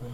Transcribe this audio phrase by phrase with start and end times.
[0.00, 0.06] 大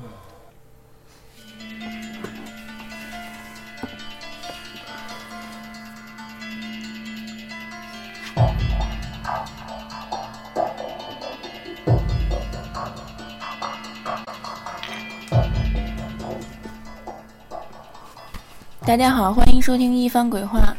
[18.97, 20.77] 家好，欢迎收听一番鬼话，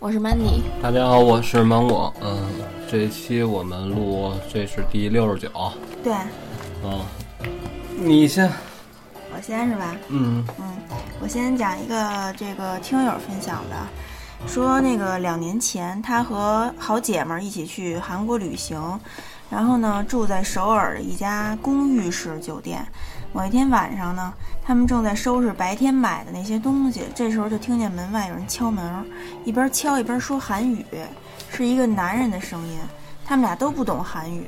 [0.00, 0.62] 我是 Mandy。
[0.82, 2.12] 大家好，我是芒果。
[2.20, 2.44] 嗯，
[2.88, 5.48] 这一期我们录，这是第六十九。
[6.02, 6.12] 对，
[6.82, 6.98] 嗯，
[8.06, 8.52] 你先，
[9.34, 9.96] 我先是吧？
[10.08, 10.76] 嗯嗯，
[11.22, 13.76] 我先讲一个这个听友分享的，
[14.46, 19.00] 说那个两年前他和好姐们儿一起去韩国旅行，
[19.48, 22.86] 然后呢住在首尔的一家公寓式酒店。
[23.32, 29.02] 某一天晚上呢，他们正在收拾白天买的那些东西，这时候就听见门外有人敲门，
[29.46, 30.84] 一边敲一边说韩语，
[31.50, 32.78] 是一个男人的声音。
[33.24, 34.46] 他们俩都不懂韩语，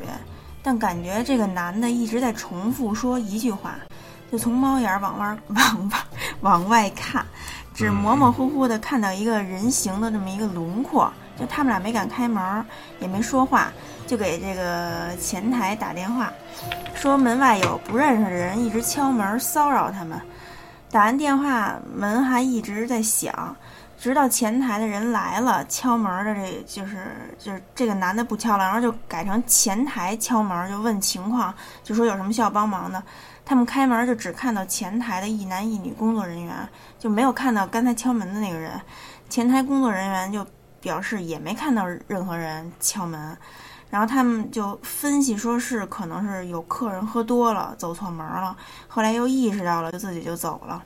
[0.66, 3.76] 但感觉这个男的一直在重复说一句话，
[4.32, 5.98] 就从猫眼往外 往外
[6.40, 7.24] 往外看，
[7.72, 11.08] 只模模糊糊的看到一个人形的这么一个轮廓。
[11.38, 12.66] 就他们俩没敢开门，
[12.98, 13.70] 也没说话，
[14.08, 16.32] 就给这个前台打电话，
[16.96, 20.20] 说门外有不认识的人一直敲门骚扰他们。
[20.90, 23.54] 打完电话，门还一直在响，
[24.06, 33.02] 直到前台的人来了，敲门的这就是就是这个男的不敲了，然后就改成前台敲门，就问情况，就说有什么需要帮忙的。
[33.44, 36.68] 他们开门就只看到前台的一男一女工作人员，
[37.00, 38.80] 就没有看到刚才敲门的那个人。
[39.28, 40.46] 前台工作人员就。
[40.78, 43.36] 表示也没看到任何人敲门，
[43.90, 50.80] 然后他们就分析说是可能是有客人喝多了走错门了，后来又意识到了，就自己就走了。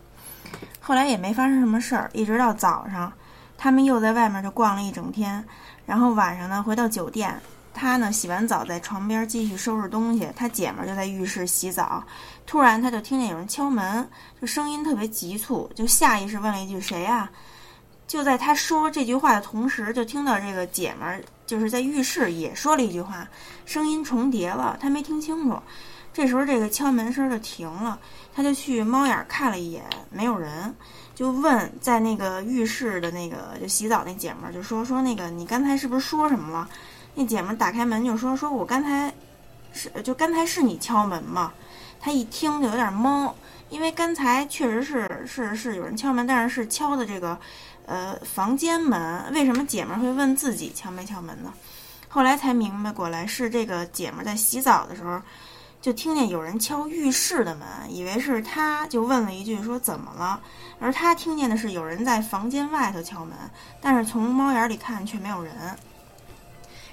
[0.80, 3.12] 后来也没发生什么事儿，一直到早上，
[3.56, 5.44] 他们又在外面就逛了一整天，
[5.86, 7.38] 然后晚上呢回到酒店，
[7.72, 12.02] 他呢洗完澡在床边继续收拾东西，他姐们就在浴室洗澡，
[12.46, 14.08] 突然他就听见有人敲门，
[14.40, 17.30] 就声音特别急促，就下意识问了一句谁呀？
[18.06, 23.28] 就在他说这句话的同时，就听到这个姐们儿就是在浴室也说了一句话，
[23.64, 25.56] 声音重叠了，他没听清楚。
[26.12, 27.96] 这时候这个敲门声就停了，
[28.40, 30.74] 他就去猫眼看了一眼，没有人，
[31.14, 36.66] 就问在那个浴室的那个就洗澡那姐们儿，就说说那个你刚才是不是说什么了？
[37.14, 39.12] 那姐们儿打开门就说说我刚才
[39.74, 41.52] 是就刚才是你敲门吗？
[42.00, 43.30] 他一听就有点懵，
[43.68, 47.38] 因为刚才确实是是是有人敲门，但是是敲的这个。
[47.86, 51.52] 呃，房间门为什么姐们儿会问自己敲没敲门呢？
[52.08, 55.20] 后来才明白过来，是这个姐们儿在洗澡的时候，
[55.80, 60.38] 就听见有人敲浴室的门，以为是他，就问了一句说怎么了？
[60.78, 63.34] 而他听见的是有人在房间外头敲门，
[63.80, 65.54] 但是从猫眼里看却没有人。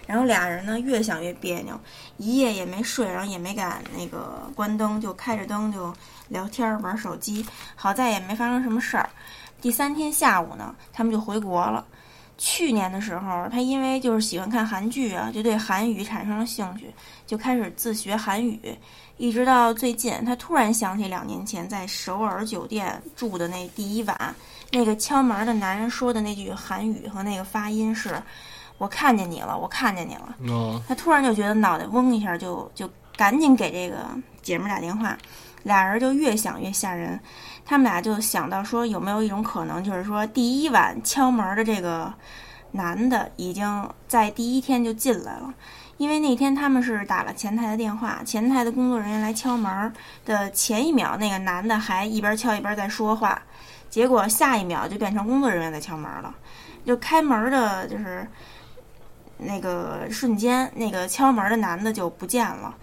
[0.05, 1.77] 然后俩人呢越想越别扭，
[2.15, 5.93] 一夜也没睡，然后也没敢那个关灯，就开着灯就
[6.29, 7.45] 聊天玩手机，
[7.75, 9.09] 好在也没发生什么事儿。
[9.59, 11.85] 第三天下午呢，他们就回国了。
[12.37, 16.93] 去年的时候，他因为就是喜欢看韩剧啊，就对韩语产生了兴趣，
[17.25, 18.59] 就开始自学韩语。
[19.17, 24.35] 一直到最近，他突然想起两年前在首尔酒店住的那第一晚，
[24.71, 28.21] 那个敲门的男人说的那句韩语和那个发音是
[28.77, 30.35] ：“我看见你了，我看见你了。”
[30.87, 34.05] 他突然就觉得脑袋嗡一下，就就赶紧给这个
[34.43, 35.17] 姐们打电话。
[35.63, 37.19] 俩人就越想越吓人。
[37.69, 42.13] 他们俩就想到说，有没有一种可能，就是说第一晚敲门的这个
[42.71, 45.53] 男的已经在第一天就进来了，
[45.97, 49.91] 因为那天他们是打了前台的电话，前台的工作人员来敲门
[50.25, 53.41] 的前一秒，那个男的还一边敲一边在说话，
[53.89, 56.33] 结果下一秒就变成工作人员在敲门了，
[56.85, 58.25] 就开门的就是
[59.39, 62.73] 那个瞬间，那个敲门的男的就不见了。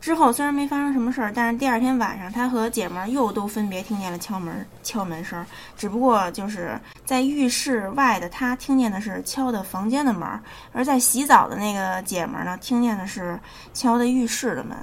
[0.00, 5.44] 之后虽然没发生什么事儿，但是第二天晚上，他和姐们儿又都分别听见了敲门敲门声，
[5.76, 10.26] 只不过就是在浴室外的他听见的是敲的房间的门，
[10.72, 13.38] 而在洗澡的那个姐们儿呢，听见的是
[13.74, 14.74] 敲的浴室的门。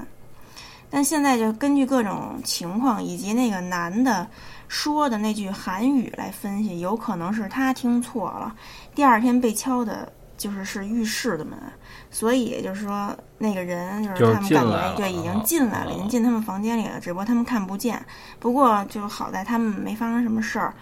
[0.90, 4.26] 但现在就根据各种情况以及那个男的
[4.68, 8.56] 说的那句韩语来分析，有可能是他听错了，
[8.94, 11.58] 第二天被敲的就是是浴室的门。
[12.18, 18.04] 所以就是说，那个人就是他们感觉对已经进来了，已经进他们房间里了，只不过他们看不见。
[18.40, 20.74] 不过就好在他们没发生什么事儿，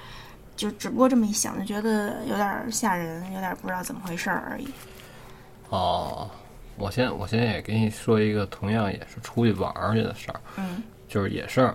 [0.56, 4.70] 就只不过这么一想，就觉得有点吓人，有点不知道怎么回事儿而已。
[5.68, 6.32] 哦，
[6.78, 10.40] 我先我先也给你说一个同样也是出去玩去的事儿。
[10.56, 11.70] 嗯，就是也是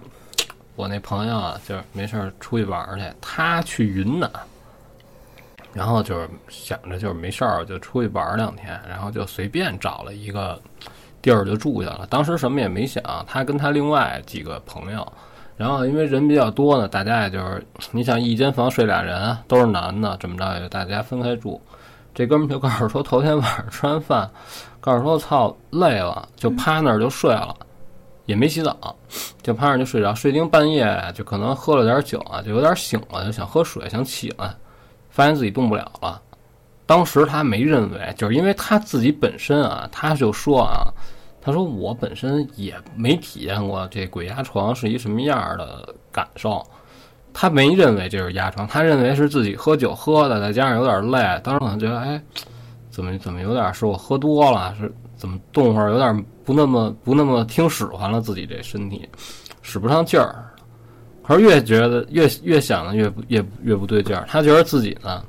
[0.74, 4.30] 我那朋友啊，就是没事儿出去玩去，他去云南。
[5.72, 10.60] 然后就是想着就是没事儿就出去玩两天，然后就随便找了一个
[11.22, 12.06] 地儿就住下了。
[12.10, 15.06] 当时什么也没想，他跟他另外几个朋友，
[15.56, 21.60] 然后因为人比较多呢，大家也就是你想一间房睡俩人都是男的，怎么着也就大家分开住。
[22.12, 24.28] 这哥们就告诉说，头天晚上吃完饭，
[24.80, 27.54] 告诉说操累了，就趴那儿就睡了，
[28.26, 28.96] 也没洗澡，
[29.40, 30.12] 就趴那儿就睡着。
[30.12, 34.52] 睡经半夜就可能喝了点酒啊，就有点醒了，就想喝水，想起来，
[35.10, 36.20] 发现自己动不了了。
[36.86, 40.88] 当时他没认为，就是因为他自己本身啊，他就说啊，
[41.40, 46.64] 他说我本身也没体验过这鬼压床是一什么样的感受。
[47.32, 52.20] 他没认为这是压床，他认为是自己喝酒喝的，再加上有点累，当时可能觉得，哎，
[52.90, 59.08] 怎么怎么有点是我喝多了，是怎么动会儿有点不那么不那么听使唤了，自己这身体
[59.62, 60.49] 使不上劲儿。
[61.22, 65.22] 可是越觉得越越想的越不越越不对劲儿，他觉得自己呢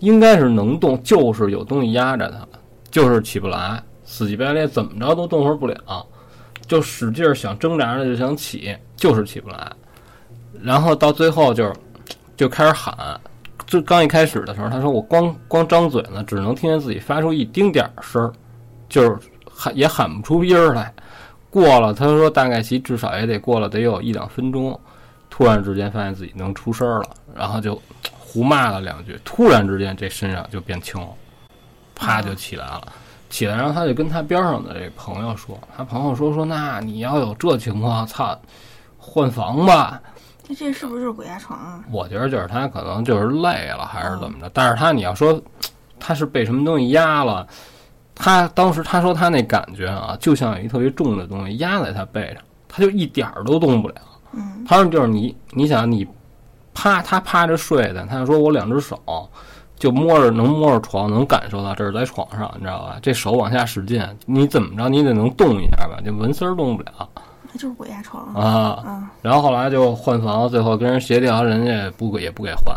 [0.00, 2.46] 应该是能动，就是有东西压着他，
[2.90, 6.06] 就是起不来，死乞白赖怎么着都动活不了，
[6.66, 9.72] 就使劲儿想挣扎着就想起，就是起不来。
[10.62, 11.72] 然后到最后就
[12.36, 13.18] 就开始喊，
[13.66, 18.32] 就刚一开始的时候，他说我光光张嘴呢，只能听见自己发出一丁点儿声儿，
[18.88, 19.16] 就是
[19.50, 20.92] 喊也喊不出音儿来。
[21.48, 24.78] 过了，他说大概其至少也得过了得有一两分钟，
[25.36, 27.78] 突然之间发现自己能出声了，然后就
[28.18, 31.08] 胡骂了两句，突然之间这身上就变轻了，
[31.94, 32.90] 啪就起来了，
[33.28, 38.34] 起来然后他就跟他边上的这朋友说，他朋友说说那你要有这情况，操，
[38.96, 40.00] 换房吧。
[40.48, 41.84] 那这是不是就是鬼压床啊？
[41.90, 44.50] 我觉得就是他可能就是累了，还是怎么着？
[44.54, 45.38] 但是他你要说
[46.00, 47.46] 他是被什么东西压了，
[48.14, 53.96] 他当时他说他那感觉啊，就像有一特别重的东西压在他背上，他就一点儿都动不了。
[54.32, 56.06] 嗯，他说就是你，你想你
[56.74, 58.98] 趴他趴着睡的，他就说我两只手
[59.78, 62.96] 就摸着能摸着床，能感受到这是在床上，你知道吧？
[63.02, 66.00] 这手往下使劲，你怎么着你得能动一下吧？
[66.04, 66.92] 就纹丝儿动不了。
[67.52, 68.82] 那就是鬼压床啊。
[68.86, 72.74] 嗯，然后后来就换房，最后跟人协调，人家不给也不给换，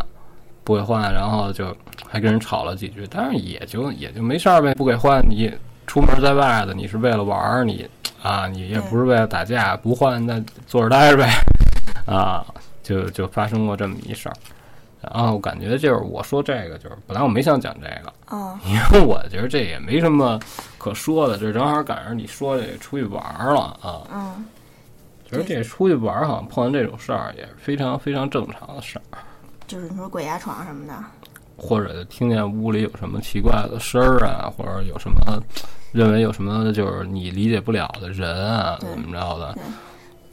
[0.66, 1.74] 不给换，然后就
[2.06, 5.50] 还跟人吵了几句，但是也就也就没事儿呗，不给换你
[5.90, 7.90] 出门在外的，你是为了玩儿，你
[8.22, 11.28] 啊你也不是为了打架，不换那坐着待着呗，
[12.06, 12.46] 啊，
[12.84, 14.36] 就就发生过这么一事儿。
[15.02, 20.40] 然后感觉就是我说这个，就是本来我没想讲这个，哦，因为我觉得这也没什么
[20.78, 24.04] 可说的，这正好赶上你说这出去玩儿了啊。
[24.14, 24.46] 嗯，
[25.26, 29.18] 觉得这出去玩儿好像碰见这种事儿也是非常非常正常的事儿，
[29.66, 30.94] 就是你说鬼压床什么的，
[31.60, 35.20] 或者听见屋里有什么奇怪的声儿啊，或者有什么
[35.92, 39.58] 认为有什么就是你理解不了的人啊，怎么着的，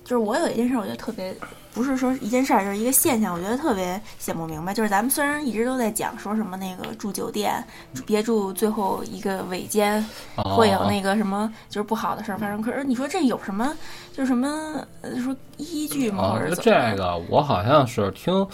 [0.04, 1.34] 就是我有一件事，我觉得特别，
[1.74, 4.72] 不是说一件事儿，就是一个现象，我觉得特别想不明白。
[4.72, 7.62] 就是咱们虽然一直都在讲说什么那个住酒店，
[8.06, 10.00] 别住最后一个尾间，
[10.36, 12.62] 会有那个什么就是不好的事儿发生。
[12.62, 13.74] 可是你说这有什么，
[14.12, 16.22] 就是什么呃说依据吗？
[16.22, 16.96] 啊或者，这？
[16.96, 18.46] 个我好像是听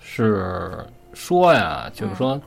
[0.00, 2.40] 是说呀，就是说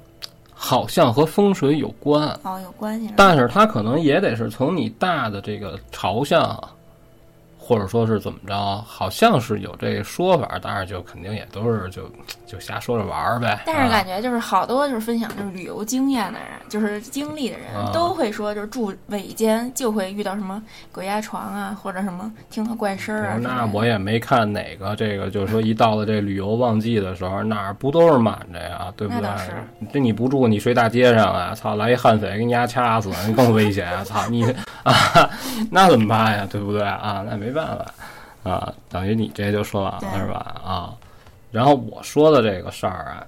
[0.53, 3.09] 好像和风水有关，哦，有关系？
[3.15, 6.57] 但是它可能也得是从你大的这个朝向，
[7.67, 12.03] 或者说是怎么着，好像是有这说法，但是就肯定也都是就
[12.45, 13.63] 就瞎说着玩儿呗。
[13.65, 23.37] 但是啊感觉就是好多就是分享就是旅游经验的人，就是经历的人、啊都会说，就是住尾间就会遇到什么鬼压床啊，或者什么听到怪声儿啊。
[23.41, 28.93] 那我也没看哪个这个，就是说一到了这旅游旺季的时候，哪儿不都是满着呀？
[28.95, 29.29] 对不对？
[29.91, 31.55] 这你不住，你睡大街上啊？
[31.55, 34.03] 操，来一悍匪给你丫掐死，你更危险啊！
[34.03, 34.43] 操你
[34.83, 34.93] 啊，
[35.71, 36.47] 那怎么办呀？
[36.51, 37.23] 对不对啊？
[37.27, 40.61] 那没办法啊，等于你这就说完了是吧？
[40.63, 40.93] 啊，
[41.51, 43.25] 然后我说的这个事儿啊，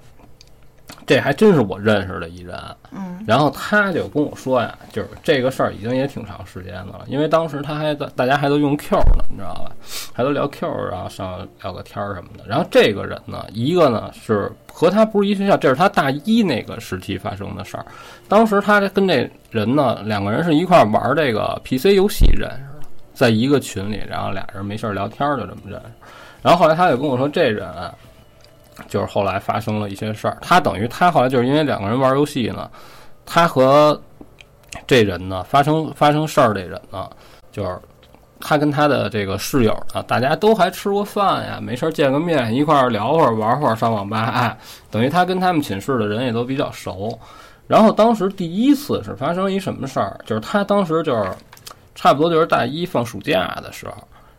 [1.04, 2.56] 这还真是我认识的一人。
[2.92, 9.70] 嗯然后他就跟我说呀，就是这个事儿已经也挺长时间的了，因为当时他还在，大家还都用 Q 呢，你知道吧？
[10.14, 12.44] 还都聊 Q，然后上聊个天儿什么的。
[12.46, 17.84] 然后这个人呢，一个呢是和他不是一学校，这是他大一那个时期发生的事儿。
[18.28, 22.77] 当时他跟这人呢，两个人是一块儿玩这个 PC 游戏认识的，
[23.18, 25.86] 在一个群里，然后俩人没事儿聊天就这么认识。
[26.40, 27.92] 然后后来他就跟我说，这人啊
[28.86, 30.38] 就是后来发生了一些事儿。
[30.40, 32.70] 他等于他后来就是因为两个人玩游戏呢，
[33.26, 34.00] 他和
[34.86, 37.10] 这人呢发生发生事儿，这人呢
[37.50, 37.76] 就是
[38.38, 44.56] 他跟他的这个室友呢，大家都还吃过饭呀，没事儿见个面，一块儿聊会儿，玩会儿，上网吧，哎，
[44.92, 47.18] 等于他跟他们寝室的人也都比较熟。
[47.66, 51.32] 然后当时第一次是发生一什么事儿，就是他当时就是
[51.98, 53.94] 差不多就是大一放暑假的时候。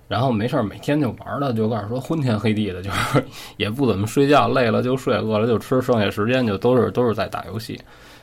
[0.08, 3.24] 然后没事儿，每天就玩的，就告诉说昏天黑地的，就是
[3.58, 7.80] 也不怎么睡觉，累了就睡，饿了就吃，剩下时间就都是都是在打游戏。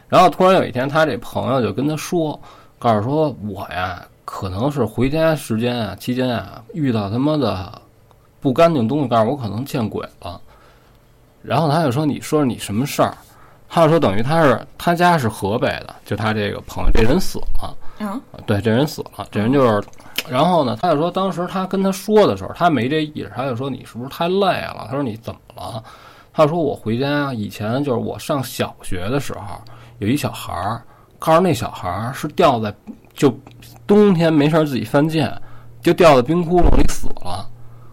[0.09, 2.41] 然后突然有一天，他这朋友就跟他说，
[2.79, 7.81] 告诉说我呀可能是回家时间啊期间啊遇到他妈的
[8.41, 10.41] 不干净东西，告诉我可能见鬼了。
[11.41, 13.17] 然后他就说：“你说你什么事儿？”
[13.71, 17.77] 他就说：“等于他是他家是河北的，就他这个朋友，这人死了。
[17.99, 19.83] 嗯对，这人死了，这人就是。
[20.29, 24.87] 然后呢，他就说当时他跟他说的时候，他没这意识，他就说你是不是太累了？
[24.89, 25.83] 他说你怎么了？
[26.33, 29.61] 他说我回家以前就是我上小学的时候，
[29.99, 30.83] 有一小孩儿，
[31.19, 32.75] 告诉那小孩儿是掉在
[33.15, 33.33] 就
[33.87, 35.33] 冬天没事儿自己犯贱，
[35.81, 37.49] 就掉在冰窟窿里死了。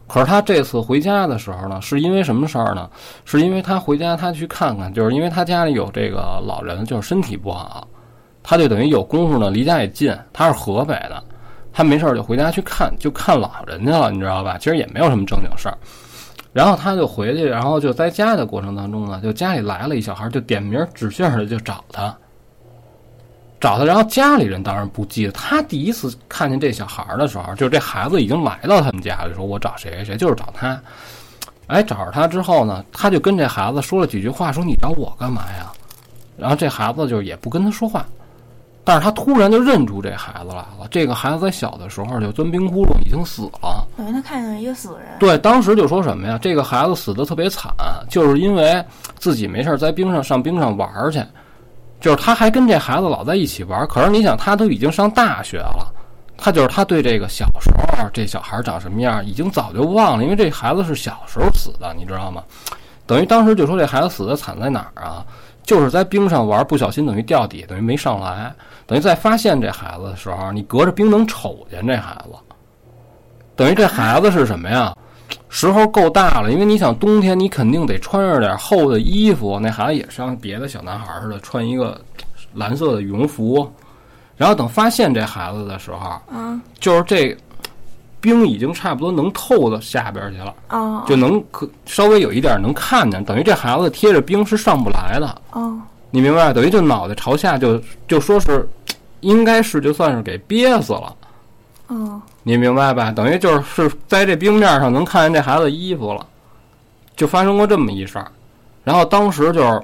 [0.08, 2.90] 可是他这次回家的时候呢，是因为什么事儿呢？
[3.26, 7.88] 是因为他回家他去看看，就是因为他家里有这个老人，就是身体不好，
[8.44, 11.24] 他就等于有功夫呢，离家也近，他是河北的，
[11.72, 14.58] 他没事就回家去看，就看老人去了，你知道吧？
[14.60, 15.78] 其实也没有什么正经事儿。
[16.52, 22.16] 然后他就回去，然后就在家的过程当中呢，就家里来了一小孩，就点名指姓的就找他，
[23.60, 23.86] 找他。
[23.86, 30.80] 然后家里人当然不记得，他第一次看见这小孩的时候，就是这孩子已经来到他们家里，说我找谁谁谁，就是找他。
[31.68, 35.72] 哎，找着他之后呢，他就跟这孩子说了几句话，说你找我干嘛呀？
[36.38, 38.06] 然后这孩子就也不跟他说话，
[38.84, 40.88] 但是他突然就认出这孩子来了。
[40.92, 43.88] 这个孩子在小的时候就钻冰窟窿，已经死了。
[43.96, 45.18] 等于他看见一个死人。
[45.20, 46.38] 对，当时就说什么呀？
[46.42, 47.72] 这个孩子死的特别惨，
[48.10, 48.84] 就是因为
[49.18, 51.24] 自己没事儿在冰上上冰上玩儿去，
[52.02, 53.88] 就是他还跟这孩子老在一起玩儿。
[53.88, 55.92] 可是你想，他都已经上大学了，
[56.38, 62.44] 他就是他对这个小时候这小孩长什么样，已经早就忘了，因为这孩子是小时候死的，你知道吗？
[63.06, 65.26] 等于当时就说这孩子死的惨在哪儿啊？
[65.64, 68.54] 就是在冰上玩，不小心等于掉底，等于没上来。
[68.86, 72.36] 等于在发现这孩子的时候，你隔着冰能瞅见这孩子。
[73.56, 74.94] 等于这孩子是什么呀？
[75.50, 79.60] 时候够大了，因为你想冬天你肯定得穿着点厚的衣服。
[79.60, 82.00] 那孩子也像别的小男孩似的，穿一个
[82.54, 83.72] 蓝色的羽绒服。
[84.36, 85.98] 然后等发现这孩子的时候，
[86.36, 87.38] 啊就是这
[88.24, 93.22] 冰已经差不多能透到下边去了，哦就能可稍微有一点能看见。
[93.26, 95.42] 等于这孩子贴着冰是上不来的。
[95.52, 95.78] 哦
[96.10, 96.54] 你明白？
[96.54, 98.66] 等于就脑袋朝下就，就说是，
[99.20, 101.16] 应该是就算是给憋死了，
[101.88, 103.12] 哦你明白吧？
[103.12, 106.26] 等于就是是在这冰面上能看见这孩子衣服了，
[107.18, 108.32] 就发生过这么一事儿。
[108.84, 109.82] 然后当时就是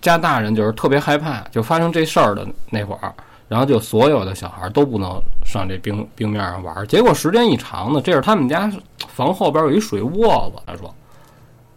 [0.00, 3.12] 家大人就是特别害怕，就发生这事儿的那会儿，
[3.48, 5.20] 然后就所有的小孩都不能
[5.52, 6.86] 上这冰冰面上玩。
[6.88, 8.72] 结果时间一长呢，这是他们家
[9.08, 10.92] 房后边有一水窝子，他说，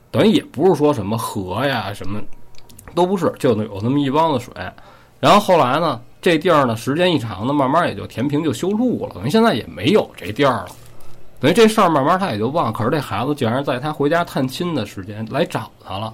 [0.10, 2.20] 等于也不是说什么河呀什么。
[2.94, 4.54] 都不是，就有那么一帮子水。
[5.20, 9.14] 然后后来呢，这地儿呢，时间一长呢，慢慢也就填平，就修路了。
[9.14, 10.68] 等于现在也没有这地儿了。
[11.42, 12.72] 等于这事儿慢慢他也就忘。
[12.72, 16.14] 可是这孩子竟然在他回家探亲的时间来找他了，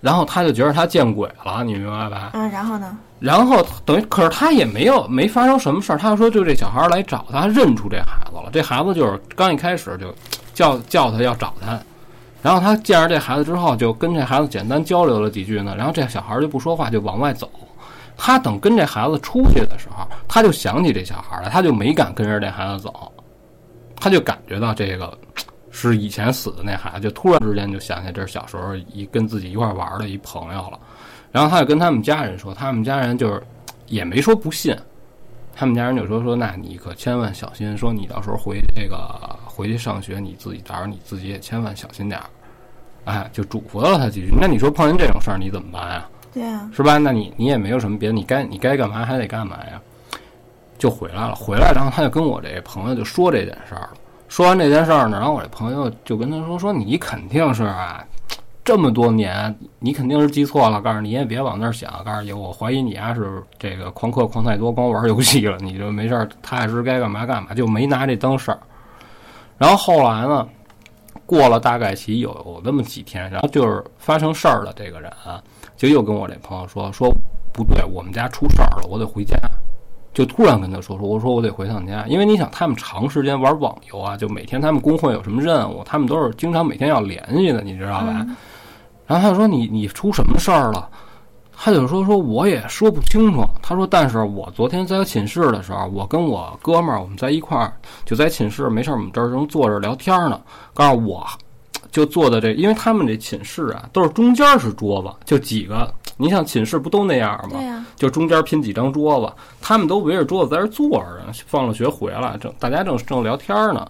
[0.00, 2.30] 然后他就觉得他见鬼了，你明白吧？
[2.34, 2.96] 嗯，然后呢？
[3.22, 5.96] 然后等于，可是他也没有没发生什么事儿。
[5.96, 8.50] 他说，就这小孩来找他，认出这孩子了。
[8.52, 10.12] 这孩子就是刚一开始就
[10.52, 11.80] 叫叫他要找他。
[12.42, 15.76] 然后他见着这孩子之后，就跟这孩子简单交流了几句呢。
[15.78, 17.48] 然后这小孩就不说话，就往外走。
[18.16, 23.12] 他等跟这孩子出去的时候，他就想起这小孩了，他就没敢跟着这孩子走。
[23.94, 25.16] 他就感觉到这个
[25.70, 30.78] 是以前死的那孩子， 就突然之间就想起这是小时候一跟自己一块玩的一朋友了。
[31.32, 33.42] 然后他就跟他们家人说，他们家人就是
[33.86, 34.76] 也没说不信，
[35.52, 38.96] 他们家人就说说，那你可千万小心，说你到时候回这个。
[39.54, 42.24] 回去上学，你自己到时候你自己也千万小心点儿，
[43.04, 44.32] 哎，就嘱咐了他几句。
[44.34, 46.08] 那你说碰见这种事儿你怎么办呀？
[46.32, 46.96] 对啊，是吧？
[46.96, 49.78] 那你你也没有什么别的，你该你该干嘛还得干嘛呀？
[50.78, 53.90] 就回来了，回来，然后他就跟我这朋友就说这件事儿了。
[54.26, 58.02] 说完这件事儿呢，然后我这朋友就跟他说说你肯定是啊，
[58.64, 68.58] 这么多年你肯定是记错了，告诉你你也别往那儿想，告诉你我怀疑你啊是这个旷课旷太多，光玩游戏了， 你就没事儿踏踏实实该干嘛干嘛，就没拿这当事儿。
[69.58, 70.46] 然后后来呢，
[71.26, 74.72] 过了大概其有有那么几天，然后就是发生事儿了。
[74.76, 75.42] 这个人啊，
[75.76, 77.12] 就又跟我这朋友说说
[77.52, 79.36] 不对，我们家出事儿了，我得回家。
[80.14, 88.26] 就突然跟他说说，我说我得回趟家，因为你想他们长时间玩网游啊，就每天他们工会有什么任务，他们都是经常每天要联系的，你知道吧？
[89.06, 90.88] 然后他就说你你出什么事儿了？
[91.64, 93.44] 他就说说我也说不清楚。
[93.62, 97.72] 他说，但是我昨天在寝室的时候，我跟我哥们儿我们在一块儿，
[98.04, 100.40] 就在寝室没事儿，我们这儿正坐着聊天呢。
[100.74, 101.24] 告诉我，
[101.92, 105.88] 就坐在这，因为他们这寝室啊，都是中间是桌子，就几个。
[106.16, 107.86] 你像寝室不都那样吗？
[107.94, 111.32] 就中间拼几张桌子，他们都围着桌子在这坐着呢。
[111.46, 113.86] 放了学回来，正大家正正聊天呢，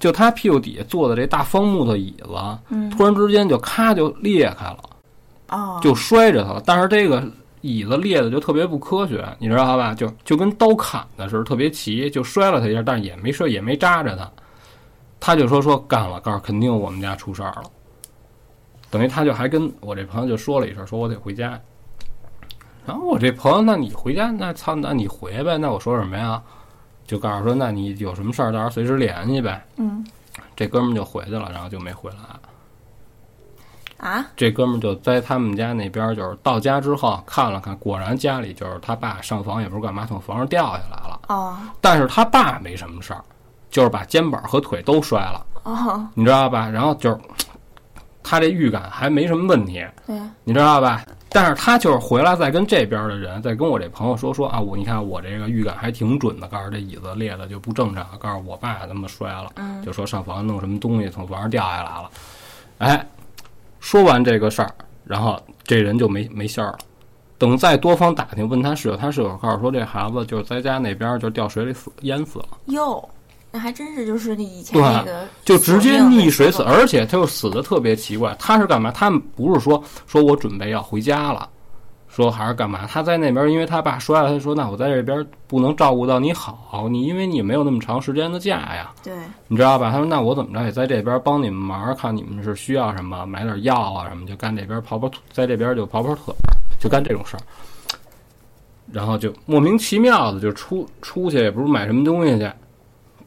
[0.00, 2.28] 就他屁股底下坐的这大方木头椅子，
[2.70, 4.78] 嗯，突然之间就咔就裂开了。
[5.50, 6.62] 哦，就摔着他了。
[6.64, 7.22] 但是这个
[7.60, 9.94] 椅子裂的就特别不科学，你知道吧？
[9.94, 14.30] 就就跟刀砍的时候，特别齐，就摔了他一下，但是也没摔，也没扎着他。
[15.20, 17.64] 他就说说干了，告诉肯定我们家出事儿了。
[18.88, 21.60] 等于他就还跟我这朋友就说了一声，说我得回家。
[22.86, 25.58] 然后我这朋友，那你回家，那操，那你回呗。
[25.58, 26.42] 那我说什么呀？
[27.10, 29.66] 就告诉说，那你有什么事儿，到时候随时联系呗。
[29.78, 30.06] 嗯
[30.54, 32.16] 这哥们儿就回去了，然后就没回来。
[34.08, 41.20] 啊，这哥们儿就在他们家那边，就是到家之后看了看，果然家里就是他爸上房，也不知道干嘛，从房上掉下来了。
[41.26, 43.24] 哦但是他爸没什么事儿，
[43.70, 46.68] 就是把肩膀和腿都摔了，哦，你知道吧？
[46.68, 47.18] 然后就是
[48.22, 51.02] 他这预感还没什么问题，对，你知道吧？
[51.32, 62.10] 但是他就是回来再跟这边的人，再跟我这朋友说说啊，我你看我这个预感还挺准的，告诉这椅子裂的就不正常，告诉我爸他妈摔了，嗯就说上房弄什么东西从房上掉下来了，
[62.78, 63.06] 哎，
[63.78, 66.78] 说完这个事儿，然后这人就没没信儿了。
[67.38, 73.08] 等再多方打听，问他室友，他室友告诉说这孩子就是在家那边就掉水里死淹死了，哟，
[73.52, 78.34] 那还真是就是那以前那个就直接溺水死，而且他又死的特别奇怪。
[78.38, 78.90] 他是干嘛？
[78.92, 81.48] 他们不是说说我准备要回家了，
[82.08, 82.86] 说还是干嘛？
[82.86, 89.12] 他在那边，因为他爸摔了，他说那我在这边不能照顾到你好，你因为你没有那么长时间的假呀，对，
[89.48, 89.90] 你知道吧？
[89.90, 96.32] 他说那我怎么着也在这边帮你们忙，看你们是需要什么，买点药啊什么，就干这边跑跑腿，在这边就跑跑腿，
[96.78, 97.40] 就干这种事儿。
[98.92, 102.50] 然后就莫名其妙的就出出去，也不是买什么东西去，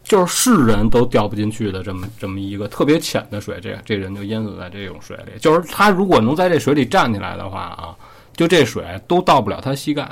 [0.04, 5.40] 就是是人都掉不进去的这么这么一个特别浅的水，这这人就淹死在这种水里。
[5.40, 7.96] 就是他如果能在这水里站起来的话啊，
[8.36, 10.10] 就这水都到不了他膝盖，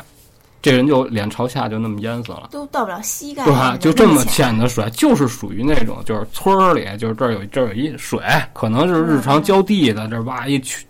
[0.62, 2.48] 这人就脸朝下就那么淹死了。
[2.51, 3.75] 都到不了膝盖，对吧？
[3.77, 8.21] 就这么浅浅的水，就是属于那种，就是村儿里，就是这儿有这儿有一水，
[8.53, 10.86] 可能是日常浇地的，这儿挖一渠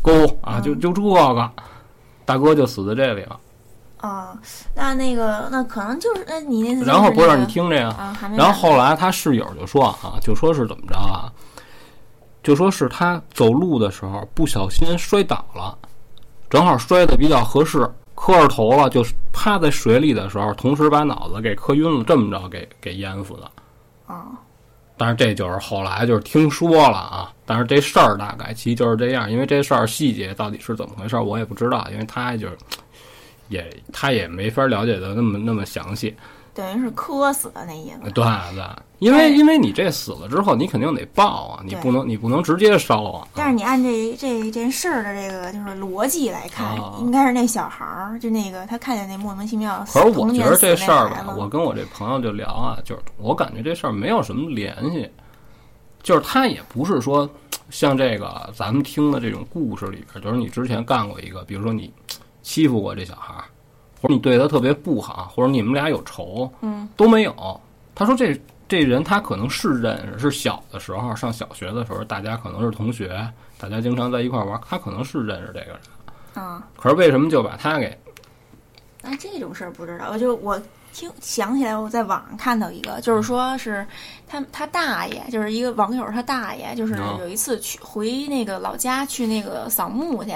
[0.00, 1.50] 沟啊，就就这个，
[2.24, 3.38] 大哥就死在这里了。
[4.06, 4.38] 啊。
[4.74, 11.32] 那那个那可能就是那你那次然后不是你听这个，啊，然后后来他室友就说啊，就说是怎么着啊，
[12.42, 15.76] 就说是他走路的时候不小心摔倒了，
[16.50, 23.50] 正好摔的比较合适，磕着头了，就是趴在水里的时候，同时把脑子给磕晕了，这么着给给淹死的。
[24.06, 24.26] 啊，
[24.98, 32.56] 但是这就是后来就是听说了啊，但是这事儿大概其实就是这样，因为这事儿细节到底是怎么回事我也不知道，因为他就是
[33.48, 36.14] 也他也没法了解的那么那么详细，
[36.52, 38.10] 等于是磕死的那意思。
[38.10, 38.64] 对对，
[39.00, 55.10] 因为因为你这死了之后，你肯定得报啊，你不能你不能直接烧啊，但是你按这这这件事儿的这个就是逻辑来看，啊应该是那小孩儿，就那个他看见那莫名其妙死可是我觉得这事儿吧我跟我这朋友就聊啊，就是我感觉这事儿没有什么联系，
[56.02, 57.28] 就是他也不是说
[57.68, 61.92] 像这个咱们听的这种故事里边，就是你之前干过一个，比如说你
[62.44, 63.42] 欺负过这小孩儿，
[64.00, 67.60] 或者你对他特别不好，或者你们俩有仇，嗯，都没有。
[67.94, 73.26] 他说这这人他可能是认识，是小的时候上小学的时候，大家可能是同学，
[73.58, 75.78] 大家经常在一块儿玩，他可能是认识这个人。
[76.34, 77.98] 啊，可是为什么就把他给
[79.02, 80.60] 那这种事儿不知道，我就我
[80.92, 83.86] 听想起来，我在网上看到一个，就是说是
[84.26, 90.32] 他他大爷，就是一个网友他大爷，就是哦有一次去回那个老家去那个扫墓去。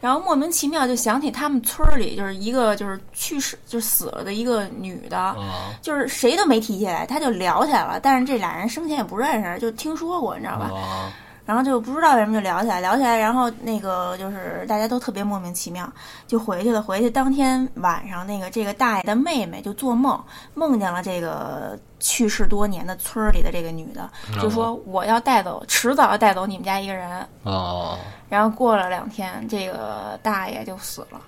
[0.00, 7.98] 然后莫名其妙就想起他们村儿里就是一个就是去世就死了的一个女的，啊就是谁都没提起来，他就聊起来了。
[8.00, 11.12] 但是这俩人生前也不认识，就听说过，你知道吧？
[11.46, 15.90] 啊然后就不知道为什么就聊起来，聊起来，然后那个就是大家都特别莫名其妙，
[16.26, 16.82] 就回去了。
[16.82, 20.20] 回去当天晚上，那个这个大爷的妹妹就做梦，
[20.54, 24.10] 梦见了这个去世多年的村儿里的这个女的，
[24.42, 27.26] 就说我要带走，迟早要带走你们家一个人。
[27.44, 27.96] 哦
[28.28, 31.20] 然后过了两天，这个大爷就死了。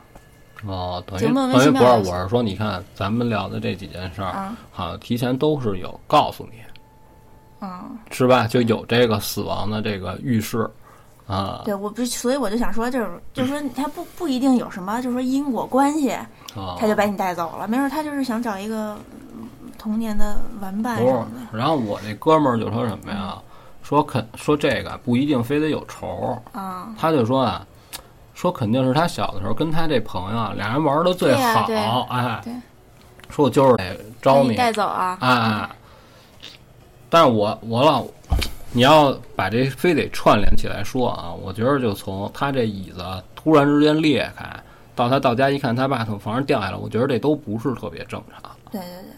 [0.67, 1.71] 哦，等于等于不是，
[2.11, 6.59] 我是说，你看咱们聊的这几件事儿，啊好像提前都是有告诉你，
[7.61, 8.47] 嗯，是吧？
[8.47, 10.69] 就有这个死亡的这个预示
[11.27, 17.69] 啊对，我不是，所以我就想说，就是就是说他不不一定有什么，就是说因果关系，啊，他就把你带走了。
[17.69, 18.97] 没准他就是想找一个
[19.37, 21.27] 嗯童年的玩伴的。。
[21.53, 23.37] 然后我那哥们儿就说什么呀？
[23.83, 27.67] 说肯说这个不一定非得有仇，啊，他就说啊，
[28.35, 32.53] 说肯定是他小的时候跟他这朋友啊俩人玩的最好，哎对，
[33.31, 35.17] 说我就是得招你，带走啊！
[35.21, 35.71] 哎哎，
[37.11, 38.05] 但是我我老，
[38.73, 43.03] 你要把这非得串联起来说啊，我觉得就从他这椅子
[43.35, 44.45] 突然之间裂开，
[44.95, 48.51] 到他到家一看他爸从房上掉下来，我觉得这都不是特别正常。
[48.71, 49.13] 对对对，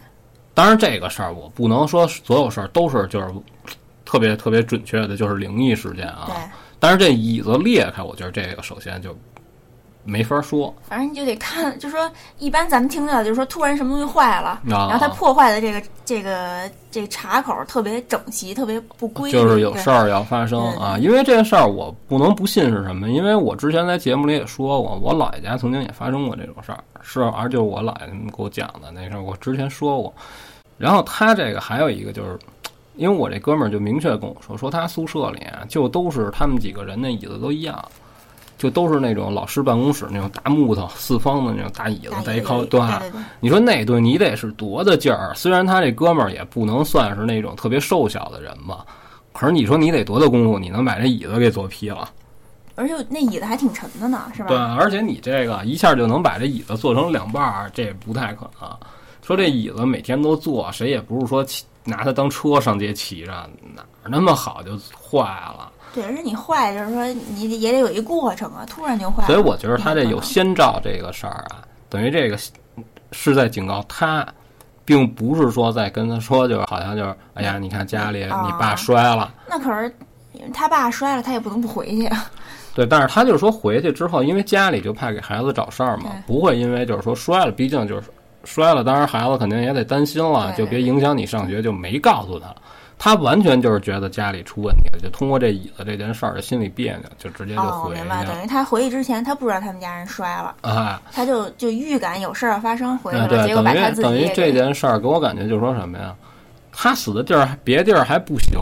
[0.53, 3.27] 当然这个事儿我不能说所有事儿都是就是
[4.05, 6.25] 特别特别准确的，就是灵异事件啊。
[6.27, 6.35] 对，
[6.79, 9.17] 但是这椅子裂开，我觉得这个首先就
[10.03, 10.73] 没法说。
[10.87, 12.09] 反正你就得看，就说
[12.39, 23.09] 一般咱们听到就是说突然什么东西坏了，啊然后它破坏的这个这个这个插口特别整齐，特别不规矩，就是有事儿要发生对啊，因为这个事儿我不能不信是什么？
[23.09, 30.13] 因为我之前在节目里也说过，我姥爷家曾经也发生过这种事儿，是而就是我姥爷他们给我讲的那事儿，我之前说过。
[30.77, 32.39] 然后他这个还有一个就是，
[32.95, 37.79] 因为我这哥们儿就明确跟我说，说他宿舍里啊就都是他们几个人那椅子都一样。
[38.61, 42.79] 就都是那种老师办公室那种大木头四方的那种大椅子，带一靠对
[43.39, 45.33] 你说那顿你得是多大劲儿？
[45.33, 48.85] 虽然他这哥们儿也不能算是那种特别瘦小的人吧，
[49.33, 52.07] 可是你说你得多大功夫，你能把这椅子给坐劈了？
[52.75, 54.49] 而且那椅子还挺沉的呢，是吧？
[54.49, 58.69] 对，而且你这个一下就能把这椅子做成两半儿，这也不太可能。
[59.23, 63.31] 说这椅子每天都坐，谁也不是说骑拿它当车上街骑着，
[63.73, 65.70] 哪儿那么好就坏了？
[65.93, 69.27] 对，而且你坏就是说你也得有一过程啊，突然就坏了。
[69.27, 72.37] 所以我觉得他这有先兆这个事儿啊，等于这个
[73.11, 74.25] 是在警告他，
[74.85, 79.33] 并不是说在跟他说，就是好像就是哎呀，你看家里啊你爸摔了。
[79.49, 79.93] 那可是
[80.53, 82.25] 他爸摔了，他也不能不回去啊。
[82.73, 88.07] 对，但是他就是说回去之后，因为家里就怕给孩子找事儿嘛，不会因为就是说摔了，毕竟就是
[88.45, 92.47] 摔了，当然孩子肯定也得担心了，就别影响你上学，就没告诉他。
[93.03, 98.29] 他完全就是觉得家里出问题了，就通过这椅子这件事儿心里别扭，就直接就哦，回去明白，了。
[98.31, 106.15] 等于他回去之前，他不知道他们家人摔了，啊，他就就预感有事儿要发生，回去哎，了，对，结果把他自己等于等于这件事儿给我感觉就是说什么呀？
[106.71, 108.59] 他死的地儿别地儿还不行，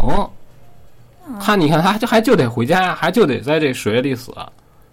[1.28, 4.34] 嗯他你看他就还就得回家，还就得在这水里死，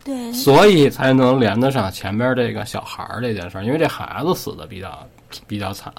[0.03, 5.07] 对所以才能连得上前边这个小孩儿这件事儿，因为这孩子死的比较
[5.47, 5.93] 比较惨。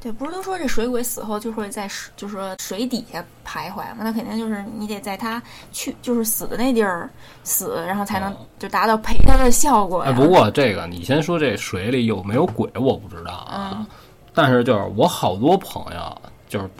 [0.00, 3.98] 对，不是都说这水鬼死后就会在水，就是说水底下徘徊嘛？
[3.98, 7.08] 那肯定就是你得在他去就是死的那地儿
[7.44, 10.10] 死，然后才能哦就达到陪他的效果呀。
[10.10, 13.72] 哎，不过这个你先说这水里有没有鬼，我不知道啊。
[13.74, 13.86] 嗯
[14.32, 16.70] 但是就是我好多朋友就是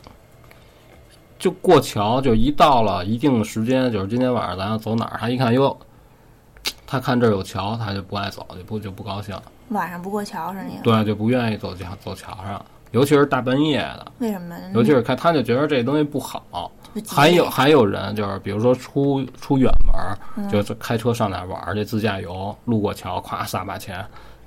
[1.36, 5.76] 就过桥，就一到了一定的时间，就是今天晚上咱要走哪儿，他一看哟，
[6.86, 9.36] 他看这儿有桥，他就不爱走，就不就不高兴，
[9.70, 10.78] 晚上不过桥是你？
[10.84, 14.56] 对，就不愿意走桥走桥上，尤其是大半夜的，为什么？
[14.74, 16.70] 尤其是看他就觉得这东西不好。
[17.08, 24.04] 还有还有人就是，比如说出出远门就是开车上哪玩儿去，自驾游，路过桥，咵撒把钱，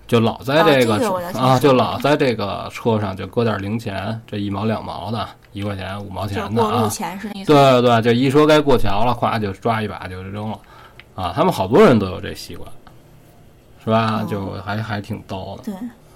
[0.07, 0.95] 就老在这个
[1.39, 7.53] 啊， 就老在这个车上就搁点零钱，这一毛两毛的，一块钱五毛钱的啊，钱是那意思。
[7.53, 10.59] 对对对，就一说该过桥了，咵就抓一把就扔了，
[11.15, 12.69] 啊，他们好多人都有这习惯，
[13.81, 14.21] 是吧？
[14.21, 14.27] 哦。
[14.29, 15.71] 就还还挺逗的。
[15.71, 15.73] 对，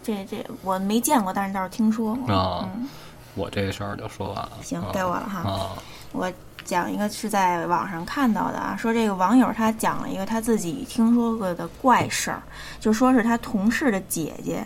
[0.07, 2.33] 这这我没见过，但是倒是听说过。
[2.33, 2.69] 啊。
[2.75, 2.87] 嗯，
[3.35, 5.39] 我这事儿就说完了，行啊，该我了哈。
[5.49, 5.71] 啊，
[6.13, 6.31] 我
[6.63, 12.41] 讲一个是在网上看到的啊，说这个网友他讲了一个他自己听说过的怪事儿，
[12.79, 14.65] 就说是他同事的姐姐，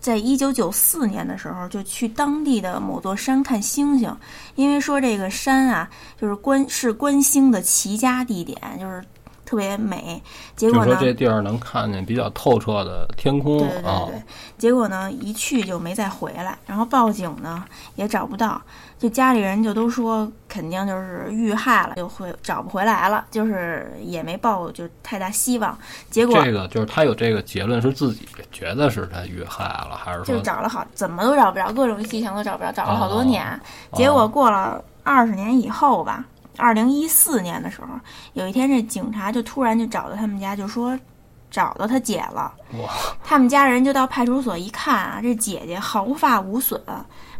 [0.00, 4.16] 在一九九四年的时候就去当地的某座山看星星，
[4.56, 5.88] 因为说这个山啊
[6.20, 9.02] 就是观是观星的奇佳地点，就是
[9.52, 10.20] 特别美。
[10.56, 14.22] 结果呢，说这地儿能看见比较透彻的天空对对对
[14.56, 17.62] 结果呢，一去就没再回来，然后报警呢
[17.94, 18.58] 也找不到，
[18.98, 25.76] 就家里人就都说肯定就是遇害了，就会找不回来了，就是也没抱就太大希望。
[26.08, 33.44] 结果这个就是他有这个结论是自己觉得是他遇害了，还是就找了好怎么都找不着，各种迹象都找不着，找了好多年。
[33.44, 33.60] 哦
[33.98, 36.24] 结果过了二十年以后吧，
[36.56, 37.88] 二零一四年的时候，
[38.34, 40.98] 有一天这警察就突然就找到他们家，就说
[41.50, 42.52] 找到他姐了。
[42.80, 42.90] 哇，
[43.24, 46.80] 他们家人就到派出所一看啊，这姐姐毫发无损，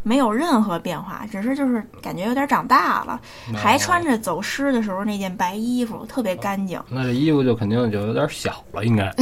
[0.02, 3.20] 没有任何变化，只是就是感觉有点长大了，
[3.54, 6.82] 还穿着走失的时候那件白衣服，特别干净。
[6.88, 9.12] 那这衣服就肯定就有点小了，应该。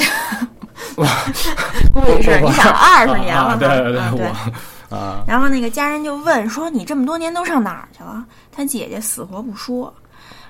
[1.95, 4.27] 估计是，你想二十年了对对啊对。
[4.27, 4.53] 我
[4.91, 9.93] 啊，然后那个家人就问说：“你这么多年都上哪儿去了？”他姐姐死活不说，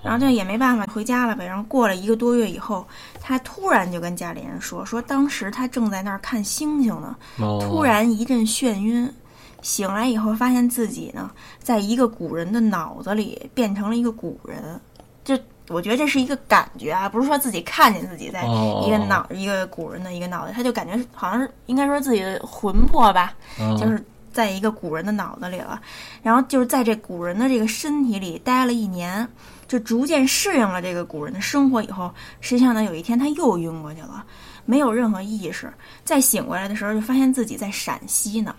[0.03, 1.45] 然后就也没办法回家了呗。
[1.47, 2.87] 然后过了一个多月以后，
[3.21, 7.59] 他突然就跟家里人说：“说当时他正在那儿看星星呢，哦。
[7.61, 9.13] 突然一阵眩晕，
[9.61, 14.81] 醒来以后发现自己呢，在一个古人的脑子里变成了一个古人。
[15.23, 25.81] 就我觉得这是一个感觉啊，不是说自己看见自己在哦一个脑、一个古人的一个脑袋，他就感觉好像是应该说自己的魂魄吧，嗯就是在一个古人的脑子里了。
[26.23, 29.27] 然后就是在这古人的这个身体里待了一年，
[29.67, 34.25] 就逐渐适应了这个古人的生活以后，实际上呢，有一天他又晕过去了，
[34.65, 35.73] 没有任何意识。
[36.05, 38.55] 再醒过来的时候，就发现自己在陕西呢。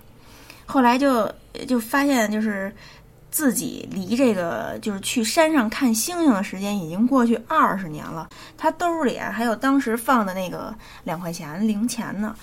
[0.65, 1.29] 后来就
[1.67, 2.73] 就发现就是
[3.29, 12.35] 自己离这个就是去山上看星星的时间已经过去二十年了，他兜里还有当时放的那个两块钱零钱呢。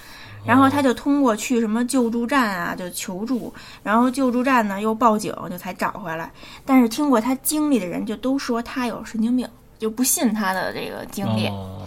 [0.44, 6.30] 然后他就通过去什么救助站啊，就求助，然后救助站呢又报警，就才找回来。
[6.64, 9.48] 但是听过他经历的人就都说他有神经病，
[9.78, 11.46] 就不信他的这个经历。
[11.48, 11.82] 哦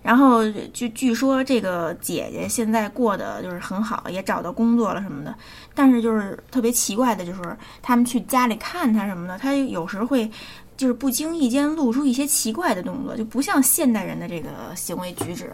[0.00, 5.34] 然后据据说这个姐姐现在过得就是很好，也找到工作了什么的。
[5.74, 7.40] 但是就是特别奇怪的，就是
[7.82, 10.30] 他们去家里看她什么的，她有时会
[10.76, 15.52] 就是不经意间露出一些奇怪的动作，就不像现代人的这个行为举止，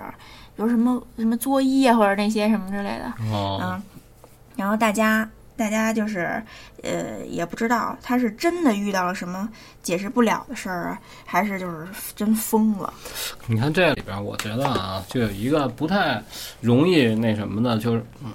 [0.57, 3.13] 比如什么什么作揖啊，或者那些什么之类的。
[3.33, 3.83] 哦，嗯，
[4.57, 6.43] 然后大家大家就是
[6.83, 9.49] 呃也不知道他是真的遇到了什么
[9.83, 12.93] 解释不了的事儿啊，还是就是真疯了。
[13.47, 16.23] 你看这里边，我觉得啊，就有一个不太
[16.61, 18.31] 容易那什么的，就是，嗯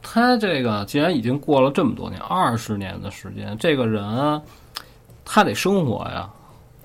[0.00, 4.40] 他这个既然已经过了这么多年，二十年的时间，这个人啊
[5.24, 6.30] 他得生活呀。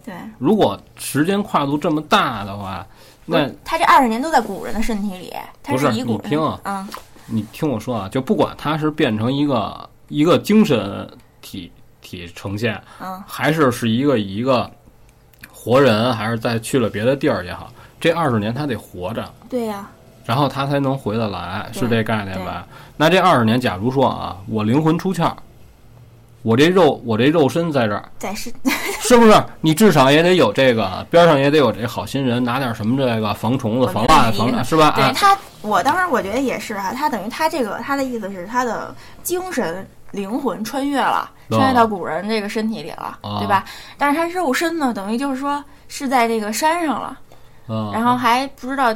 [0.03, 2.85] 对，如果时间跨度这么大的话，
[3.25, 6.21] 那他这二十年都在古人的身体里，他不是一古人。
[6.23, 6.87] 你听啊嗯，
[7.27, 11.09] 你听我说啊，就不管他是变成一个一个精神
[11.41, 14.69] 体体呈现，嗯，还是是一个一个
[15.51, 19.23] 活人，还是再去了别的地儿也好，这二十年他得活着。
[19.49, 19.89] 对呀、
[20.25, 22.67] 然后他才能回得来，是这概念吧？
[22.97, 25.33] 那这二十年，假如说啊，我灵魂出窍，
[26.43, 28.53] 我这肉我这肉身在这儿，在是
[29.01, 29.33] 是不是？
[29.61, 34.89] 你至少也得有这个边上也得有这好心人，拿点什么这个防虫子、防蜡、防是吧？
[34.89, 41.57] 啊，对他，我当时我觉得也是啊，他等于他这个他的意思是他的精神灵魂穿越了，哦。
[41.57, 43.37] 穿越到古人这个身体里了，哦。
[43.39, 43.63] 对吧？
[43.97, 47.17] 但是他肉身呢，等于就是说是在这个山上了，
[47.69, 48.93] 嗯然后还不知道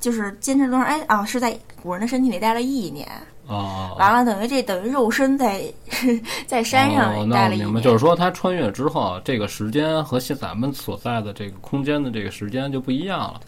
[0.00, 3.06] 就是坚持多少，哎啊，是在古人的身体里待了一年，
[3.50, 5.62] 哦，完了等于这等于肉身在
[6.46, 13.40] 在山上哦，那待了一年，我明白，就是说他穿越之后，这个时间和现咱们所在的这个空间的这个时间就不一样了。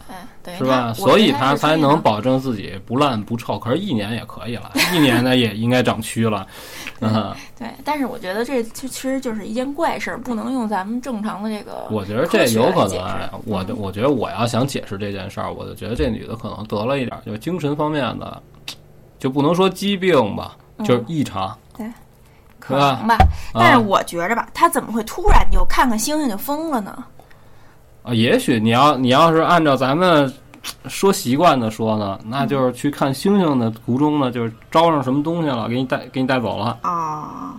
[0.43, 0.91] 对，是吧？
[0.93, 3.57] 所以他他才能保证自己不烂不臭。
[3.57, 6.45] 可是，一年也可以了，一年呢也应该长蛆了。
[6.99, 11.87] 嗯，对，但是我觉得这其实就是一件怪事儿，不能用咱们正常的这个。
[11.89, 12.83] 我觉得这有可能。
[12.83, 18.41] 哎科学来解释我我觉得我要想解释这件事儿，我就觉得这女的可能得了一点就是精神方面的，
[19.23, 21.57] 就不能说疾病吧，就是异常。
[22.59, 23.17] 可是吧能吧，
[23.53, 27.05] 但是啊我觉着吧，他怎么会突然就看看星星就疯了呢？
[28.03, 30.29] 啊，也许你要你要是按照咱们
[30.89, 36.77] 说习惯的说呢，那就是去看星星的途中呢，就是招上什么东西了，给你带给你带走了。
[36.81, 37.55] 啊，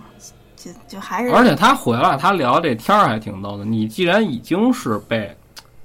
[0.55, 3.65] 就就还是而且他回来，他聊这天儿还挺逗的。
[3.65, 5.35] 你既然已经是被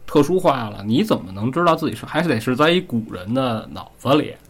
[0.07, 4.35] 特殊化了，你怎么能知道自己是还是得是在一古人的脑子里，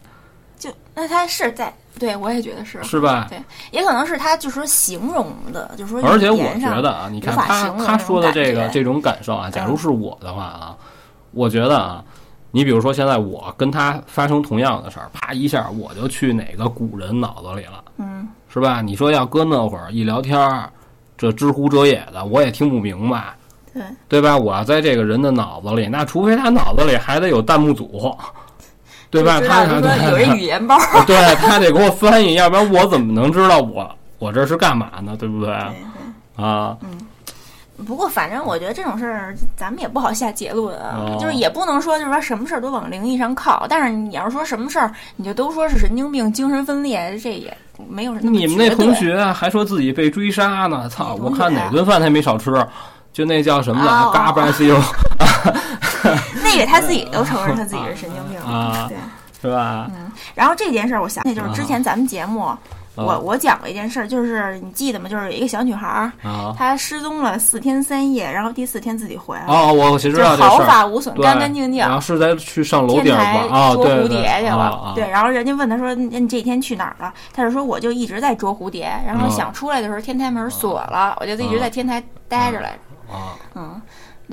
[0.93, 3.27] 那他是在对我也觉得是，是吧？
[3.29, 10.75] 对，也可能是他就是说形容的，就是说而且我觉得啊，你看他他说的这个这种感受啊，假如嗯是我的话啊，
[11.31, 12.03] 我觉得啊，
[12.51, 18.81] 你比如说现在我跟他发生同样的事儿，啪一下我就去哪个古人脑子里了，嗯，是吧？
[18.81, 20.69] 你说要搁那会儿一聊天儿，
[21.17, 23.33] 这知乎者也的，我也听不明白。
[23.73, 24.37] 对，对吧？
[24.37, 28.13] 我要在这个人的脑子里，那除非他脑子里还得有弹幕组，
[29.11, 29.39] 对吧？
[29.47, 35.15] 他说有一语言包， 对他得给我翻译，要不然我怎么能知道我我这是干嘛呢？
[35.19, 35.53] 对不对？
[36.37, 36.75] 啊，
[37.85, 43.65] 不过，反正我觉得这种事儿，咱们也不好下结论啊，哦就是也不能说就是说什么事儿都往灵异上靠。
[43.67, 47.55] 但是你要是说什么事儿，你就都说是神经病、精神分裂，这也
[47.89, 51.15] 没有什么你们那同学还说自己被追杀呢，操！
[51.19, 52.51] 我看哪顿饭他没少吃，
[53.11, 54.77] 就那叫什么来哦嘎巴西欧，
[56.43, 58.97] 那个他自己都承认他自己是神经病啊对。
[59.41, 59.87] 是吧？
[59.95, 62.55] 嗯然后这件事儿，我想起就是之前咱们节目，
[62.93, 65.09] 我啊我讲过一件事儿，就是你记得吗？
[65.09, 71.91] 就是有一个小女孩儿，啊她失踪了四天三夜，然后第四天自己回来了，哦，我其实就毫发无损，干干净净然。
[71.91, 73.17] 后是在去上楼天？
[73.17, 82.77] 啊，捉蝴蝶去了，对，然后人家问他说：“你你这几天去哪儿了？”他就说：“我就一直在捉蝴蝶，然后嗯想出来的时候天台门锁了，我就一直在天台待着来着。
[83.11, 83.81] 啊，嗯，那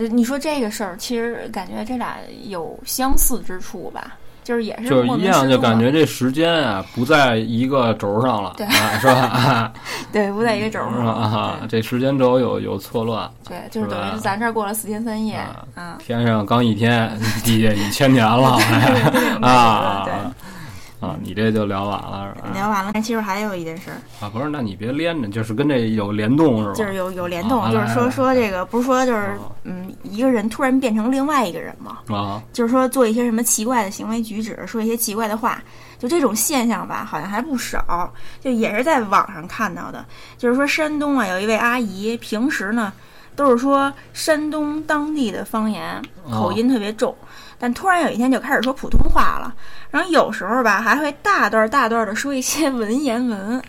[0.07, 4.15] 你说这个事儿，其实感觉这俩有相似之处吧？
[4.45, 9.13] 就是也是就是一样，就感觉这时间啊不在一个轴上了，对啊，是吧？
[9.13, 9.73] 啊
[10.11, 10.79] 对不在一个轴？
[10.79, 11.07] 上。
[11.07, 15.99] 啊，这时间轴有有错乱，对，就是等于咱这儿过了四天三夜啊啊。
[15.99, 17.11] 天上刚一天，
[17.45, 18.59] 地下已千年了，
[19.43, 20.33] 啊对对对
[21.01, 22.49] 啊你这就聊完了是吧？
[22.55, 26.75] 聊完了，但其实还有一件事儿，啊，不是，那你别连着，就是跟这有联动是吧？
[26.75, 35.63] 就是有有联动，啊就是说说这个，不是说就是啊嗯，一个人突然变成另外一个人嘛，啊，就是说做一些什么奇怪的行为举止，说一些奇怪的话，
[35.99, 38.13] 就这种现象吧，好像还不少。
[38.41, 40.05] 就也是在网上看到的，
[40.37, 42.93] 就是说山东啊，有一位阿姨，平时呢
[43.37, 47.15] 都是说山东当地的方言，口音特别重，
[47.59, 49.55] 但突然有一天就开始说普通话了。
[49.91, 53.63] 然后有时候吧，还会大段大段的说一些文言文，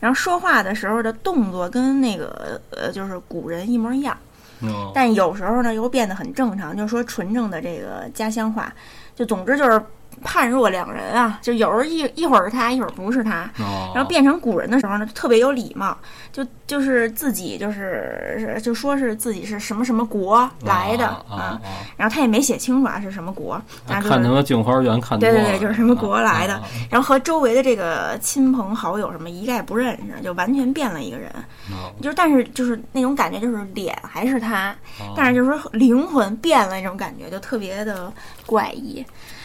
[0.00, 4.16] 然后说话的时候的动作跟那个呃，就是古人一模一样。
[4.60, 8.72] 嗯但有时候呢又变得很正常，就是说纯正的这个家乡话，
[9.14, 9.82] 就总之就是
[10.22, 15.96] 判若两人啊，就有时候一一会儿是他，一会儿不是他，哦，然后变成古人的时候呢，就特别有礼貌，
[16.32, 21.60] 就就是自己就是就说是自己是什么什么国来的啊！
[21.96, 24.08] 然后他也没写清楚啊是什么国，然后。
[24.08, 31.28] 看他妈镜花缘看对对对，就是什么国来的啊，然后和周围的这个亲朋好友什么一概不认识，就完全变了一个人。
[31.30, 34.76] 啊就是但是就是那种感觉，就是脸还是他，啊
[35.16, 38.12] 但是就是说灵魂变了那种感觉，就特别的
[38.44, 39.04] 怪异。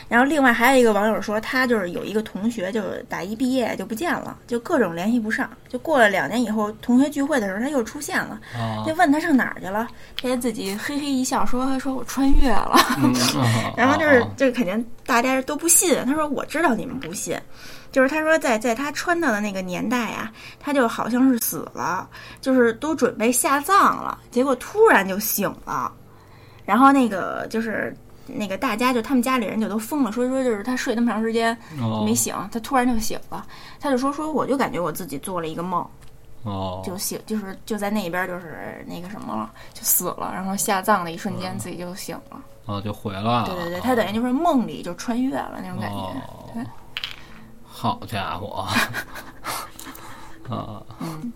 [0.10, 5.48] 然后另外还有一个网友说，他就是有一个同学，就是大一毕业就不见了，就各种联系不上。
[5.67, 9.88] 就过了两年以后，同学聚会的时候他又出现了，啊就问他上哪儿去了，
[10.19, 12.76] 他自己嘿嘿一笑说：“说我穿越了。
[13.78, 16.04] ”然后就是啊这肯定大家都不信。
[16.06, 17.39] 他说我知道你们不信，
[17.91, 22.10] 就是他说在在他穿到的那个年代啊，他就好像是死了，
[22.41, 25.93] 就是都准备下葬了，结果突然就醒了，
[26.65, 27.95] 然后那个就是。
[28.35, 32.03] 那个大家就他们家里人就都疯了，说说就是他睡那么长时间哦。
[32.05, 33.45] 没醒，他突然就醒了，
[33.79, 35.85] 他就说说我就感觉我自己做了一个梦，
[36.43, 41.39] 哦，就醒就是就在那边就是那个什么了，就死了，然后下葬的一瞬嗯。
[41.39, 42.41] 间自己就醒了。
[42.65, 46.65] 哦就回来了，对对对，他等于就是梦里就穿越了那种感觉。
[47.65, 48.67] 好家伙，
[50.49, 51.33] 啊，嗯。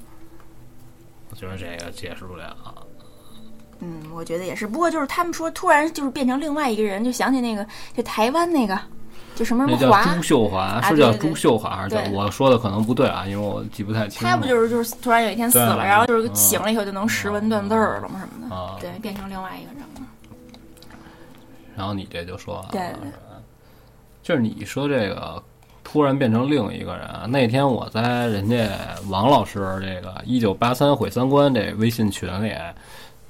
[1.31, 2.55] 我觉得这个解释不了，
[3.83, 4.65] 嗯，我觉得也是。
[4.65, 7.65] 不过就是他们说突然就是变成另外一个人，就想起那个
[7.95, 8.79] 就台湾那个，
[9.35, 14.25] 就什么什么华朱，秀华，是叫朱秀华还是叫我说的可能不对啊，因为我记不太清。
[14.25, 18.77] 他不就是就是突然有一天死了，然后就是嗯醒了以后就能识文断字儿了吗什么的，啊？
[18.79, 20.01] 对，变成另外一个人了。
[21.75, 22.81] 然后你这就说完了，对
[24.21, 25.43] 就是你说这个
[25.83, 27.25] 突然变成另一个人啊。
[27.27, 28.69] 那天我在人家
[29.09, 32.53] 王老师这个一九八三毁三观这微信群里，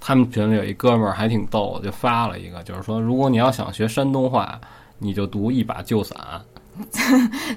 [0.06, 4.60] 他们群里有一哥们儿还挺逗，就发了一个，就是说如果你要想学山东话，
[4.98, 6.18] 你就读一把旧伞，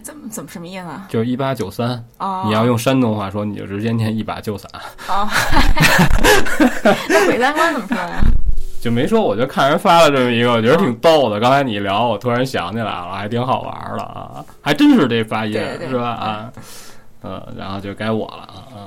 [0.00, 1.06] 怎么怎么什么意思啊？
[1.08, 2.02] 就是一八九三。
[2.18, 4.70] 哦，你要用山东话说，你就直接念一把旧伞，
[5.08, 5.26] 哦，
[7.08, 8.22] 那鬼三观怎么说呀？
[8.80, 9.20] 就没说。
[9.22, 11.40] 我就看人发了这么一个，我觉得挺逗的。
[11.40, 15.54] 刚才你聊，我突然想起来了，还挺好玩的啊，还真是这发音
[15.88, 16.10] 是吧？
[16.10, 16.52] 啊，
[17.22, 18.78] 嗯，然后就该我了啊啊。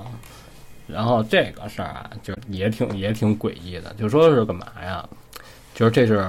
[0.92, 5.08] 然后这个事儿啊，就也挺也挺诡异的，就说是干嘛呀？
[5.76, 6.26] 就是这是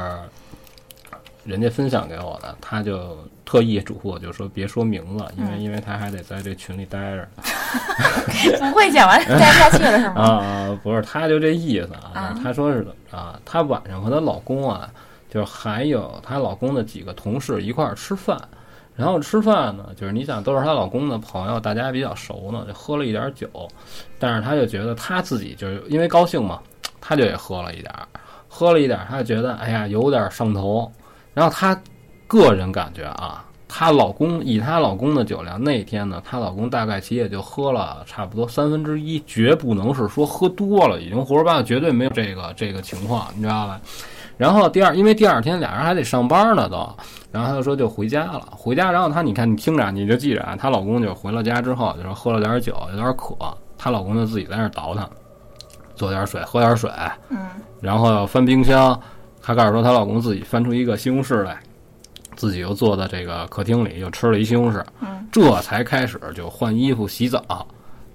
[1.45, 7.43] 人家分享给我的，他就特意嘱咐我，就说别说名字，因为、嗯因为他还得在这群里待着呢。
[8.59, 10.23] 不会讲完 待不下去了是吗？
[10.23, 12.41] 啊，不是，他就这意思啊啊。
[12.43, 14.91] 他说是啊，她晚上和她老公啊，
[15.33, 18.41] 就是还有她老公的几个同事一块儿吃饭。
[19.01, 23.49] 然后吃饭呢，就是你想都是她老公的朋友，大家比较熟呢，就喝了一点酒。
[24.19, 26.61] 但是她就觉得她自己就是因为高兴嘛，
[27.01, 27.91] 她就也喝了一点，
[28.47, 30.93] 喝了一点，她就觉得哎呀有点上头。
[31.33, 31.75] 然后她
[32.27, 43.81] 个人感觉啊，她老公以她老公的酒量，那天呢，她老公大概其也就喝了差不多三分之一，绝不能是说喝多了，已经胡说八道，绝对没有这个这个情况，你知道吧？
[44.37, 46.89] 然后第二，因为第二天俩人还得上班呢都，
[47.33, 53.37] 然后她就说就回家了，回家，然后她你看你听着，你就记着啊，她老公就回了家之后，就说喝了点酒，有点渴，
[53.79, 55.09] 她老公就自己在那儿倒腾，
[55.95, 56.91] 做点水，喝点水，
[57.29, 57.39] 嗯
[57.81, 59.01] 然后翻冰箱，
[59.41, 61.57] 她告诉说她老公自己翻出一个西红柿来，
[62.37, 67.67] 自己又坐在这个客厅里又吃了一西红柿，嗯这才开始就换衣服、洗澡，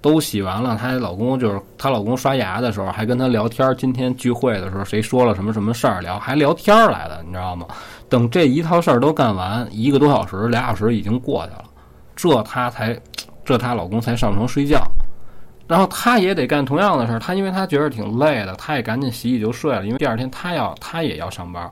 [0.02, 0.76] 都洗完了。
[0.76, 7.66] 她老公就是她老公刷牙的时候还跟她聊天，今天聚会的时候谁说了什么什么事儿聊，还聊天来的，你知道吗？
[8.08, 11.64] 等这一套事儿都干完，一个多小时、俩小时已经过去了，
[12.14, 12.98] 这她才，
[13.44, 14.86] 这她老公才上床睡觉。
[15.66, 21.68] 然后她也得干同样的事儿，她因为她觉得挺累的，她也赶紧洗洗就睡了，因为第二天她要她也要上班，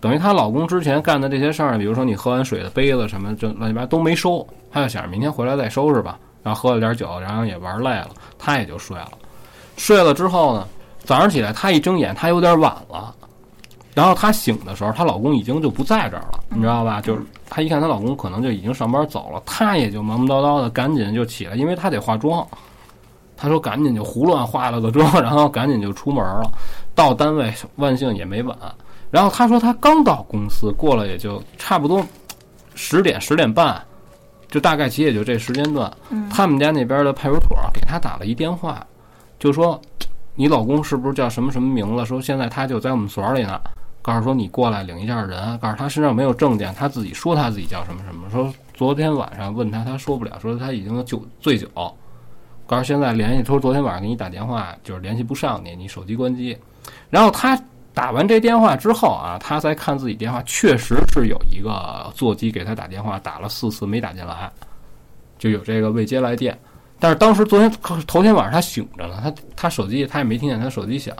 [0.00, 6.18] 等于她老公之前干的这些事儿，比如说你喝完水的杯子什么就乱七八糟都没收，她就想着明天回来再收拾吧。
[6.42, 8.08] 然后喝了点酒，然后也玩累了，
[8.38, 9.10] 她也就睡了。
[9.76, 10.66] 睡了之后呢，
[11.04, 13.14] 早上起来她一睁眼，她有点晚了。
[14.00, 17.02] 然后她醒的时候，她老公已经就不在这儿了，你知道吧？
[17.02, 17.20] 就是
[17.50, 22.46] 她一看她老公可能就已经上班走了，她也就忙忙叨叨的赶紧就起来，因为她得化妆。
[23.36, 26.50] 她说赶紧就胡乱化了个妆，然后赶紧就出门了。
[26.94, 28.56] 到单位万幸也没晚。
[29.10, 32.02] 然后她说她刚到公司，过了也就差不多
[32.74, 33.84] 十点十点半，
[34.48, 35.92] 就大概其也就这时间段。
[36.30, 38.82] 他们家那边的派出所给她打了一电话，
[39.38, 39.78] 就说
[40.36, 42.06] 你老公是不是叫什么什么名字？
[42.06, 43.60] 说现在他就在我们所里呢。
[44.02, 48.30] 告诉说你过来领一下人，告诉他身上没有证件，他自己说他自己叫什么什么。
[48.30, 51.68] 说昨天晚上问他，他说不了，说他已经酒醉酒。
[52.66, 56.56] 告诉现在联系，说昨天晚上给你打电话就是联系不上你，你手机关机。
[57.10, 57.60] 然后他
[57.92, 64.50] 打完这电话之后啊，他再看自己电话，确实是有一个座机给他打电话，打了四次没打进来，
[65.38, 66.56] 就有这个未接来电。
[66.98, 67.70] 但是当时昨天
[68.06, 71.14] 头天晚上他醒着呢，他他手机他也没听见他手机响。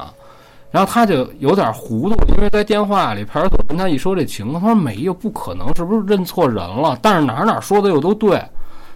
[0.71, 6.97] 然后他就有点糊涂，因为在电话里派出所跟他一说这情况，他说没有，不可能，是不是认错人了？
[7.03, 8.41] 但是哪哪说的又都对，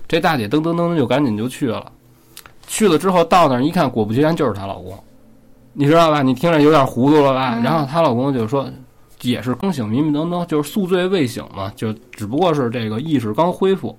[0.07, 1.91] 这大姐噔噔噔就赶紧就去了，
[2.68, 4.97] 去了之后到那儿一看，果不其然就是她老公，
[5.72, 6.22] 你知道吧？
[6.22, 7.59] 你听着有点糊涂了吧？
[7.61, 8.70] 然后她老公就说，
[9.22, 13.99] 也是刚醒，迷迷瞪瞪，就是宿醉未醒嘛，就只不过是这个意识刚恢复，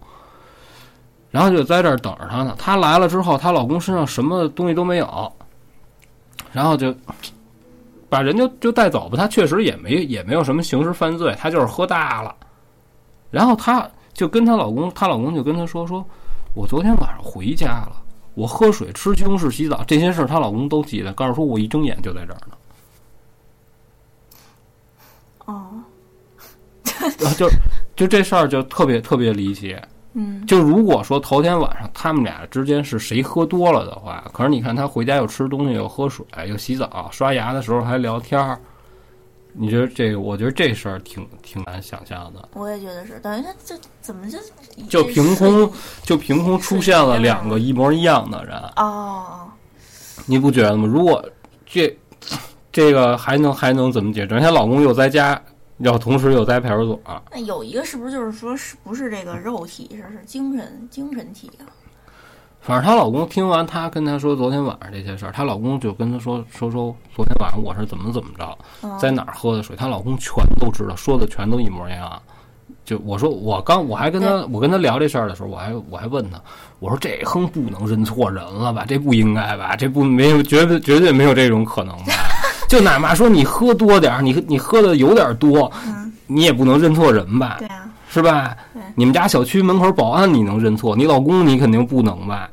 [1.29, 2.55] 然后就在这儿等着她呢。
[2.57, 5.33] 她来了之后，她老公身上什么东西都没有，
[6.53, 6.95] 然后就。
[8.09, 12.35] 把人就就带走吧，他确实也没也没有什么刑事犯罪，他就是喝大了。
[13.31, 16.05] 然后她就跟她老公，她老公就跟她说：“说
[16.53, 18.01] 我昨天晚上回家了，
[18.33, 21.11] 我喝水、吃西红柿、洗澡这些事儿，她老公都记得。
[21.13, 22.55] 告诉说我一睁眼就在这儿呢。”
[25.45, 25.83] 哦，
[27.37, 27.49] 就
[27.95, 29.75] 就这事儿就特别特别离奇。
[30.17, 38.57] 嗯，就如果说头天晚上他们俩之间是谁喝多了的话，可是你看他回家又吃东西又喝水又洗澡刷牙的时候还聊天儿，
[39.51, 40.21] 你觉得这个？
[40.21, 42.47] 我觉得这事儿挺挺难想象的。
[42.53, 44.39] 我也觉得是，等于他这怎么就
[44.87, 45.69] 就凭空
[46.03, 49.49] 就凭空出现了两个一模一样的人哦？
[50.25, 50.87] 你不觉得吗？
[50.87, 51.21] 如果
[51.65, 51.93] 这
[52.71, 54.27] 这个还能还能怎么解释？
[54.27, 55.41] 人家老公又在家。
[55.79, 56.99] 要同时又在派出所，
[57.31, 61.67] 那有一个是不是就是说是不是这个肉体，是是精神精神体啊？
[62.61, 72.21] 反正她老公听完她跟她说昨天晚上这些事儿，她老公就跟她说说说昨天晚上我是怎么怎么着，在哪儿喝的水，她老公全都知道，说的全都一模一样。
[72.83, 76.41] 就我说我刚我还跟她我跟她聊这事儿的时候，我还我还问她，
[76.79, 78.85] 我说这哼不能认错人了吧？
[78.87, 79.75] 这不应该吧？
[79.75, 82.13] 这不没有绝对绝对没有这种可能吧？
[82.67, 85.71] 就哪怕说你喝多点儿，你你喝的有点多，
[86.27, 87.57] 你也不能认错人吧？
[87.59, 88.55] 对啊，是吧？
[88.95, 92.49] 你们家小区门口保安你能认错，你老公你肯定不能吧？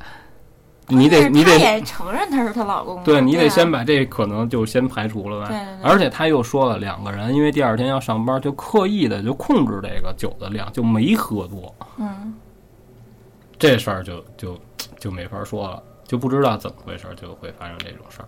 [0.87, 5.47] 你得你得也承认他是她老公，对你得先把这可能就先排除了吧。
[5.47, 5.89] 对对对。
[5.89, 11.73] 而且他又说了，两个人因为第二天要上班，就刻意的就控制这个酒的量，就没喝多。
[11.97, 12.33] 嗯。
[13.57, 14.59] 这事儿就就
[14.99, 18.27] 就没法说了，就不知道怎么回事就会发生这种事儿。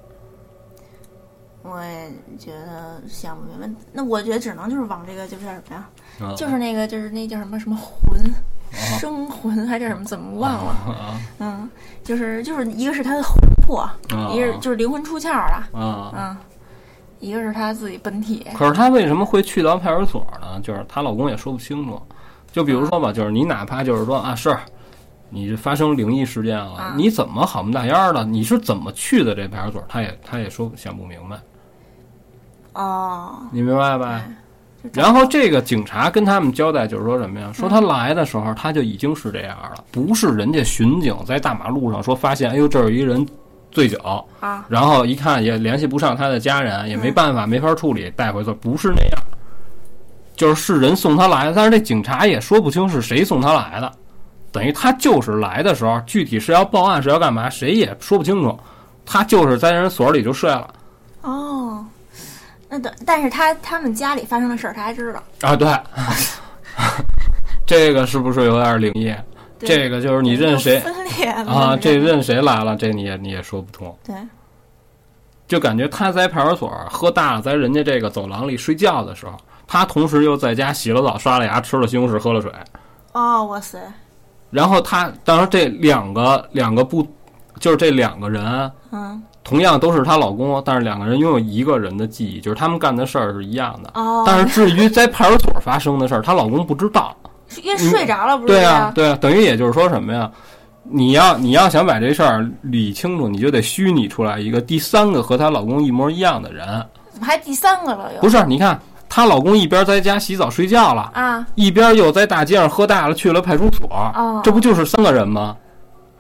[1.68, 6.36] 我也觉得想不明白，那我觉得只能就是往这个就是什么呀？
[6.36, 8.22] 就是那个就是那叫什么什么魂，
[9.00, 10.06] 生魂还是什么？
[10.06, 11.20] 怎么忘了？
[11.40, 11.68] 嗯，
[12.04, 13.34] 就是就是一个是他的魂
[13.66, 13.90] 魄，
[14.32, 15.68] 一个是就是灵魂出窍了。
[15.74, 16.38] 嗯，
[17.20, 18.46] 一个是他自己本体。
[18.54, 20.60] 可是他为什么会去到派出所呢？
[20.62, 22.00] 就是她老公也说不清楚。
[22.52, 24.56] 就比如说吧，就是你哪怕就是说啊，是
[25.30, 28.24] 你发生灵异事件了，你怎么好模大样的？
[28.24, 29.84] 你是怎么去的这派出所？
[29.90, 31.38] 他也他也说想不明白。
[32.76, 34.22] 哦，你明白吧？
[34.94, 37.50] 然后这个警察跟他们交代，就是说什么呀？
[37.52, 43.26] 说他来的时候他就已经是这样了，不是人家巡警在大马路上说发现，哎呦，这有一人
[43.72, 43.98] 醉酒
[44.40, 49.20] 啊，然后一看也联系不上他的家人，也没办法，没法处理，带回去，不是那样，
[50.36, 53.92] 就是是人送他来的，但是这警察也说不清是谁送他来的，
[54.52, 58.56] 等于他就是来的时候，具体是要报案是要干嘛，谁也说不清楚，
[59.04, 60.72] 他就是在人所里就睡了。
[61.22, 61.84] 哦。
[62.68, 65.56] 那对，但是他他们家里发生的事儿，他还知道啊。
[65.56, 65.68] 对，
[67.66, 69.14] 这个是不是有点灵异？
[69.60, 70.84] 这个就是你认谁
[71.48, 71.78] 啊？
[71.78, 72.76] 这认谁来了？
[72.76, 73.96] 这你也你也说不通。
[74.04, 74.16] 对，
[75.48, 82.52] 就感觉他在派出所喝大了，在人家这个走廊里睡觉的时候，他同时又在家洗了澡、刷了牙、吃了西红柿、喝了水。
[83.14, 83.80] 哦，哇塞！
[84.52, 87.08] 然后他当时这两个两个不，
[87.60, 89.24] 就是这两个人，嗯。
[89.46, 93.92] 同样都是她老公，但是两个人拥有一个人的记忆，就是他们干的事儿是一样的。
[93.94, 94.24] 哦。
[94.26, 97.16] 但是至于在派出所发生的事儿，她老公不知道。
[97.64, 98.48] 因为睡着了，不是？
[98.48, 100.30] 对啊，对啊，等于也就是说什么呀？
[100.84, 106.68] 你要你要想把这事儿理清楚，你就得虚拟出来一个第三个和她老公一模一样的人。
[107.12, 108.12] 怎么还第三个了？
[108.16, 108.44] 又不是？
[108.46, 115.56] 你看她老公一边在家洗澡睡觉了，啊，一边又在大街上喝大了去了派出所，哦这不就是三个人吗？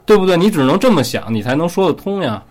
[0.05, 0.37] 对不对？
[0.37, 2.41] 你只能这么想，你才能说得通呀。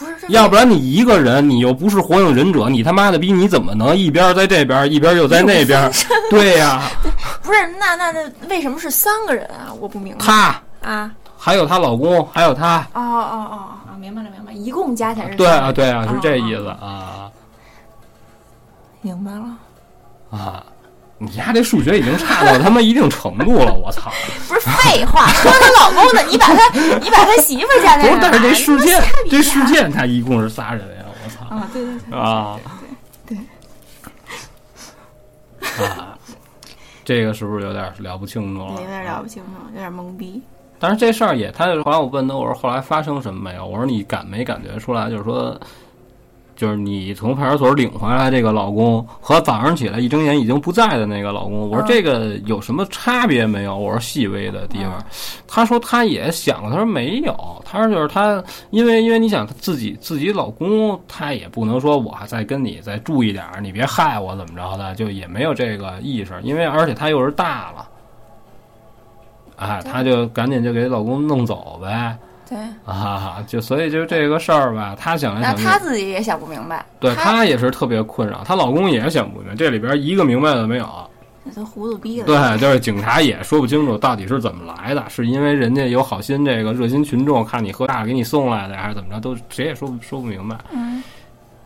[0.00, 5.92] 不是要不然你一个人，你又不是火影忍者，你他妈的逼你怎么能一边在这边，一边又在 那边？
[6.30, 6.82] 对呀，
[7.42, 9.68] 不是那那那为什么是三个人啊？
[9.78, 11.12] 我不明白她啊。
[11.36, 12.78] 还有她老公，还有她。
[12.94, 17.30] 哦哦哦哦，明白了明白了，一共加起来是对啊，对啊，是这哦意思哦啊
[19.02, 19.46] 明白了，
[20.30, 20.64] 啊！
[21.22, 24.10] 你丫这数学已经差到他妈一定程度了，我操！
[24.48, 31.54] 不是废话，说她老公呢，你把他你把他媳妇儿加不是，但是这事件这事件他一共是仨人呀，我操！
[31.54, 32.58] 啊，对对对啊
[33.26, 33.36] 对
[35.86, 36.18] 啊！
[37.04, 38.80] 这个是不是有点聊不清楚了？
[38.80, 40.42] 有点聊不清楚，有点懵逼。
[40.78, 43.66] 但是这事儿也，他后来我问他，我说后来发生什么没有？
[43.66, 45.10] 我说你感没感觉出来？
[45.10, 45.60] 就是说，
[46.60, 53.74] 就是你从派出所领回来这个老公和早上起来一睁眼已经不在的那个老公，我说嗯这个有什么差别没有？
[53.74, 55.02] 我说细微的地方。
[55.48, 67.88] 他说他也想过，他说没有，他说就是他，因为因为你想他自己自己老公，他也不能说我还再跟你再注意点儿，你别害我怎么着的，就也没有这个意识，因为而且他又是大了。
[69.56, 72.14] 哎，他就赶紧就给老公弄走呗，
[72.50, 80.86] 对，啊，就所以就这个事儿吧，她想来那想去，她自己也想不明白，对她她也是特别困扰，她老公也想不明白，这里边一个明白的没有。
[81.44, 82.26] 那都糊涂逼了。
[82.26, 90.58] 对，就是警察也说不清楚到底是怎么来的，是因为人家有好心，这个热心群众看你喝大给你送来的，还是怎么着，都谁也说不说不明白。
[90.72, 91.02] 嗯，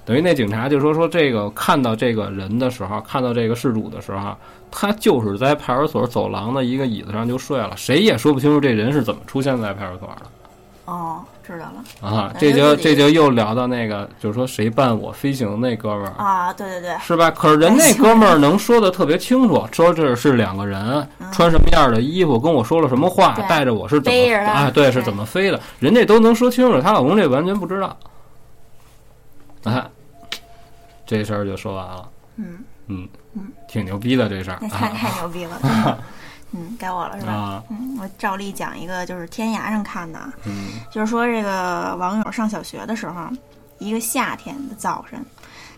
[0.05, 4.37] 等于那警察就说说这个看到这个人的时候，看到这个事主的时候，
[4.71, 10.27] 他就是在派出所走廊的一个椅子上就睡了，谁也说不清楚这人是怎么出现在派出所的。
[10.87, 17.31] 哦，知道了啊，这就这就又聊到那个，就是说谁伴我飞行那哥们儿，啊，对对对，是吧？
[17.31, 24.71] 可是人那哥们儿能说的特别清楚，说这是两个人穿什么样的衣服，跟我说了什么话，带着我是怎么啊？
[24.71, 27.97] 对，是怎么飞的，人家都能说清楚，她老公这完全不知道。
[29.65, 29.83] 哎，
[31.07, 32.09] 这事儿就说完了。
[32.37, 32.59] 嗯
[32.89, 35.59] 嗯嗯，挺牛逼的这事儿那太啊太牛逼了。
[36.57, 37.33] 嗯，该我了是吧？
[37.33, 43.29] 啊，嗯，我照例讲一个，就是天涯上看的，嗯就是说这个网友上小学的时候，
[43.79, 45.21] 一个夏天的早晨，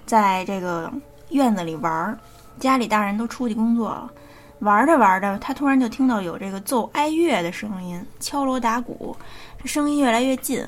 [0.04, 0.92] 在这个
[1.30, 2.18] 院子里玩儿，
[2.60, 4.10] 家里大人都出去工作了，
[4.58, 9.16] 玩着玩着，他突然就听到有这个奏哀乐的声音，敲锣打鼓，
[9.62, 10.62] 这声音越来越近。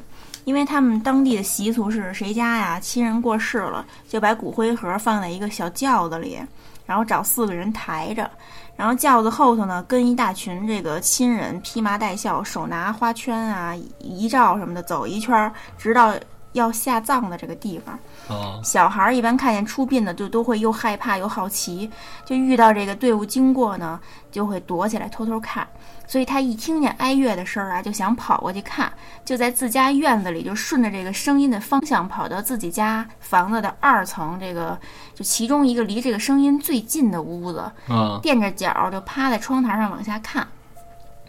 [0.44, 6.40] 因为他们当地的习俗是谁家呀亲人过世了，就把骨灰盒放在一个小轿子里，
[6.86, 8.30] 然后找四个人抬着，
[8.78, 16.14] 然后轿子后头呢跟一大群这个亲人披麻戴孝，手拿花圈啊、遗照什么的走一圈儿，直到
[16.52, 17.98] 要下葬的这个地方。
[18.28, 21.90] 啊小孩儿一般看见出殡的，就都会又害怕又好奇，
[22.24, 23.98] 就遇到这个队伍经过呢，
[24.30, 25.66] 就会躲起来偷偷看。
[26.08, 28.90] 所以他一听见哀乐的声儿啊，就想跑过去看，
[29.26, 34.76] 就在自家院子里，就顺着这个声音的方向跑到自己家房子的二层，这个
[35.14, 40.48] 就其中一个离这个声音最近的屋子，嗯垫着脚就趴在窗台上往下看，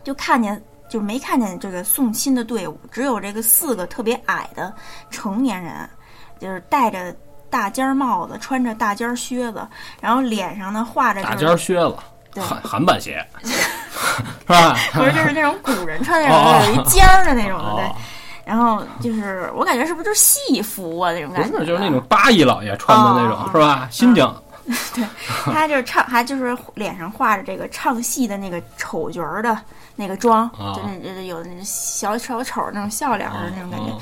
[0.02, 0.60] 就看见
[0.90, 4.74] 就没看见这个送亲的队伍，只有这个四个特别矮的
[5.12, 5.88] 成年人，
[6.40, 7.14] 就是戴着
[7.50, 9.68] 大尖儿帽子，穿着大尖儿靴子，
[10.00, 11.96] 然后脸上呢画着大尖儿靴子，
[12.34, 12.42] 对。
[12.42, 13.24] 韩韩版鞋，
[14.48, 14.76] 是吧？
[14.94, 17.96] 不是就是那种古人穿那哦种有一尖儿的那种的，对哦。
[18.46, 21.60] 然后就是我感觉是不是就是戏服啊那种感觉？
[21.60, 23.88] 是，就是那种八一老爷穿的那种，哦是吧？
[23.92, 24.36] 新疆
[24.94, 25.04] 对
[25.46, 29.58] 他就是唱，还就是脸上画着这个唱戏的那个丑角儿的
[29.96, 33.92] 那个妆，啊就是就有那小小丑那种笑脸的那种感觉。
[33.92, 33.98] 啊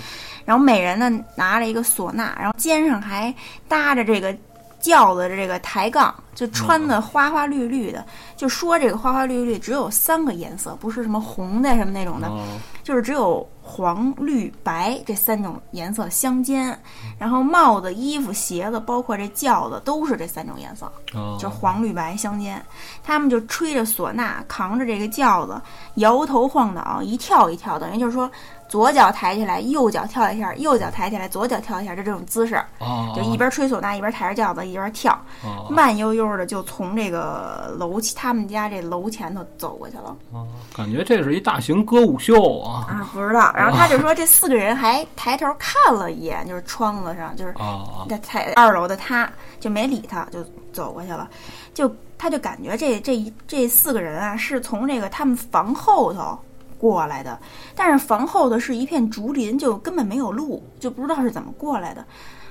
[0.47, 3.35] 然后每人呢拿了一个唢呐，然后肩上还
[3.67, 4.33] 搭着这个
[4.79, 8.05] 轿子的这个抬杠，就穿的花花绿绿的。
[8.35, 12.39] 就说这个花花绿绿只有三个颜色，不是什么红的什么那种的，啊
[12.83, 16.77] 就是只有黄、绿、白这三种颜色相间。
[17.17, 20.85] 然后帽子、衣服、鞋子，包括这轿子，都是这三种颜色。
[21.13, 22.63] 啊就黄绿白相间，
[23.03, 25.59] 他们就吹着唢呐，扛着这个轿子，
[25.95, 28.29] 摇头晃脑，一跳一跳，等于就是说
[28.67, 35.13] 左脚抬起来，右脚跳一下，右脚抬起来，左脚跳一下，就这种姿势，啊，就一边吹唢呐，一边抬着轿子，一边跳，
[35.43, 40.43] 啊慢悠悠的就从这个楼他们家这楼前头走过去了啊，
[40.75, 42.85] 感觉这是一大型歌舞秀啊。
[42.89, 43.51] 啊，不知道。
[43.55, 50.43] 然后他就说这四个人还抬头看了一眼，就是窗子上，就是啊在台二楼的他就没理他，就
[50.73, 51.29] 走过去了。
[51.73, 56.37] 就他就感觉这这一这四个人啊，是从这个他们房后头
[56.77, 57.39] 过来的，
[57.75, 62.05] 但是房后的是一片竹林，就根本没有路，就不知道是怎么过来的。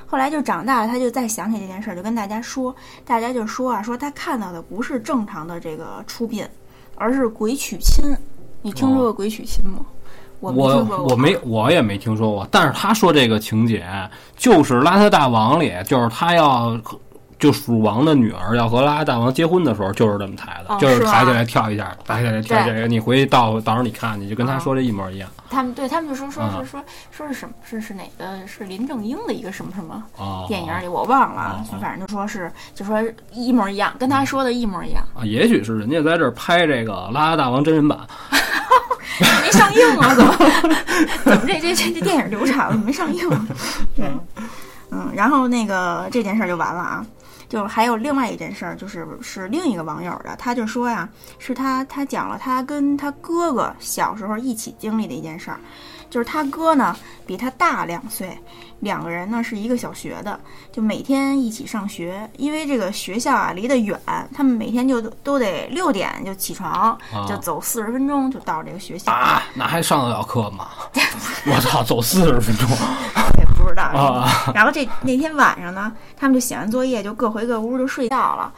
[0.06, 2.74] 后来就长大了，他就再想起这件事儿，就跟大家说，
[3.04, 6.46] 大家就说啊，说他看到的不是正常的这个出殡，
[6.94, 8.04] 而是鬼娶亲。
[8.62, 9.84] 你听说过鬼娶亲吗？
[10.38, 10.52] 我
[11.08, 13.84] 我没我也没听说过，但是他说这个情节
[14.36, 16.78] 就是《邋遢大王》里，就是他要
[17.38, 30.44] 就蜀王的女儿要和邋遢大王结婚的时候，就是这么抬的，哦就是抬起来跳一下，抬起来跳这个，你回去到到时候你看，你就跟他哦说这一模一样他们对他们就说说啊是说说是什么是是哪个是林正英的一个什么什么啊。
[30.48, 32.98] 电影里我忘了，哦反正就说是就说
[33.32, 37.98] 一模一样，跟他说的一模一样，啊，也许是人家在这儿拍这个《邋遢大王》真人版，
[39.42, 40.14] 没上映啊？
[40.14, 40.36] 怎么
[41.24, 43.28] 怎么这这这这电影流产了没上映？
[43.94, 44.10] 对，
[44.90, 47.06] 嗯，然后那个这件事儿就完了啊。
[47.48, 55.58] 就还有另外一件事儿，就是是另一个网友的，他就说呀，是他他讲了他跟他哥哥小时候一起经历的一件事儿，
[56.10, 58.36] 就是他哥呢比他大两岁，
[58.80, 60.38] 两个人呢是一个小学的，
[60.72, 63.98] 就每天一起上学，因为这个学校啊离得远，
[64.34, 66.72] 他们每天就都都得六点就起床，
[67.12, 69.12] 啊就走四十分钟就到这个学校。
[69.12, 70.68] 啊，那还上得了课吗？
[71.46, 72.68] 我操，走四十分钟
[73.38, 73.82] 也不知道。
[73.82, 74.52] 啊！
[74.54, 78.52] 然后这那天晚上呢，他们就写完作业就各回各屋就睡觉了，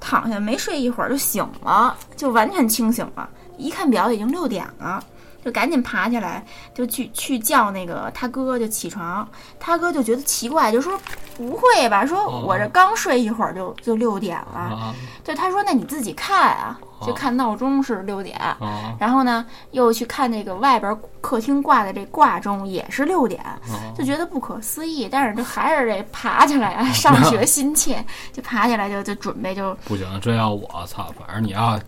[0.00, 3.28] 躺下没睡一会儿就醒了，就完全清醒了。
[3.56, 5.02] 一看表已经六点了，
[5.48, 6.44] 就赶紧爬起来
[6.74, 9.26] 就去去叫那个他哥就起床。
[9.58, 10.92] 他哥就觉得奇怪，就说
[11.38, 12.04] 不会吧？
[12.04, 14.58] 说哦我这刚睡一会儿就就六点了。
[14.58, 14.94] 啊
[15.24, 18.36] 就他说那你自己看啊，就看闹钟是六点。
[18.38, 23.56] 啊然后呢，又去看那个外边客厅挂的这挂钟也是六点，啊！
[23.96, 31.78] 就觉得不可思议，但是就还是得爬起来啊，上学心切，就爬起来就就准备就不行，这要我操，反正你要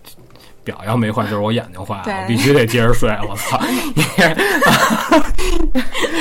[0.65, 3.11] 表要没坏，就是我眼睛坏了，我必须得接着睡。
[3.29, 3.61] 我操，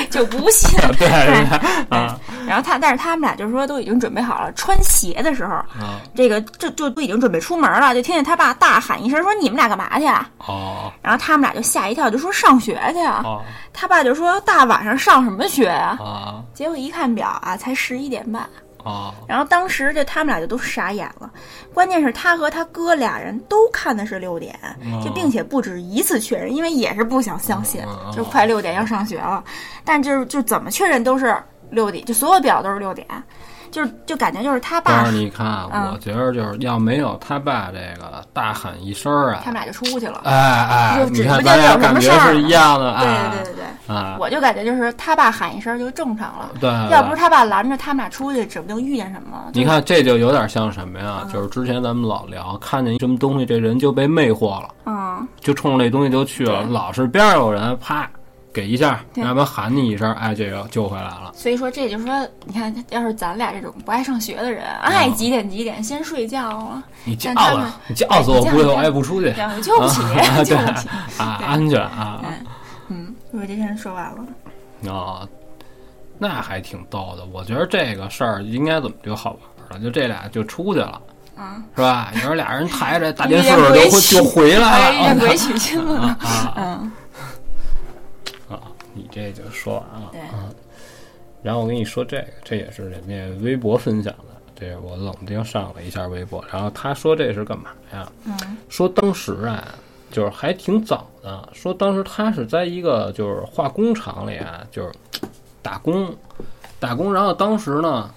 [0.09, 0.79] 就不信。
[0.97, 1.45] 对对
[1.89, 2.17] 啊。
[2.47, 5.99] 然后他，但是他们俩就是说都已经准备好了，穿鞋的时候，啊。
[6.15, 10.27] 这个就就都已经准备出门了，就听见他爸大喊一声说：“你们俩干嘛去啊？
[10.39, 12.99] 哦？”然后他们俩就吓一跳，就说上学去
[13.71, 16.41] 他爸就说：“大晚上上什么学呀、啊。
[16.53, 18.49] 结果一看表啊，才十一点半。
[18.83, 21.31] 啊然后当时就他们俩就都傻眼了，
[21.73, 24.57] 关键是他和他哥俩人都看的是六点，
[25.03, 27.81] 就并且不止一次确认，因为也是不想相信
[28.15, 29.43] 就快六点要上学了，
[29.83, 31.35] 但就是就怎么确认都是
[31.69, 33.05] 六点，就所有表都是六点，
[33.71, 40.21] 就是就感觉就是他爸但是你看，嗯我觉得就是要没有他爸这个大喊一声儿啊他，们俩就出去了。
[40.25, 43.53] 哎哎，就指你看不定有什咱俩感觉么事儿是一样的，对对对
[43.87, 49.51] 对，啊，我就感觉就是他爸喊一声就正常了，对，要不是他爸拦着他们俩出去，指不定遇见什么。
[49.53, 51.27] 你看，这就有点像什么呀？
[51.31, 56.63] 就是之前咱们老聊，看见什么东西，这人就被魅惑了，嗯，就冲着那东西就去了。
[56.63, 58.09] 老是边上有人，啪
[58.53, 61.31] 给一下，对要不然喊你一声，哎，这个救回来了。
[61.35, 70.87] 所以说这就是说，你看，要是咱俩这种不爱上学的人，嗯爱几点几点先睡觉啊，你叫但他们了，你叫死我估计，我也不出去这样就救不起，啊救不起。
[71.17, 72.45] 啊， 对安全啊嗯
[72.89, 74.91] 嗯，我这先说完了。
[74.91, 75.27] 啊，
[76.17, 77.25] 那还挺逗的。
[77.31, 79.37] 我觉得这个事儿应该怎么就好
[79.69, 79.83] 玩了？
[79.83, 80.99] 就这俩就出去了，
[81.37, 82.09] 啊，是吧？
[82.15, 86.17] 有时候俩人抬着 大电视就回就回来哎，了遇见鬼娶亲了。
[86.57, 86.91] 嗯，啊！
[88.99, 90.09] 你这就说完了。
[90.11, 90.49] 对啊。
[91.41, 94.23] 然后我跟你说这个，这也是人家微博分享的。
[94.55, 98.11] 这是我冷静上了一下微博，然后他说这是干嘛呀？
[98.25, 99.73] 嗯说当时啊，
[100.11, 104.91] 就是还挺早的，说当时他是在一个就是化工厂里啊，就是
[105.61, 106.13] 打工，
[106.77, 107.13] 打工。
[107.13, 108.13] 然后当时呢，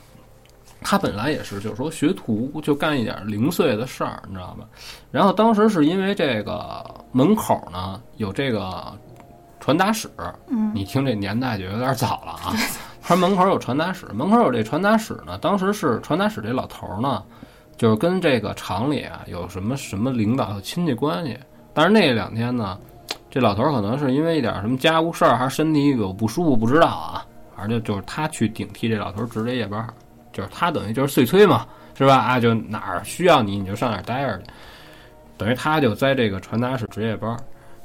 [0.80, 4.66] 他本来也是就是说学徒，就干一点零碎的事儿，你知道吧？
[5.12, 8.92] 然后当时是因为这个门口呢有这个
[9.62, 10.10] 传达室，
[10.48, 12.52] 嗯你听这年代就有点早了啊。
[13.00, 15.38] 他门口有传达室，门口有这传达室呢。
[15.38, 17.22] 当时是传达室这老头儿呢，
[17.76, 21.38] 就是跟这个厂里啊有什么什么领导有亲戚关系。
[21.72, 22.76] 但是那两天呢，
[23.30, 27.24] 这老头儿可能是因为一点什么家务事儿，还是身体有不舒服，不知道啊。
[27.56, 29.94] 反正就就是他去顶替这老头儿值这夜班儿，
[30.32, 31.64] 就是他等于就是碎催嘛，
[31.96, 32.16] 是吧？
[32.16, 34.44] 啊，就哪儿需要你你就上哪儿待着去，
[35.38, 37.36] 等于他就在这个传达室值夜班儿。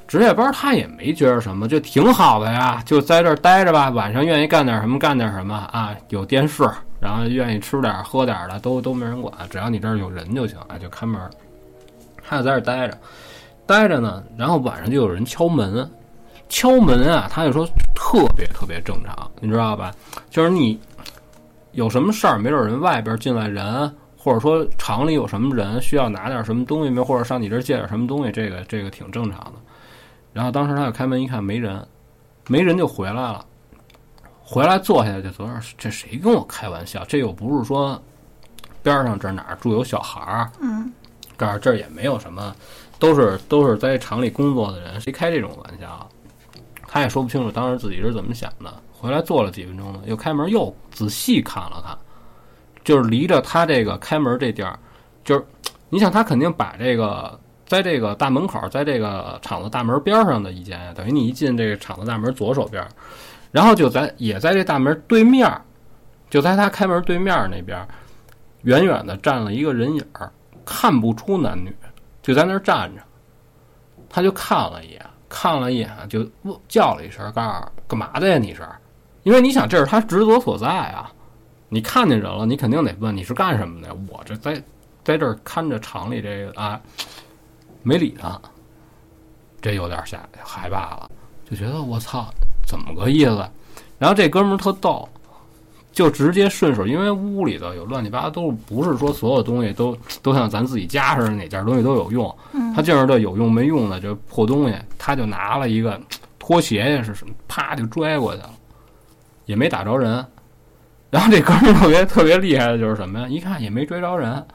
[0.08, 3.90] 值夜班他也没觉着什么，就挺好的呀，就在这儿待着吧。
[3.90, 6.66] 晚上愿意干点什么干点什么啊，有电视，
[6.98, 11.20] 然后愿意吃点喝点的都都没人管，只要你这儿有人就行啊，就看门。
[12.26, 12.98] 他就在这儿待着，
[13.66, 15.88] 待着呢，然后晚上就有人敲门，
[16.48, 19.94] 敲门啊，他就说特别特别正常，你知道吧？
[20.30, 20.80] 就是你
[21.72, 29.52] 有什么事儿，没准人外边进来人，或者说厂里有什么人需要拿点什么东西没，或者上你这儿借点什么东西，这个这个挺正常的。
[30.38, 31.84] 然后当时他就开门一看没人，
[32.46, 33.44] 没人就回来了。
[34.40, 37.04] 回来坐下来就昨儿这谁跟我开玩笑？
[37.06, 38.00] 这又不是说
[38.84, 40.92] 边上这哪儿住有小孩儿，嗯，
[41.36, 42.54] 这儿这儿也没有什么，
[43.00, 46.08] 都是都是在厂里工作的人，谁开这种玩笑？
[46.86, 48.72] 他也说不清楚当时自己是怎么想的。
[48.92, 51.98] 回来坐了几分钟呢，又开门又仔细看了看，
[52.84, 54.78] 就是离着他这个开门这地儿，
[55.24, 55.44] 就是
[55.88, 57.36] 你想他肯定把这个
[57.68, 62.84] 在这个大门口，在这个厂子大门边上的一间，等于你一进这个厂子大门左手边，
[63.52, 65.48] 然后就在也在这大门对面，
[66.30, 67.86] 就在他开门对面那边，
[68.62, 70.32] 远远的站了一个人影儿，
[70.64, 71.70] 看不出男女，
[72.22, 73.02] 就在那儿站着，
[74.08, 76.26] 他就看了一眼，看了一眼就
[76.66, 78.38] 叫了一声，告诉干嘛的呀？
[78.38, 78.66] 你是？
[79.24, 81.12] 因为你想，这是他职责所在啊！
[81.68, 83.94] 你看见人了，你肯定得问你是干什么的。
[84.08, 84.62] 我这在
[85.04, 86.80] 在这看着厂里这个啊，
[87.88, 88.38] 没理他，
[89.62, 91.10] 这有点吓害怕了，
[91.50, 92.28] 就觉得我操，
[92.66, 93.48] 怎么个意思？
[93.98, 95.08] 然后这哥们儿特逗，
[95.90, 102.36] 就直接顺手，因为屋里头有乱七八糟，都不是说所有东西都都像咱自己家似的，哪件东西都有用。
[102.76, 105.98] 他净是这有用没用的这破东西，他就拿了一个
[106.38, 108.50] 拖鞋呀是什么，啪就拽过去了。
[109.46, 110.24] 也没打着人，
[111.10, 113.26] 然后这哥们儿特别特别厉害的就是什么呀？
[113.26, 114.46] 一看也没追着人，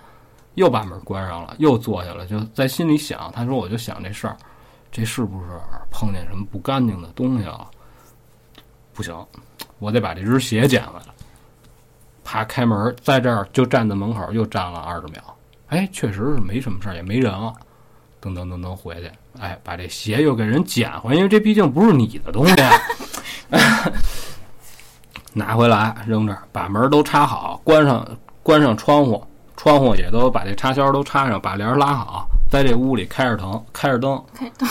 [0.55, 4.37] 又把门关上了，又坐下了，就在心里想：他说我就想这事儿，
[4.91, 5.47] 这是不是
[5.89, 7.67] 碰见什么不干净的东西了？
[8.93, 9.15] 不行，
[9.79, 11.05] 我得把这只鞋捡回来。
[12.23, 15.21] 啪，开门，在这儿就站在门口，又站了二十秒。
[15.67, 17.53] 哎，确实是没什么事儿，也没人了。
[18.21, 22.53] 噔噔噔噔回去，哎，把这鞋又给人捡回来，因为这毕竟不是你的东西。
[25.33, 28.07] 拿回来扔这儿，把门都插好，关上
[28.43, 29.25] 关上窗户，
[29.55, 34.67] 窗户也都把这插销都插上，把帘拉好，在这屋里开着灯，开着灯， 开灯，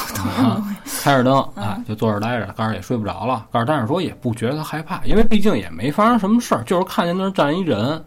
[1.03, 8.05] 开着灯，啊，就坐这儿待着，告诉也睡不着了，告诉但是说也不觉得害怕，因为毕竟也没发生什么事儿，就是看见那儿站一人，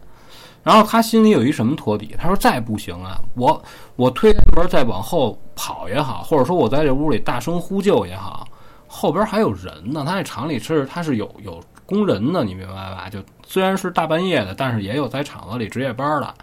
[0.62, 3.60] 然后他心里有一什么托底，他说再不行啊，我
[3.96, 8.46] 我推开门再往后跑也好，或者说我在这屋里大声呼救也好，
[8.86, 11.60] 后边还有人呢，他那厂里是他是有有。
[11.88, 13.08] 工人呢，你明白吧？
[13.08, 16.34] 就虽然是大半夜的，但是也有在厂子里值夜班的。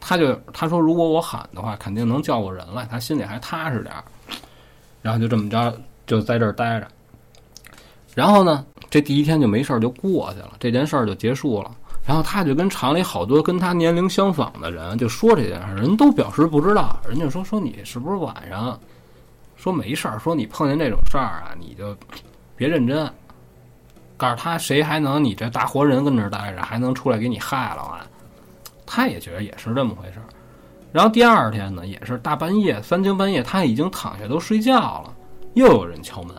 [0.00, 4.04] 他就他说，如果我喊的话，肯定能叫过人来，他心里还踏实点儿。
[5.02, 5.76] 然后就这么着，
[6.06, 6.88] 就在这儿待着。
[8.14, 11.70] 然后呢，这第一天就没事儿就过去了，这件事儿就结束了。
[12.06, 16.98] 然后他就跟厂里好多跟他年龄相仿的人就说这件事儿，人都表示不知道。
[17.06, 18.78] 人家说说你是不是晚上
[19.56, 21.94] 说没事儿，说你碰见这种事儿啊，你就
[22.56, 23.08] 别认真。
[24.16, 28.06] 告诉他，谁还能你这大活人跟这儿待着，还能出来给你害了啊？
[28.90, 30.24] 他也觉得也是这么回事儿。
[30.90, 35.14] 然后第二天呢，也是大半夜三更半夜，他已经躺下都睡觉了，
[35.52, 36.34] 又有人敲门。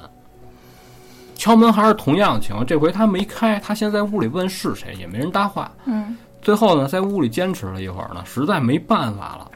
[1.36, 5.72] 敲门还是同样的情况，这回他没开，他先在屋里问是谁，也没人搭话。
[5.86, 6.18] 嗯。
[6.42, 9.52] 最后呢，在屋里坚持了一会儿呢，实在没办法了。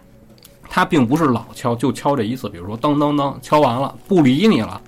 [0.70, 4.82] 他并不是老敲，就敲这一次，比如说当当当，敲完了不理你了。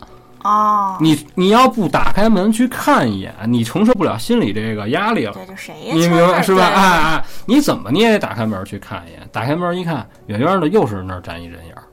[0.46, 5.34] 哦，你你要不打开门去看一眼，你承受不了心理这个压力了。
[5.34, 5.94] 对，就谁呀？
[5.96, 6.68] 你明白是吧？
[6.68, 6.84] 哎
[7.16, 9.28] 哎，你怎么你也得打开门去看一眼。
[9.32, 11.84] 打开门一看，远远的又是那儿站一人影儿。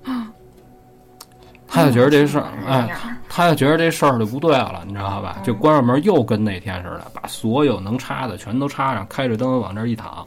[1.66, 2.94] 他就觉得这事儿，哎，
[3.30, 5.38] 他就觉得这事儿就不对了，你知道吧？
[5.42, 10.26] 就关上门，又跟那天似的，把所有能插的全都插上，开着灯往这一躺，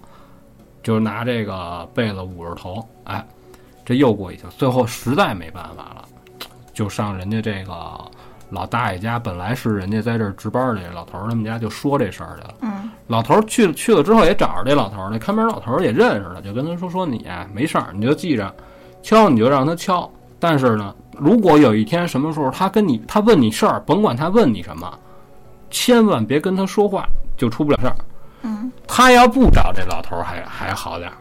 [0.82, 2.84] 就拿这个被子捂着头。
[3.04, 3.24] 哎，
[3.86, 6.05] 这又过一天，最后实在没办法了，
[6.76, 7.74] 就上人家这个。
[8.52, 12.54] 老大爷家本来是人家在这儿值班的，老头儿他们家就说这事儿去了。
[12.62, 18.56] 嗯，老头儿去去了之后也找着这老头儿，那看门老头儿也认识了，就跟他说说你没事儿，你就记着，
[19.02, 20.10] 敲你就让他敲。
[20.40, 24.88] 但是呢，如果有一天什么时候他跟你他问你事儿，甭管他问你什么，
[25.72, 27.96] 千万别跟他说话，就出不了事儿。
[28.44, 31.18] 嗯，他要不找这老头儿还还好点儿，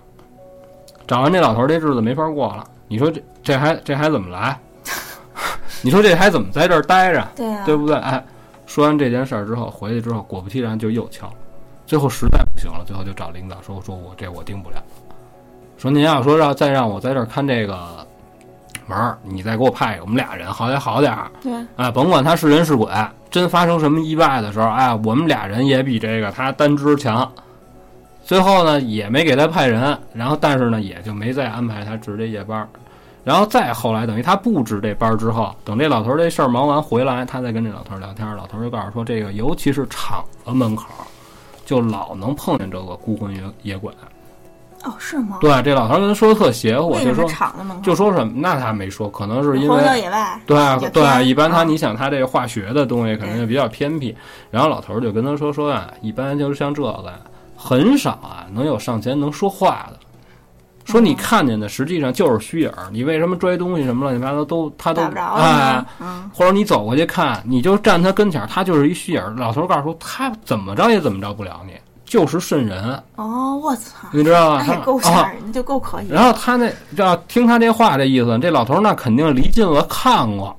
[1.06, 2.62] 找完这老头儿这日子没法过了。
[2.86, 4.56] 你说这这还这还怎么来？
[5.84, 7.28] 你说这还怎么在这儿待着？
[7.36, 7.94] 对呀，对不对？
[7.96, 8.24] 哎，
[8.64, 11.30] 说完这件事儿之后，回去之后，果不其然就又敲，
[11.84, 14.82] 最后实在不行了，最后就找领导说：“说我这我定不了，
[15.76, 17.76] 说您要说让再让我在这儿看这个
[18.86, 21.30] 门儿，你再给我派一个我们俩人，好歹好点儿。
[21.42, 22.88] 对，哎，甭管他是人是鬼，
[23.30, 27.30] 真发生什么意外的时候，哎，我们俩人也比这个他单只强。
[28.22, 32.66] 最后呢，也没给他派人，然后但是呢，也就没再安排他值这夜班。”
[33.24, 40.84] 然后再后来，等于他布置这班之后，等这老头这事儿忙完回来，他再跟这老头聊天，老头就告诉说，这个尤其是厂子门口，
[41.64, 43.90] 就老能碰见这个孤魂野野鬼。
[44.84, 45.38] 哦，是吗？
[45.40, 47.82] 对，这老头儿跟他说的特邪乎，就说厂子门口？
[47.82, 48.34] 就说什么？
[48.36, 50.38] 那他没说，可能是因荒郊为野外。
[50.44, 54.14] 对啊对啊，一般他啊你想他这个化学的东西可能就比较偏僻，
[54.50, 57.14] 然后老头儿就跟他说说啊，一般就是像这个，
[57.56, 59.98] 很少啊能有上前能说话的。
[60.84, 65.84] 说你哦看见的实际上就是虚影儿，你为什么拽东西什么乱七八糟都他都哎
[66.32, 69.34] 或者你走过去看，你就站他跟前儿，他就是一虚影儿。
[69.36, 71.72] 老头儿告诉说他怎么着也怎么着不了你，
[72.04, 74.62] 就是顺人，哦，我操，你知道吗？
[74.64, 76.08] 他够啊吓人，就够可疑。
[76.08, 80.54] 然后他那要听他这话这意思，这老头儿那肯定离近了看过，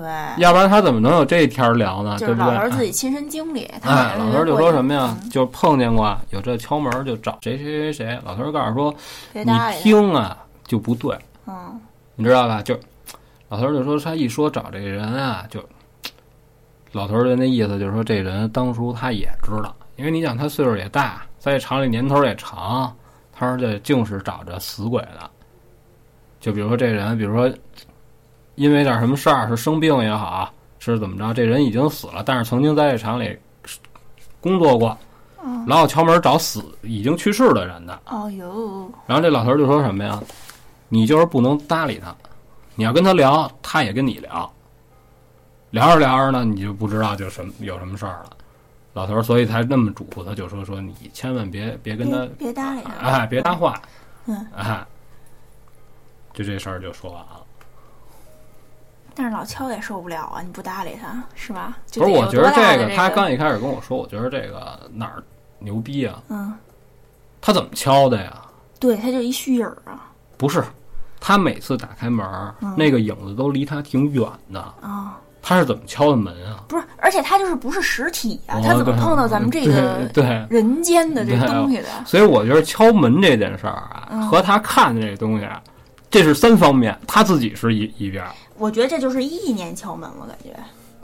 [0.00, 2.18] 对，要不然他怎么能有这一天儿聊呢？
[2.18, 2.26] 就？
[2.26, 3.70] 是老头儿自己亲身经历。
[3.80, 5.16] 他哎，老头儿就说什么呀？
[5.22, 8.18] 嗯就碰见过有这敲门就找谁谁谁谁。
[8.24, 8.94] 老头儿告诉说，
[9.32, 9.52] 你。
[9.80, 10.36] 听啊
[10.66, 11.16] 就不对，
[11.46, 11.80] 嗯，
[12.16, 12.60] 你知道吧？
[12.62, 12.76] 就
[13.48, 15.62] 老头儿就说他一说找这个人啊，就
[16.92, 22.92] 老头儿的那意思就是说这人当初他也知道，因为你想他岁数也大，在这厂里年头也长，
[23.32, 25.30] 他说这净是找着死鬼的。
[26.40, 27.50] 就比如说这人，比如说
[28.54, 33.36] 因为点什么事儿，是生病也好，是怎么着，这人已经死了，但是曾经在这厂里
[34.40, 34.96] 工作过，
[35.42, 38.00] 嗯老有敲门找死已经去世的人的。
[38.06, 40.22] 哦哟，然后这老头就说什么呀？
[40.88, 42.14] 你就是不能搭理他，
[42.76, 44.50] 你要跟他聊，他也跟你聊。
[45.70, 48.30] 聊着聊着呢，你就不知道就什么有什么事儿了。
[48.92, 52.92] 老头儿所以才那么嘱咐他，就说说你千万别别跟他别别搭理他。
[52.92, 53.82] 哎别搭话，
[54.26, 54.86] 嗯，哎，
[56.32, 57.42] 就这事儿就说完了。
[59.14, 60.42] 但是老敲也受不了啊！
[60.42, 61.76] 你不搭理他，是吧？
[61.94, 65.22] 不是，我觉得有多大的个他刚一开始跟我说，我觉得这个哪儿
[65.58, 66.22] 牛逼啊？
[66.28, 66.52] 嗯，
[67.40, 68.32] 他怎么敲的呀？
[68.80, 70.62] 对，他就一虚影儿啊不是，
[71.20, 72.26] 他每次打开门
[72.76, 74.60] 那个影子都离他挺远的。
[74.80, 75.18] 啊！
[75.46, 76.64] 他是怎么敲的门啊？
[76.66, 81.88] 不是，而且他就是不是实体啊，哦他怎么碰到咱们这个对对人间的这对东西的？
[82.06, 85.62] 所以我觉得敲门这件事儿啊，嗯和他看的这东西啊，
[86.10, 90.56] 这是三方面，他自己是一一边儿，我觉得这就是意念敲门了，感觉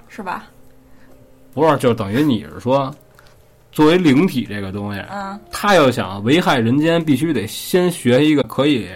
[0.08, 0.46] 是吧？
[1.52, 2.94] 不是就等于你是说，
[3.72, 8.88] 作为灵体这个东西，嗯，他要想危害人间，必须得先学一个可以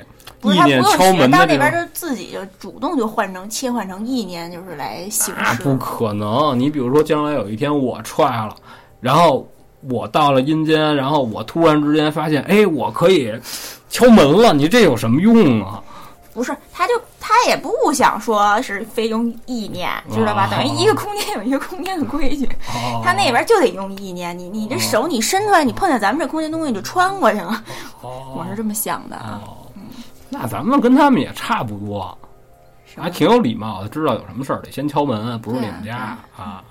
[0.42, 1.58] 意念敲门的这种。
[1.58, 5.40] 那边就自己就主动就换成切换成意念，就是来行事。
[5.40, 6.58] 那不可能！
[6.58, 8.54] 你比如说，将来有一天我踹了，
[9.00, 9.48] 然后
[9.88, 13.32] 我到了阴间，然后我突然之间发现，哎，我可以
[13.88, 15.82] 敲门了，你这有什么用啊？
[16.32, 16.94] 不是，他就
[17.34, 20.46] 他也不想说是非用意念，知道吧？
[20.46, 24.38] 哦等于一个空间有一个空间的规矩，哦他那边就得用意念。
[24.38, 27.62] 你你这手你伸出来，你碰见咱们这空间东西你就穿过去了。
[28.02, 29.66] 哦 我是这么想的啊，哦，
[30.30, 32.16] 那咱们跟他们也差不多，
[32.96, 36.62] 还挺有礼貌的，知道有什么事儿得先敲门，不是你们家啊。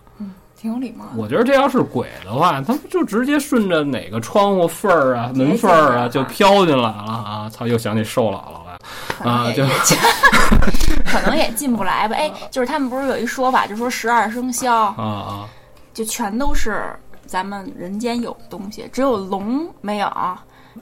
[0.55, 1.03] 挺有礼貌。
[1.17, 7.49] 我觉得这要是鬼的话，他们就直接顺着哪个窗户缝儿啊、门缝儿啊就飘进来了啊！
[7.51, 8.72] 操，又想起瘦姥姥来。
[9.17, 9.63] 可能也、就
[11.05, 12.15] 可能也进不来吧。
[12.15, 15.49] 哎，就是他们不是有一说法，就说十二生肖啊啊！
[15.93, 16.83] 就全都是
[17.25, 20.11] 咱们人间有的东西，只有龙没有。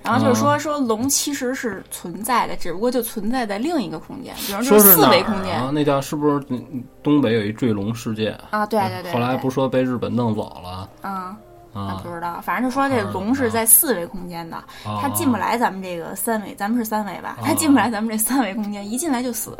[0.01, 5.69] 然后就是说、说龙其实是存在的，只不过就存在在另一个空间，比如说是四维空间啊？
[5.73, 8.39] 那叫是不是嗯东北有一坠龙事件？
[8.51, 8.65] 啊。
[8.65, 11.35] 对对对，后来不是说被日本弄走了嗯，
[11.73, 12.01] 那啊？
[12.03, 17.37] 不知道，反正就说这龙是在四维空间的，啊它进不来咱们这个三维，咱们是三维吧？
[17.39, 19.57] 啊它进不来咱们这三维空间，一进来就死。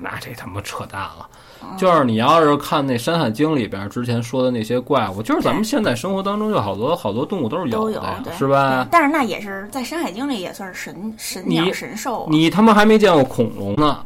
[0.00, 1.28] 那这他妈扯淡了！
[1.60, 8.86] 嗯就是你要是看那《山海经》里边之前说的那些怪物，就是咱们现在生活当中有好多好多动物都是都有的呀，对，是吧？
[8.92, 13.98] 但是那也是在《山海经》里也算是神神鸟神兽啊，你他妈还没见过恐龙呢，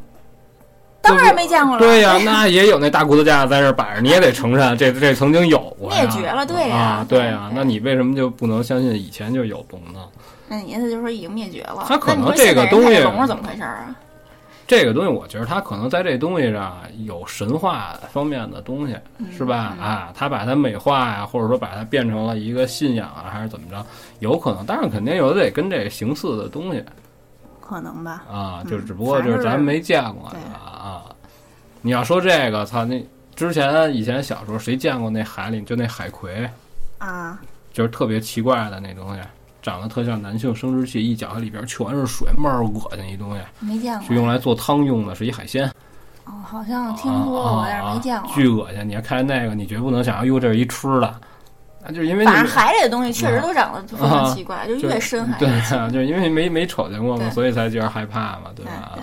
[1.02, 1.78] 当然没见过了。
[1.80, 10.00] 对呀、那也有那大骨头架子在这儿摆着，你也得承认，这这曾经有过呀灭绝了对呀啊，对呀、对那你为什么就不能相信以前就有龙呢？
[10.48, 11.84] 那你意思就是说已经灭绝了？
[11.86, 13.96] 它可能这个东西是怎么回事儿啊？
[14.64, 18.96] 这个东西，我觉得它可能在这东西上有神话方面的东西，
[19.36, 19.76] 是吧？
[19.80, 23.84] 啊，他把它美化呀，或者说把它变成了一个信仰啊，还是怎么着？
[24.20, 26.82] 有可能，但是肯定有得跟这形似的东西
[27.62, 28.24] 可能吧。
[28.30, 30.28] 啊，嗯就只不过就是咱没见过？
[30.52, 31.04] 啊，
[31.80, 33.02] 你要说这个，操，那
[33.34, 36.46] 之前以前小时候谁见过那海里就那海葵，
[36.98, 37.40] 啊，
[37.72, 39.20] 就是特别奇怪的那东西，
[39.62, 44.06] 长得特像男性生殖器，一搅开里边全是水，倍儿恶心一东西，没见过。
[44.06, 45.66] 是用来做汤用的，是一海鲜。
[46.24, 48.30] 哦，好像听说过，但是没见过。
[48.30, 48.88] 啊巨恶心！
[48.88, 51.20] 你要看那个，你绝不能想象，哟，这是一吃的，
[51.84, 55.78] 那就是因为你反正海里的东西确实都长得非常奇怪，就就越深海对越 奇怪。
[55.78, 58.92] 啊，就是因为没没瞅见过嘛，所以才觉得害怕嘛，对吧？
[58.94, 59.02] 对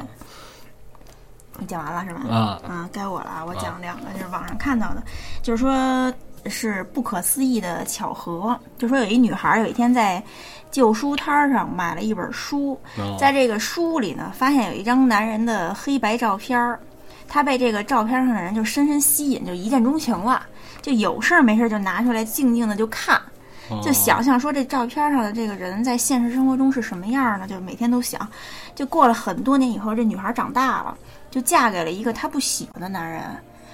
[1.61, 2.21] 你讲完了是吧？
[2.33, 3.43] 啊啊，该我了啊！
[3.45, 5.03] 我讲两个就是网上看到的，
[5.41, 6.13] 就是说
[6.45, 10.23] 是不可思议的巧合，就说有一女孩有一天在
[10.71, 16.79] 旧书摊儿上买了一本书，哦在这个书里呢，发现有一张男人的黑白照片儿，
[17.27, 20.41] 她被这个照片上的人就深深吸引，就一见钟情了，
[20.81, 23.21] 就有事儿没事儿就拿出来静静的就看。
[23.83, 27.47] 就哦想象说这照片上的这个人在现实生活中是什么样呢？
[27.47, 28.27] 就每天都想。
[28.73, 30.97] 就过了很多年以后，这女孩长大了，
[31.29, 33.21] 就嫁给了一个她不喜欢的男人。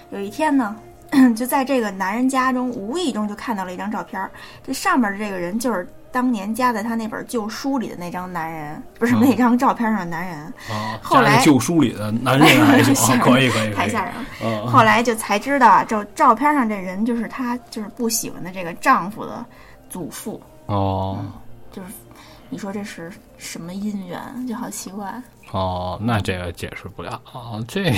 [0.10, 0.76] 有一天呢，
[1.34, 4.30] 就在这个男人家中，无意中就看到了一张照片儿，
[4.66, 10.38] 这上面的这个人就是当年夹在他那本旧书里的那张男人，不是嗯那张照片上的男人，
[10.72, 12.48] 啊，后来旧书里的男人
[13.20, 14.26] 可以可以太吓人了。
[14.42, 19.46] 嗯后来就才知道照，照片上这人就是她就是不喜欢的这个丈夫的
[19.90, 20.42] 祖父。
[20.68, 21.20] 哦
[21.70, 21.90] 就是
[22.48, 25.22] 你说这是什么姻缘，就好奇怪。
[25.52, 27.94] 哦，那这个解释不了啊，这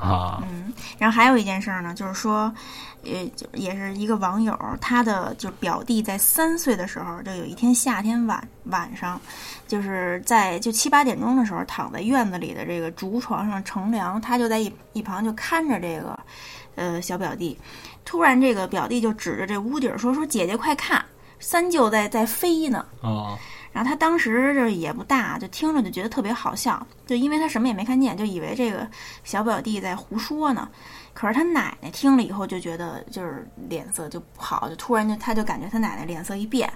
[0.00, 2.52] 啊嗯，然后还有一件事儿呢，就是说，
[3.04, 9.20] 呃，就也是一个网友，他的就表弟在三岁的时候，就有一天夏天晚晚上，
[9.68, 16.18] 就是在就七八点钟的时候，躺在院子里的这个竹床上乘凉，他就在一一旁就看着这个，
[16.76, 17.58] 呃，小表弟。
[18.04, 21.04] 突然，这个表弟就指着这屋顶说：“说姐姐快看，
[21.38, 23.38] 三舅在在飞呢。”哦
[23.72, 28.88] 然后他当时就是也不大，就听着就觉得特别好笑，就因为他什么也没看见，就以为这个
[29.24, 30.68] 小表弟在胡说呢。
[31.12, 36.72] 可是他奶奶听了以后就觉得就是脸色就不好，就突然就他就感觉他奶奶脸色一变。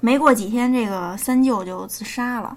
[0.00, 2.56] 没过几天，这个三舅就自杀了。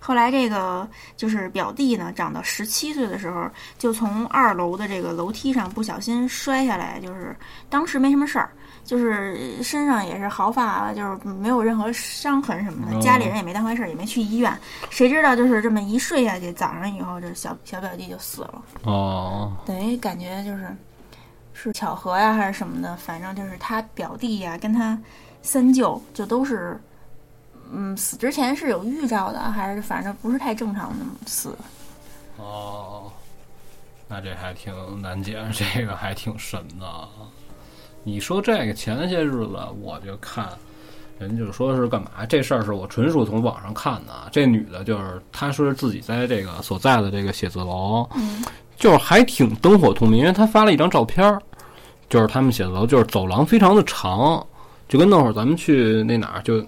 [0.00, 3.48] 后来这个就是表弟呢，长到十七岁的时候，
[3.78, 7.34] 就从二楼的这个楼梯上不小心摔下来，就是
[7.70, 8.50] 当时没什么事儿，
[8.84, 14.56] 就是身上也是毫发，就是没有任何伤痕什么的，哦家里人也没当回事儿，也没去医院。
[14.90, 20.76] 谁知道就是这么一睡下去，早上以后这小小表弟就死了，哦等于感觉就是
[21.52, 24.98] 是巧合呀还是什么的，反正就是他表弟呀跟他
[25.42, 26.80] 三舅就都是。
[27.76, 31.56] 嗯，死之前是有预兆的，还是反正不是太正常的死。
[32.36, 33.10] 哦，
[34.06, 37.08] 那这还挺难解，这个还挺神的啊。
[38.04, 40.46] 你说这个前些日子我就看。
[41.16, 42.26] 人就说是干嘛？
[42.28, 44.26] 这事儿是我纯属从网上看的啊。
[44.32, 48.42] 这女的就是她说是自己在这个所在的这个写字楼，嗯
[48.76, 51.40] 就是还挺灯火通明，因为她发了一张照片儿，
[52.08, 54.44] 就是他们写字楼就是走廊非常的长，
[54.88, 56.60] 就跟那会儿咱们去那哪儿就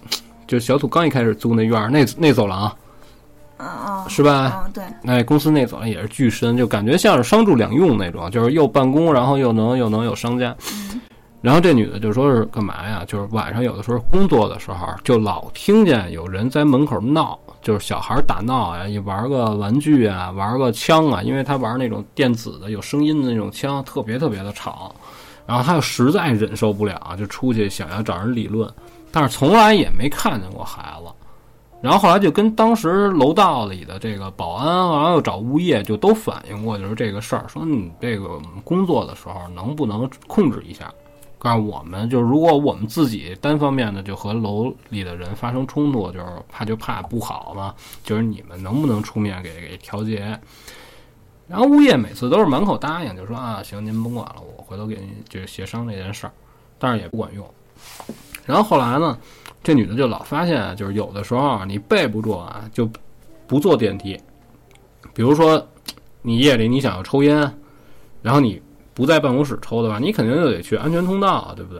[0.47, 2.73] 就小土刚一开始租那院儿那那走廊
[3.57, 4.63] 嗯嗯，是吧？
[4.65, 10.55] 嗯，对，那公司那走廊也是巨深，就感觉像是商住两用那种，就是又办公，然后又能又能有商家。
[11.41, 13.03] 然后这女的就说是干嘛呀？
[13.07, 24.93] 就是晚上有的时候工作的时候，就老听见有人在门口闹，就是小孩打闹啊，一玩个玩具啊，玩个枪啊，因为他玩那种电子的有声音的那种枪，特别特别的吵。
[25.45, 28.69] 然后他又实在忍受不了，就出去想要找人理论，
[29.11, 31.11] 但是从来也没看见过孩子。
[31.79, 38.27] 然后后来就跟当时楼道里的这个保安，然后又找物业，就都反映过就是这个事儿，说你这个
[38.63, 40.91] 工作的时候能不能控制一下？
[41.47, 47.73] 那我们，就是如果我们自己单方面的就和楼里的人发生冲突，就是怕就怕不好嘛，
[48.03, 50.37] 就是你们能不能出面给给调节？
[51.47, 56.33] 然后物业每次都是满口答应，就说啊行，您甭管了，我回头给您就是协商这件事儿，
[56.77, 57.49] 但是也不管用。
[58.45, 59.17] 然后后来呢，
[59.63, 62.89] 这女的就老发现，就是有的时候，你备不住啊，就
[63.47, 64.19] 不坐电梯。
[65.13, 65.65] 比如说，
[66.21, 67.37] 你夜里你想要抽烟，
[68.21, 68.61] 然后你
[68.97, 71.79] 不在办公室抽的话，你肯定就得去安全通道啊，对不对？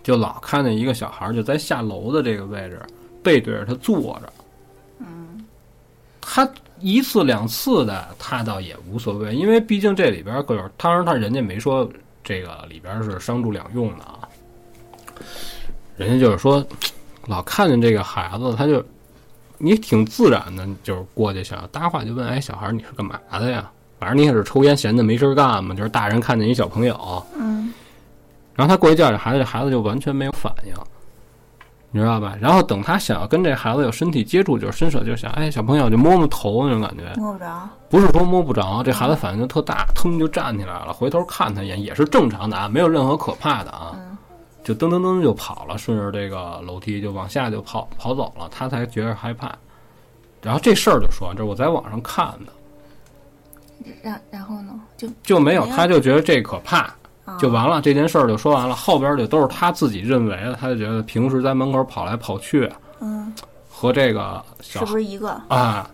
[0.00, 2.80] 就老看见一个小孩儿就在下楼的这个位置
[3.20, 4.32] 背对着他坐着，
[5.00, 5.44] 嗯
[6.20, 6.48] 他
[6.78, 11.90] 一次两次的他倒也无所谓，因为毕竟这里边儿个儿，当然他人家没说
[12.22, 14.20] 这个里边儿是商住两用的啊，
[15.96, 16.64] 人家就是说
[17.26, 18.84] 老看见这个孩子，他就
[19.58, 23.68] 你挺自然的，就是过去想要搭话，就问哎小孩儿你是干嘛的呀？
[23.98, 27.72] 反正你也是抽烟闲的没事儿干嘛，就是大人看见一小朋友，嗯
[28.54, 30.72] 然后他过去叫这孩子，这孩子就完全没有反应，
[31.90, 32.36] 你知道吧？
[32.40, 37.68] 然后等他想要跟这孩子有身体接触，就是伸手就想，哎，小朋友就摸摸头那种感觉，摸不着。
[37.90, 44.16] 不是说摸不着，这孩子反应就特大，腾就站起来了，回头看他一眼也是正常的啊，没有任何可怕的啊，嗯
[44.62, 49.52] 就噔噔噔就跑了，顺着这个楼梯就往下就跑跑走了，他才觉得害怕。
[50.42, 52.52] 然后这事儿就说，这是我在网上看的，
[54.02, 56.78] 然然后呢，就就没有，他就觉得这可怕，
[57.24, 62.70] 啊就完了，这件事儿就说完了，后边就都是他自己认为的，他就觉得平时在门口跑来跑去，
[63.00, 63.32] 嗯，
[63.68, 65.28] 和这个是小不是一个？
[65.48, 65.90] 啊，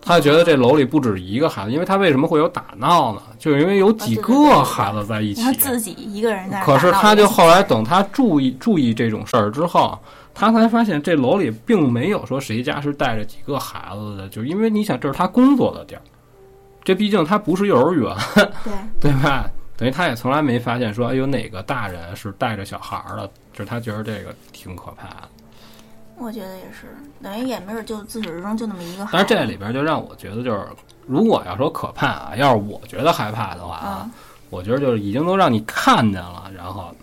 [0.00, 3.22] 他觉得这楼里不止一个孩子，因为他为什么会有打闹呢？
[3.38, 5.42] 就是因为有几个孩子在一起。
[5.42, 6.60] 他自己一个人在。
[6.64, 9.98] 可是他就后来等他注意注意这种事儿之后，
[10.34, 16.02] 他才发现这楼里并没有说谁家是带着几个孩子的，就因为你想这是他工作的地儿，
[16.84, 18.14] 这毕竟他不是幼儿园，
[18.64, 19.48] 对 对吧？
[19.76, 25.28] 等于他也从来没发现说，哎，有哪个大人是带着小孩儿的，就是他觉得这个挺可怕的。
[26.18, 29.08] 我觉得也是，等于也没准就自始至终就那么一个。
[29.10, 30.66] 但是这里边就让我觉得，就是
[31.06, 34.10] 如果要说可怕啊，要是我觉得害怕的话啊，
[34.50, 36.94] 我觉得就是已经都让你看见了，然后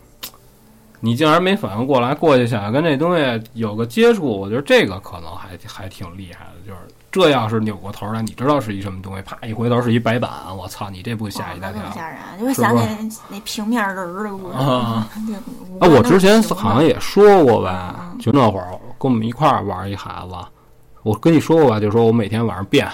[1.01, 6.79] 你竟然没反应过来，过去想要跟这东西有个接触，我觉得这个可能还还挺厉害的，就是。
[7.11, 9.21] 这要是扭过头来，你知道是一什么东西？
[9.23, 10.89] 啪一回头是一白板，我操！
[10.89, 11.81] 你这不吓一大跳？
[11.91, 12.17] 吓人！
[12.39, 12.77] 就想
[13.09, 15.07] 起那平面人儿的故事啊。
[15.79, 18.67] 啊，我之前好像也说过吧，就那会儿
[18.99, 20.35] 跟我们一块儿玩一孩子，
[21.01, 22.87] 我跟你说过吧，就说我每天晚上变。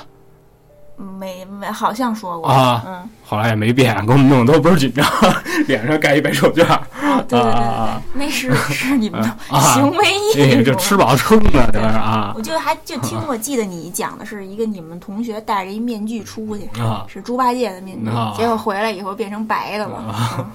[0.98, 2.84] 没没，好像说过啊。
[2.86, 5.06] 嗯，后来也没变，给我们弄得都倍儿紧张，
[5.68, 6.80] 脸上盖一白手绢。
[7.28, 9.38] 对对对对，那是是你们 的
[9.74, 12.34] 行为艺术，就吃饱撑的，就是啊。
[12.36, 16.70] 我就还就听过，记得你讲的是一个你们同学戴着一面具出去，
[17.08, 20.50] 是猪八戒的面具，结果回来以后变成白的了，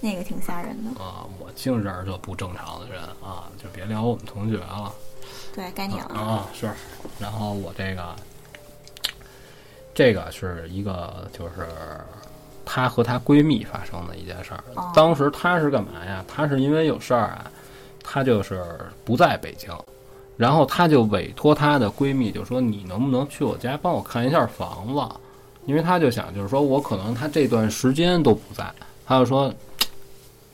[0.00, 1.02] 那个挺吓人的。
[1.02, 4.92] 啊，我净认识这不正常的人啊，就别聊我们同学了。
[5.54, 6.70] 对，该你了啊，是。
[7.18, 8.14] 然后我这个。
[9.94, 11.66] 这个是一个，就是
[12.64, 14.62] 她和她闺蜜发生的一件事儿。
[14.94, 16.24] 当时她是干嘛呀？
[16.28, 17.50] 她是因为有事儿啊，
[18.02, 18.64] 她就是
[19.04, 19.72] 不在北京，
[20.36, 25.00] 然后她就委托她的闺蜜，就说你能不能去我家帮我看一下房子？
[25.66, 28.64] 因为她就想，就是说我可能她这段时间都不在，
[29.06, 29.52] 她就说，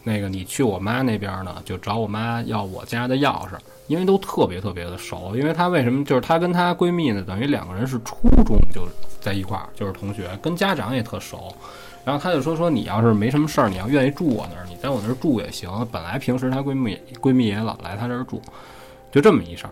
[0.07, 3.59] 那个你去我妈那边呢，就找我妈要我家的钥匙。
[3.89, 7.23] 因为都特别特别的熟，因为她为什么就是她跟她闺蜜呢？
[7.25, 8.85] 等于两个人是初中就
[9.21, 11.55] 在一块儿，就是同学，跟家长也特熟。
[12.05, 15.71] 然后她就说说你要是没什么事儿，你要愿意住我那儿，你在我那儿住也行。
[15.93, 18.43] 本来平时她闺蜜闺蜜也老来她这儿住，
[19.13, 19.71] 就这么一事儿。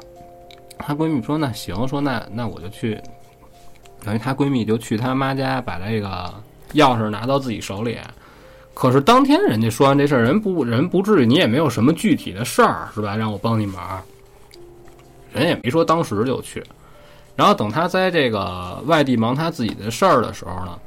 [0.78, 3.02] 她闺蜜说那行，说那那我就去，
[4.04, 6.32] 等于她闺蜜就去她妈家把这个
[6.74, 7.98] 钥匙拿到自己手里。
[8.74, 13.16] 可是当天人家说完这事儿，人不人不至于，你也没有什么具体的事儿，是吧？
[13.16, 14.02] 让我帮你忙，
[15.32, 16.62] 人也没说当时就去。
[17.36, 20.78] 然后等她在这个外地忙她自己的事儿的时候呢，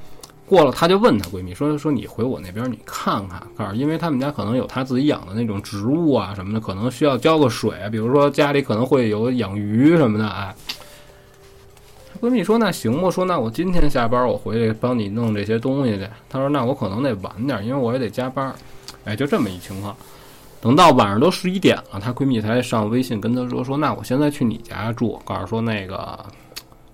[0.45, 10.53] 过了，她就问她闺蜜说：“说你回我那边你看看，告诉因为他们家可能有她自己养的那种植物啊什么的，可能需要浇个水，比如说家里可能会有养鱼什么的，哎。”
[12.18, 18.53] 闺蜜说：“那行吧。”说：“那我今天下班，我回去帮你弄这些东西去。”她说：“那我可能得晚点，因为我也得加班。”
[19.05, 19.95] 哎，就这么一情况。
[20.59, 26.18] 等到晚上都十一点了，她闺蜜才上微信跟她说：“说那我现在去你家住，告诉说那个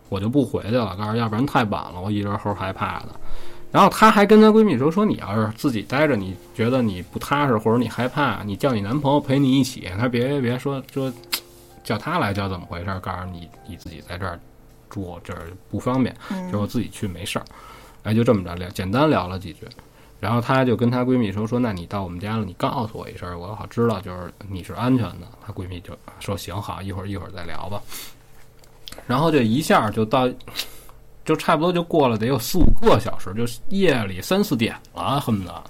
[0.09, 3.07] 我就不回去了，告诉要不然太晚了，我一人齁害怕的。”
[3.71, 9.89] 然后她还跟她闺蜜说：“说你要是自己待着，你觉得你不踏实或者你害怕，你叫你男朋友陪你一起。
[9.97, 11.11] 她别别别说说
[11.83, 12.85] 叫他来叫怎么回事？
[13.01, 14.39] 告诉你你自己在这儿。”
[14.93, 16.15] 住这儿不方便，
[16.51, 17.45] 就我自己去没事儿，
[18.03, 19.67] 哎，就这么着聊，简单聊了几句，
[20.19, 25.27] 然后她就跟她闺蜜说说，那你到我们家了，你告诉我一声，我好知道就是你是安全的。
[25.43, 27.81] 她闺蜜就说行好，一会儿一会儿再聊吧。
[29.07, 30.29] 然后这一下就到，
[31.25, 35.63] 就差不多就过了得有四五个小时，就夜里三四点了，恨不得。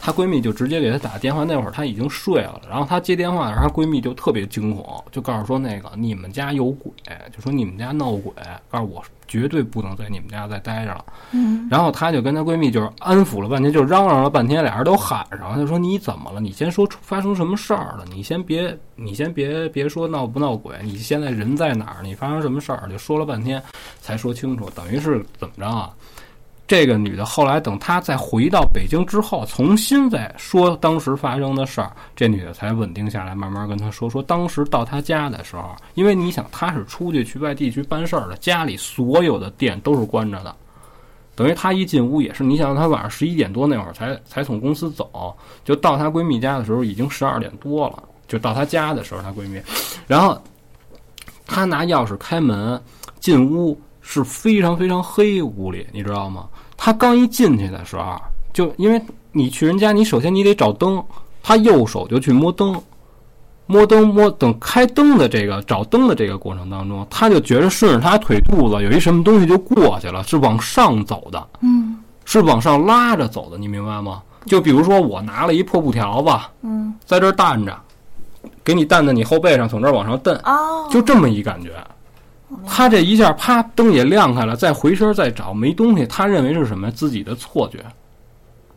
[0.00, 2.60] 她闺蜜就直接给她打电话，那会儿她已经睡了。
[2.68, 6.92] 然后她接电话的时候，她闺蜜就特别惊恐，就告诉说那个你们家有鬼，
[7.34, 8.32] 就说你们家闹鬼，
[8.70, 11.04] 告诉我绝对不能在你们家再待着了。
[11.32, 11.68] 嗯。
[11.70, 16.40] 然后她就跟她闺蜜就是安抚了半天，就嚷嚷了半天，俩人都喊上，就说你怎么了？
[16.40, 18.04] 你先说发生什么事儿了？
[18.10, 22.02] 你先别你先别别说闹不闹鬼，你现在人在哪儿？
[22.02, 22.88] 你发生什么事儿？
[22.88, 23.62] 就说了半天
[24.00, 25.90] 才说清楚，等于是怎么着啊？
[26.68, 40.54] 这个女的后来等她再回到北京之后，重新再说当时发生的事儿，这女的才稳定下来，慢慢跟她说说当时到她家的时候，因为你想她是出去去外地去办事儿的，家里所有的店都是关着的，
[41.34, 49.58] 等于她一进屋也是，你想她晚上十一点多那会儿才才从公司走，就到她闺蜜家的时候已经十二点多了，就到她家的时候她闺蜜，
[50.06, 50.38] 然后
[51.46, 52.78] 她拿钥匙开门
[53.20, 56.46] 进屋是非常非常黑屋里，你知道吗？
[56.78, 58.18] 他刚一进去的时候，
[58.54, 58.98] 就因为
[59.32, 61.04] 你去人家，你首先你得找灯，
[61.42, 62.80] 他右手就去摸灯，
[63.66, 74.22] 摸灯摸等开灯的这个找灯的这个过程当中，他就觉得顺着他腿肚子有一什么东西就过去了，是往上走的，嗯，是往上拉着走的，你明白吗？
[74.46, 77.78] 就比如说我拿了一破布条吧，嗯，在这儿担着，
[78.64, 81.74] 给你担在你后背上，从这儿往上蹬，哦，就这么一感觉。
[82.66, 86.90] 他这一下啪灯也亮开了，再回身再找没东西，他认为是什么？
[86.90, 87.84] 自己的错觉。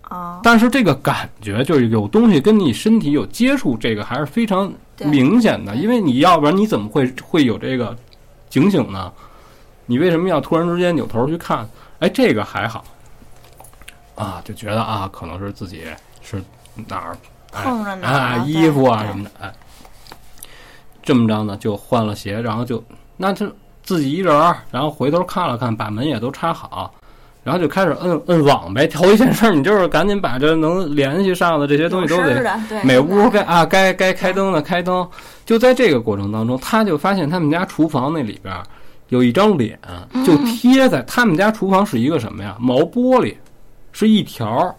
[0.02, 4.72] 啊，但是这个感觉就是有东西跟你身体有接触，这个还是非常
[5.06, 5.74] 明显的。
[5.74, 7.96] 对因为你要不然你怎么会会有这个
[8.50, 9.12] 警醒呢？
[9.86, 11.68] 你为什么要突然之间扭头去看？
[12.00, 12.84] 哎，这个还好
[14.16, 15.84] 啊，就觉得啊，可能是自己
[16.22, 16.44] 是
[16.88, 17.18] 哪儿
[17.54, 19.54] 哎碰着哪儿啊衣服啊什么的，哎，
[21.02, 22.84] 这么着呢就换了鞋，然后就
[23.18, 23.50] 那就
[23.92, 24.34] 自己一人，
[24.72, 26.94] 然后回头看了看，把门也都插好。
[27.44, 32.42] 然后就开始摁摁网呗，头一件事儿你就是赶紧把这能联系上的这些东西都得
[32.86, 35.06] 每屋该啊该该开灯的开灯，
[35.46, 38.64] 就在这个过程当中，他就发现他们家厨房那里边儿
[39.10, 39.78] 有一张脸，
[40.14, 42.56] 嗯就贴在他们家厨房是一个什么呀？
[42.58, 43.36] 毛玻璃，
[43.92, 44.74] 是一条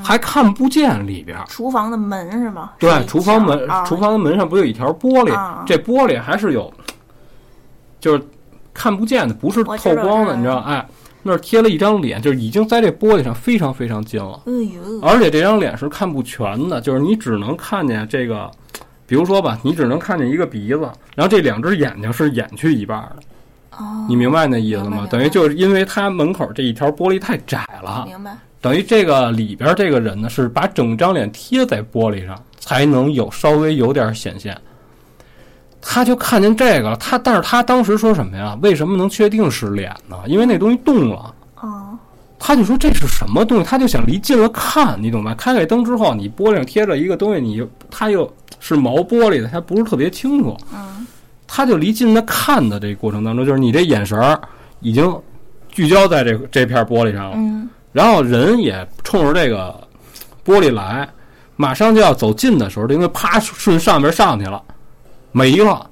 [0.00, 1.44] 还看不见里边儿。
[1.48, 2.70] 厨房的门是吗？
[2.78, 5.64] 对，厨房门厨房的门上不有一条玻璃啊？
[5.66, 6.70] 这玻璃还是有，
[7.98, 8.22] 就是
[8.74, 10.58] 看不见的，不是透光的，你知道？
[10.58, 10.84] 哎，
[11.22, 14.42] 那儿贴了一张脸，就是已经在这玻璃上非常非常近了。
[14.46, 18.50] 哎呦，而且这张脸是看不全的，就是你只能看见这个，
[19.06, 20.80] 比如说吧，你只能看见一个鼻子，
[21.14, 25.06] 然后这两只眼睛是掩去一半的，哦，你明白那意思吗？
[25.08, 28.36] 等于就是因为它门口这一条玻璃太窄了，明白？
[28.60, 34.56] 等于这个里边这个人呢是把整张脸贴在玻璃上，才能有稍微有点显现。
[35.86, 38.58] 他就看见这个了，他但是他当时说什么呀？
[38.62, 40.16] 为什么能确定是脸呢？
[40.26, 41.34] 因为那东西动了。
[41.60, 41.96] 哦，
[42.38, 45.34] 他就说这是什么东西，他就想离近了看，你懂吧？
[45.34, 50.56] 开开灯之后，你玻璃上贴着一个东西，你又它又是毛玻璃的，它不是特别清楚。
[50.74, 51.06] 嗯，
[51.46, 54.40] 他就离近的看的这个过程当中，就是你这眼神儿
[54.80, 55.14] 已经
[55.68, 59.74] 聚焦在这这片玻璃上了，嗯，然后人也冲着这个
[60.44, 61.08] 玻璃来，
[61.56, 64.62] 马上就要走近的时候，这东西啪顺上边上去了，
[65.34, 65.90] 没了。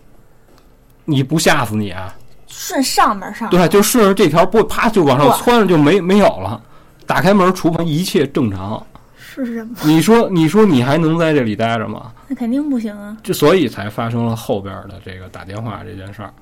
[1.05, 2.15] 你不吓死你啊？
[2.47, 6.63] 顺上面上，对，就顺着这条玻璃啪就往上哇窜着，就没没有了。
[7.07, 8.81] 打开门，厨房一切正常。
[9.17, 9.75] 是什么？
[9.83, 12.13] 你说，你说你还能在这里待着吗？
[12.29, 13.17] 那肯定不行啊。
[13.23, 16.33] 就所以才发生了后边的这个打电话这件事儿。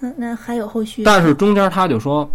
[0.00, 1.04] 那那还有后续？
[1.04, 2.28] 但是中间他就说，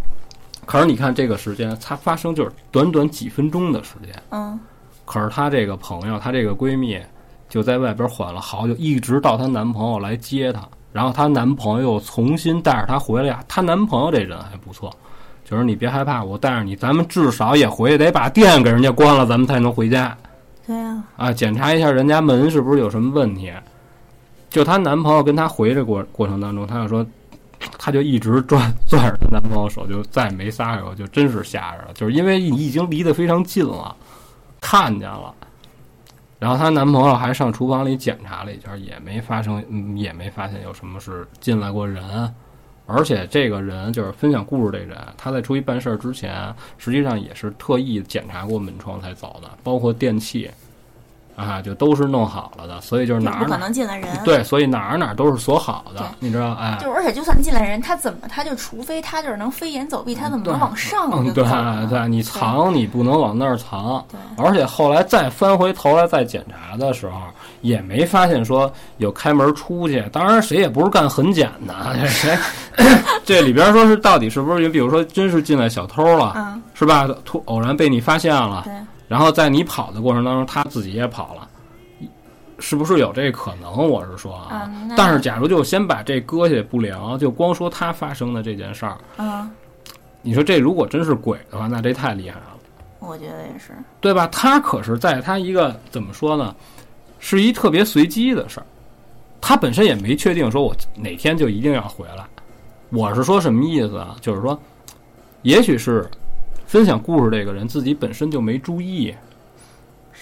[0.66, 4.14] 可是你看这个时间，它发生就是短短几分钟的时间。
[4.30, 4.58] 嗯，
[5.04, 6.98] 可是她这个朋友，她这个闺蜜
[7.54, 13.44] 就在外边缓了好久，一直到她男朋友来接她，然后她男朋友重新带着她回来呀。
[13.48, 14.92] 她男朋友这人还不错，
[15.46, 20.18] 就是你别害怕，我带着你，咱们至少也回去得把店给人家关了，咱们才能回家
[20.66, 23.54] 对呀，啊，检查一下人家门是不是有什么问题。
[24.50, 27.06] 就她男朋友跟她回这过过程当中，她就说，
[27.78, 33.96] 她就一直攥攥着她男朋友手，就再也没撒手，就真是吓着了，就是因为你已经离得非常近了，
[34.60, 35.32] 看见了。
[36.44, 39.64] 然后她男朋友还上厨房里检查了一下，也没发生，
[39.98, 42.04] 也没发现有什么是进来过人。
[42.86, 50.52] 而且这个人就是分享故事这人，他在出去办事儿之前，实际上也是特意检查过门窗才走的，包括电器，
[51.36, 52.80] 啊，就都是弄好了的。
[52.82, 54.08] 所以就是哪儿不可能进来人。
[54.24, 56.54] 对，所以哪儿哪儿都是锁好的，你知道？
[56.54, 61.44] 哎，就而且就算进来人，他怎么他就除非他就是能飞檐走壁，他怎么能往上对
[61.90, 64.04] 对，你藏你不能往那儿藏。
[64.12, 67.20] 对而且后来再翻回头来再检查的时候，
[67.62, 70.04] 也没发现说有开门出去。
[70.12, 72.38] 当然，谁也不是干很简的，这谁
[73.26, 74.70] 这里边说是到底是不是？
[74.70, 77.08] 比如说，真是进来小偷了，嗯，是吧？
[77.24, 78.74] 突偶然被你发现了，对，
[79.14, 81.48] 然后在你跑的过程当中，他自己也跑了，
[82.58, 83.72] 是不是有这可能？
[83.88, 84.68] 我是说啊。
[84.98, 89.48] 但是，假如就先把这搁下不聊，就光说他发生的这件事儿，嗯，
[90.24, 92.58] 你说这如果真是鬼的话，那这太厉害了，
[92.98, 94.26] 我觉得也是，对吧？
[94.32, 96.56] 他可是在他一个怎么说呢，
[97.20, 98.66] 是一特别随机的事儿，
[99.40, 102.26] 他本身也没确定说我哪天就一定要回来。
[102.90, 104.16] 我是说什么意思啊？
[104.22, 104.60] 就是说，
[105.44, 106.10] 也许是
[106.74, 109.14] 分享故事这个人自己本身就没注意，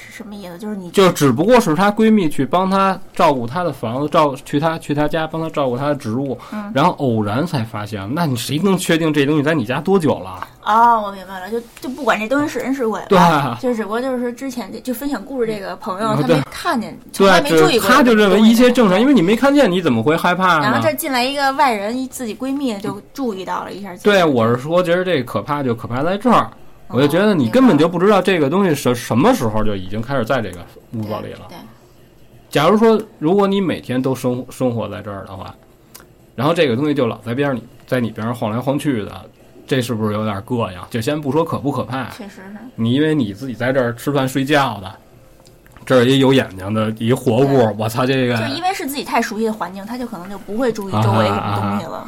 [0.07, 0.57] 是什么意思？
[0.57, 10.48] 就是你就只不过是她闺蜜去帮她照顾她的房子，照去她去她家帮她照顾她的植物，嗯然后偶然才发现，那你谁能确定这东西在你家多久了？
[10.64, 20.61] 哦，我明白了，就就不管这东西是人是鬼对吧，就只不过就是说之前就分享故事这个朋友，他没看见，从来对，没注意过，这他就认为一切正常，因为你没看见，你怎么会害怕呢？
[20.64, 23.95] 然后这进来一个外人，一自己闺蜜就注意到了一下。
[24.03, 26.49] 对，我是说，觉得这可怕就可怕在这儿，
[26.93, 30.59] 我就觉得你哦根本就不知道这个东西什什么时候就已经开始在这个
[30.93, 31.47] 屋子里了。
[31.49, 31.57] 对，
[32.49, 35.55] 假如说，如果你每天都生生活在这儿的话，
[36.35, 39.26] 然后这个东西就老在边上，你在你边上晃来晃去的，
[39.65, 40.80] 这是不是有点膈应？
[40.89, 42.57] 就先不说可不可怕，确实是。
[42.76, 44.91] 你因为你自己在这儿吃饭睡觉的，
[45.85, 52.07] 这儿也有眼睛的一活物，我操，这个就因为是自己太熟悉的环境，他就可能就不会注意周围什么东西了。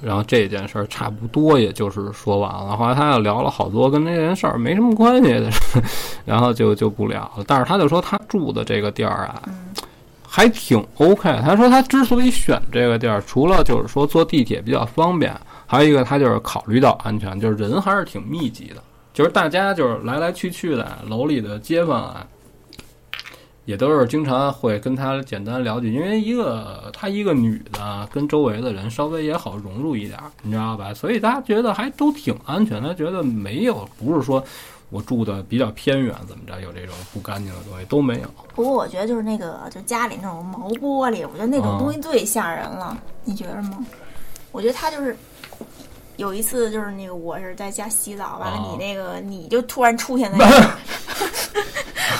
[0.00, 2.76] 然后这件事儿差不多也就是说完了。
[2.76, 5.82] 后来他又聊了好多跟这件事儿没什么关系的事，
[6.24, 7.44] 然后就就不聊了。
[7.46, 9.42] 但是他就说他住的这个地儿啊，
[10.26, 11.40] 还挺 OK。
[11.42, 15.32] 他说他之所以选这个地儿，除了就是说坐地铁比较方便，
[15.66, 18.82] 还有一个他就是考虑到安全，就是人还是挺密集的，
[19.12, 22.26] 就是大家就是来来去去的，楼里的街坊啊。
[23.64, 30.92] 也都是经常会跟他简单了解，因为一个她一个女的，跟周围的人稍微也好融入一点，你知道吧？
[30.92, 34.42] 所以大家觉得还都挺安全，他觉得没有，不是说
[34.90, 38.28] 我住的比较偏远，怎么着有这种不干净的东西都没有。
[38.54, 43.78] 不过我觉得就是那个，就家里那种毛玻璃，我觉得那种东西最吓人了，你觉得吗？
[44.50, 45.16] 我觉得他就是
[46.16, 50.38] 有一次，就是那个我是在家洗澡，完了你那个你就突然出现在。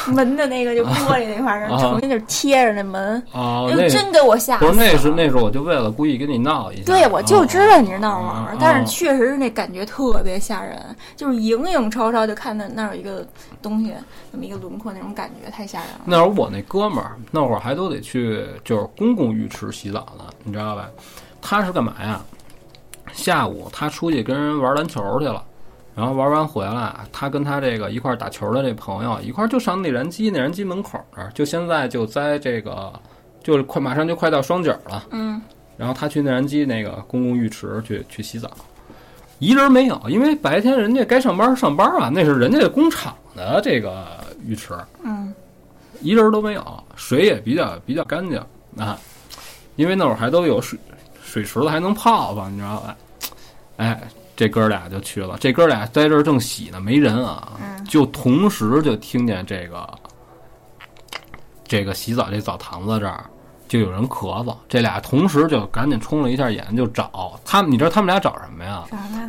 [0.12, 3.22] 门的那个就玻璃那块儿，重新就贴着那门，
[3.70, 4.58] 就真给我吓。
[4.58, 6.82] 不是那是那时候我就为了故意跟你闹一下。
[6.84, 10.80] 对，我就知道你是闹玩儿，但是确实是那感觉特别吓人，
[11.16, 13.26] 就是影影绰绰就看到那儿有一个
[13.60, 13.92] 东西，
[14.30, 16.00] 那么一个轮廓，那种感觉太吓人了。
[16.04, 20.88] 那会儿我那哥们儿那会儿还都得去就是公共浴池洗澡呢，你知道吧？
[21.40, 22.20] 他是干嘛呀？
[23.12, 25.42] 下午他出去跟人玩篮球去了。
[25.94, 32.90] 然后玩完回来，他跟他这个一块打球的这朋友一块就上内燃机，内燃机门口那儿，就现在就在这个，
[33.42, 35.04] 就是快马上就快到双井了。
[35.10, 35.40] 嗯。
[35.76, 38.50] 然后他去内燃机那个公共浴池去去洗澡，
[39.38, 44.06] 一人没有，因为白天人家该上班上班啊，那是人家工厂的这个
[44.46, 44.72] 浴池。
[45.02, 45.34] 嗯。
[46.00, 48.38] 一人都没有，水也比较比较干净
[48.78, 48.98] 啊，
[49.76, 50.78] 因为那会儿还都有水
[51.22, 52.96] 水池子还能泡泡，你知道吧？
[53.76, 54.00] 哎。
[54.34, 57.52] 这哥俩就去了，这哥俩在这儿正洗呢，没人啊，
[57.86, 59.88] 就同时就听见这个
[61.64, 63.24] 这个洗澡这澡堂子这儿
[63.68, 68.84] 就有人咳嗽，这俩同时就赶紧冲了一下眼就找他们，你知道他们俩找什么呀？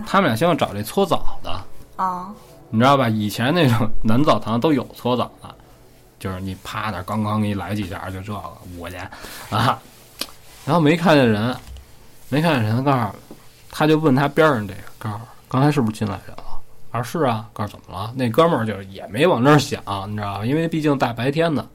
[0.06, 0.30] 他们。
[0.30, 1.52] 俩先要找这搓澡的。
[1.96, 2.34] 啊，
[2.70, 3.08] 你知道吧？
[3.08, 5.54] 以前那种 男澡堂都有搓澡的，
[6.20, 8.42] 就是你趴那刚刚给你来几下就这个
[8.76, 9.10] 五块钱
[9.50, 9.80] 啊，
[10.66, 11.56] 然后没看见人，
[12.30, 13.08] 没看见人，告诉。
[13.76, 15.20] 他就问他边上这个，告诉
[15.50, 16.44] 刚才是不是进来人了？
[16.92, 17.50] 啊，是啊。
[17.52, 18.14] 告诉怎么了？
[18.16, 20.46] 那哥们儿就也没往那儿想，你知道吧？
[20.46, 21.68] 因为毕竟大白天的。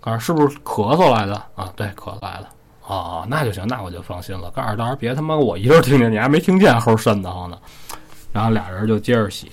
[0.00, 1.34] 告诉是不是咳嗽来的？
[1.56, 2.46] 啊，对，咳嗽来的。
[2.86, 4.48] 哦，那就行，那我就放心了。
[4.52, 7.58] 告诉到时候别他妈我一人听见，你还没听见，齁瘆得慌呢。
[8.32, 9.50] 然后俩人就接着洗，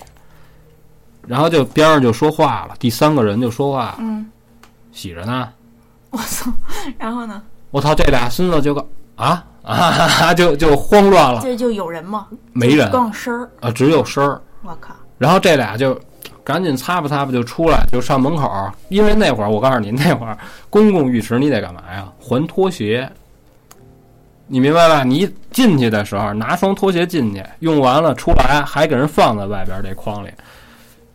[1.26, 4.30] 然后就边上就说话了，第三个人就说话，嗯，
[4.92, 5.52] 洗着呢。
[6.10, 6.48] 我操！
[6.96, 7.42] 然后呢？
[7.72, 7.92] 我操！
[7.92, 9.44] 这俩孙子就个啊。
[9.64, 11.40] 啊， 就就慌乱了。
[11.42, 12.26] 这就有人吗？
[12.52, 14.40] 没人，光声儿啊，只有声儿。
[14.62, 14.94] 我靠！
[15.18, 15.98] 然后这俩就
[16.42, 18.50] 赶紧擦吧擦吧就出来，就上门口。
[18.90, 20.36] 因为那会儿我告诉你， 那会儿
[20.68, 22.06] 公共浴池你得干嘛呀？
[22.20, 23.10] 还拖鞋。
[24.46, 25.02] 你明白吧？
[25.02, 30.28] 你进去的时候拿双拖鞋进去，用完了出来还给人放在外边这筐里。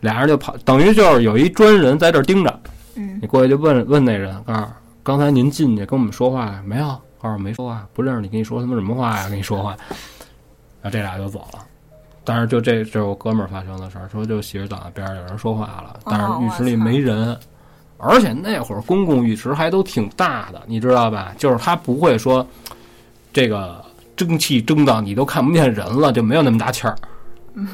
[0.00, 2.60] 俩人就跑，等于就是有一专人在这盯着。
[2.96, 3.18] 嗯。
[3.22, 4.64] 你过去就问问那人，告诉
[5.04, 7.00] 刚才您进去跟我们说话没有？
[7.20, 9.28] 告诉没说话，不认识你，跟你说他妈什么话呀？
[9.28, 9.76] 跟你说话，
[10.80, 11.58] 然后这俩就走了。
[12.24, 17.36] 但是就这，这是我哥们儿发生的事儿，说就洗着澡边上有人说话了，但是浴池里没人，
[17.98, 21.34] 而且那会儿公共浴池还都挺大的，你知道吧？
[21.36, 22.46] 就是他不会说
[23.32, 23.84] 这个
[24.16, 26.96] 蒸汽蒸到你都看不见人了，就没有那么大气儿。
[27.54, 27.66] 嗯。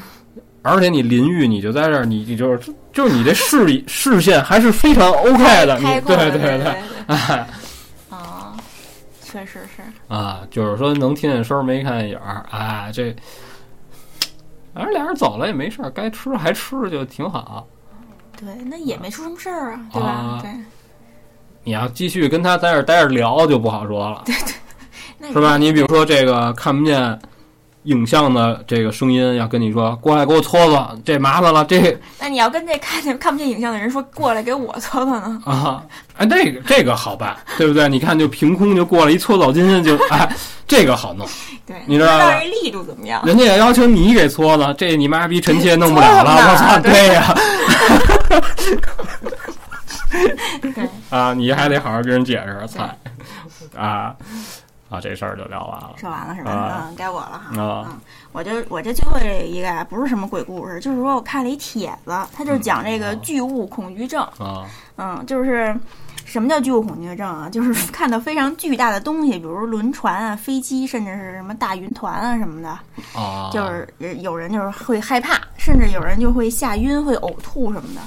[0.61, 6.75] 而且你淋浴，你就在这儿，你你就是就是你这视视线还是非常 OK 的，你对对对，
[7.07, 7.47] 哎。
[9.37, 13.15] 确实是啊，就是说能听见声儿没看见影儿，哎，这
[14.73, 17.67] 反正俩人走了也没事儿，该吃还吃就挺好。
[18.35, 20.39] 对，那也没出什么事儿啊，对吧？
[20.41, 20.51] 对。
[21.63, 24.33] 你要继续跟他在这待着聊，就不好说了，对
[25.19, 25.55] 对，是吧？
[25.55, 27.19] 你比如说这个看不见。
[27.87, 31.63] 影像的这个声音要跟你说过来给我搓搓，这麻烦了。
[31.65, 35.41] 这那你要跟这看见看不见影像的人说过来给我搓搓呢？
[35.45, 35.81] 啊，
[36.17, 37.87] 哎，这个这个好办，对不对？
[37.87, 40.29] 你看，就凭空就过来一搓澡巾，就 哎，
[40.67, 41.25] 这个好弄。
[41.65, 42.39] 对，你知道吧？
[42.41, 43.23] 力度怎么样？
[43.25, 46.79] 人家也要求你给搓呢，这你妈逼臣妾弄不了了， 我操！
[46.79, 47.33] 对呀。
[50.61, 52.89] 对啊，你还得好好跟人解释，操
[53.77, 54.13] 啊。
[54.89, 56.85] 啊，这事儿就聊完了，说完了是吧？
[56.87, 57.51] 嗯，该我了哈。
[57.57, 57.99] 嗯，
[58.31, 64.21] 我就我这最后这一个不是什么鬼故事，就是说我看了一帖子，他就讲这个巨物恐惧症。
[64.39, 64.65] 啊，
[64.95, 65.77] 嗯，就是
[66.23, 67.49] 什么叫巨物恐惧症啊？
[67.51, 72.69] 就是看到非常巨大的东西，比如轮船啊、飞机，甚至是什么大云团啊什么的。
[73.19, 73.87] 啊，就是
[74.19, 78.01] 有人就是会害怕，甚至有人就会吓晕、会呕吐什么的。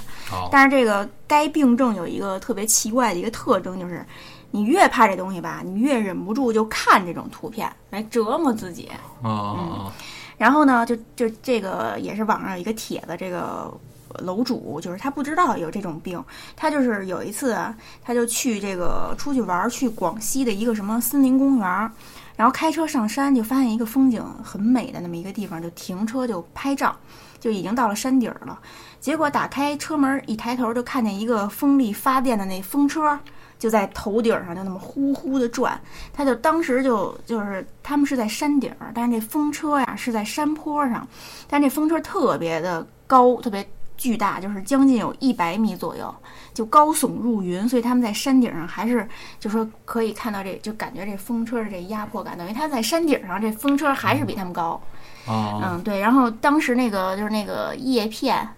[0.51, 4.03] 但是这个该病症有一个特别奇怪的一个特征，就是。
[4.51, 8.89] 你越怕这东西吧，你越忍不住就看这种图片来折磨自己。
[9.23, 9.91] 哦，
[10.37, 13.73] 然后呢，就就这个也是网上有一个帖子，这个
[14.19, 16.23] 楼主就是他不知道有这种病，
[16.57, 17.73] 他就是有一次啊，
[18.03, 21.93] 他就去这个出去玩儿，去广西的一个什么森林公园儿，
[22.35, 26.97] 然后开车上山，就发现一个风景很美的那么一个地方，就停车就拍照，
[27.39, 28.59] 就已经到了山顶儿了。
[28.99, 33.17] 结果打开车门一抬头，就看见一个风力发电的那风车。
[33.61, 35.79] 就在头顶上，就那么呼呼的转，
[36.13, 41.07] 他就当时就就是他们是在山顶儿，但是这风车呀是在山坡上，
[41.47, 43.65] 但这风车特别的高，特别
[43.99, 46.13] 巨大，就是将近有一百米左右，
[46.55, 49.07] 就高耸入云，所以他们在山顶上还是
[49.39, 54.81] 就说可以看到这就感觉这风车的这压迫感，等于他在山顶上，这风车还是比他们高。
[55.27, 56.01] 哦，嗯，对。
[56.01, 58.49] 然后当时那个就是那个叶片。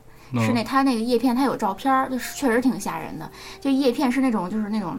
[0.40, 3.30] 是那它那个叶片，它有照片儿，就是确实挺吓人的。
[3.60, 4.98] 就叶片是那种，就是那种，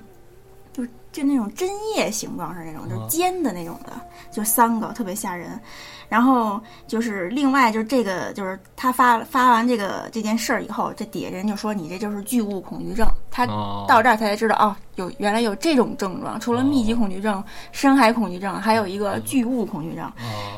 [1.14, 3.94] 就那种针叶形状是那种，就是尖的那种的，
[4.32, 5.58] 就三个特别吓人。
[6.10, 13.08] 然后就是另外就是这个，就是他发发完这个这件事儿以后，这底下人就说你这就是巨物恐惧症。
[13.32, 13.48] 他
[13.88, 20.12] 到这儿他才知道哦，有原来有这种症状，除了密集恐惧症、深海恐惧症，还有一个巨物恐惧症。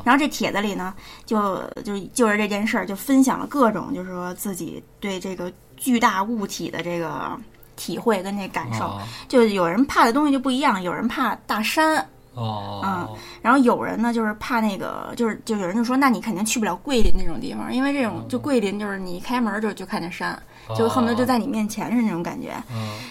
[0.04, 0.92] 然后这帖子里呢，
[1.24, 7.30] 就就就是这件事儿，就分享了各种，就是说自己对这个巨大物体的这个
[7.76, 8.98] 体会跟那感受。
[9.28, 12.04] 就有人怕的东西就不一样，有人怕大山。
[12.34, 13.08] 哦，嗯，
[13.40, 20.38] 然后有人呢，就是怕那个，就是就有人就说，那你肯定去不了桂林那种地方，因为这种就桂林就是你一开门就就看见山，
[20.76, 22.52] 就恨不得就在你面前是那种感觉。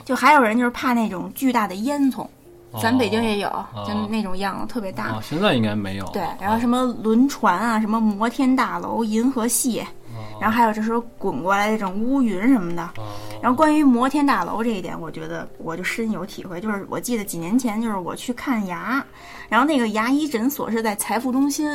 [0.03, 2.27] 就还有人就是怕那种巨大的烟囱，
[2.79, 3.49] 咱北京也有，
[3.87, 5.19] 就那种样子特别大。
[5.23, 6.05] 现在应该没有。
[6.09, 9.83] 对，然后什么轮船啊，什么摩天大楼、银河系。
[10.39, 12.89] 然后还有这时候滚过来的这种乌云什么的，
[13.41, 16.59] 然后关于摩天大楼这一点，我觉得我就深有体会。
[16.59, 19.03] 就是我记得几年前，就是我去看牙，
[19.49, 21.67] 然后那个牙医诊所是在财富中心，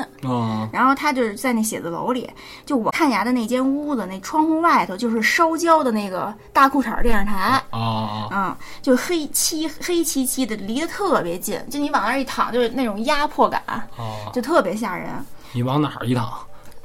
[0.72, 2.28] 然后他就是在那写字楼里，
[2.66, 13.62] 就我看牙的那间屋子，那窗户外头就是烧焦的那个大裤衩电视台，啊，就黑漆黑漆漆的，离得特别近，就你往那儿一躺，就是那种压迫感，
[14.32, 15.08] 就特别吓人。
[15.52, 16.28] 你往哪儿一躺？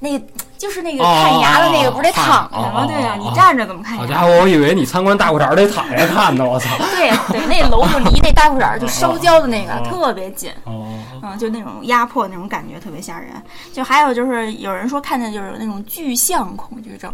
[0.05, 0.21] 那
[0.57, 2.85] 就是那个看牙的那个，不是得躺着吗？
[2.85, 3.97] 对呀，你站着怎么看？
[3.97, 6.69] 好家伙，我以为你参观大裤衩得躺着看呢，我操！
[6.95, 13.29] 对对，那楼就离那大裤衩就烧焦的那个特别近，嗯，就那种压迫那种感觉特别吓人。
[13.73, 17.11] 就还有就是有人说看见就是那种巨像恐惧症，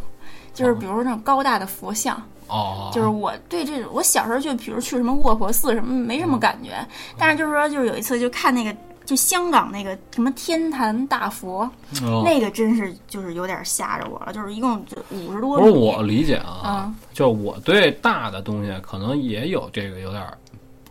[0.53, 6.73] 就是比如说那种高大的佛像，哦，就是我对这种我小时候就比如去什么卧佛寺什么没什么感觉，
[7.18, 8.76] 但是就是说就是有一次就看那个。
[9.11, 11.69] 就香港那个什么天坛大佛，
[12.23, 14.31] 那个真是就是有点吓着我了。
[14.31, 20.23] 就是一共就五十多不是我理解啊，就我对大的东西可能也有这个有点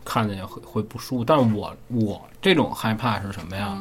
[0.05, 3.75] 看见会会不舒服，但是我我这种害怕是什么呀？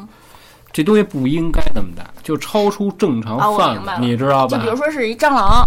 [0.72, 4.56] 这东西不应该那么大，就超出正常范围，你知道吧？
[4.56, 5.62] 就比如说是一蟑螂，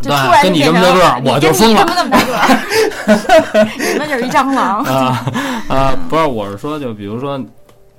[0.00, 1.84] 就突然跟你这么大个儿，我就疯了。
[1.86, 5.22] 那么大个儿，你们就是一蟑螂啊
[5.68, 5.94] 啊！
[6.08, 7.38] 不是，我是说，就比如说。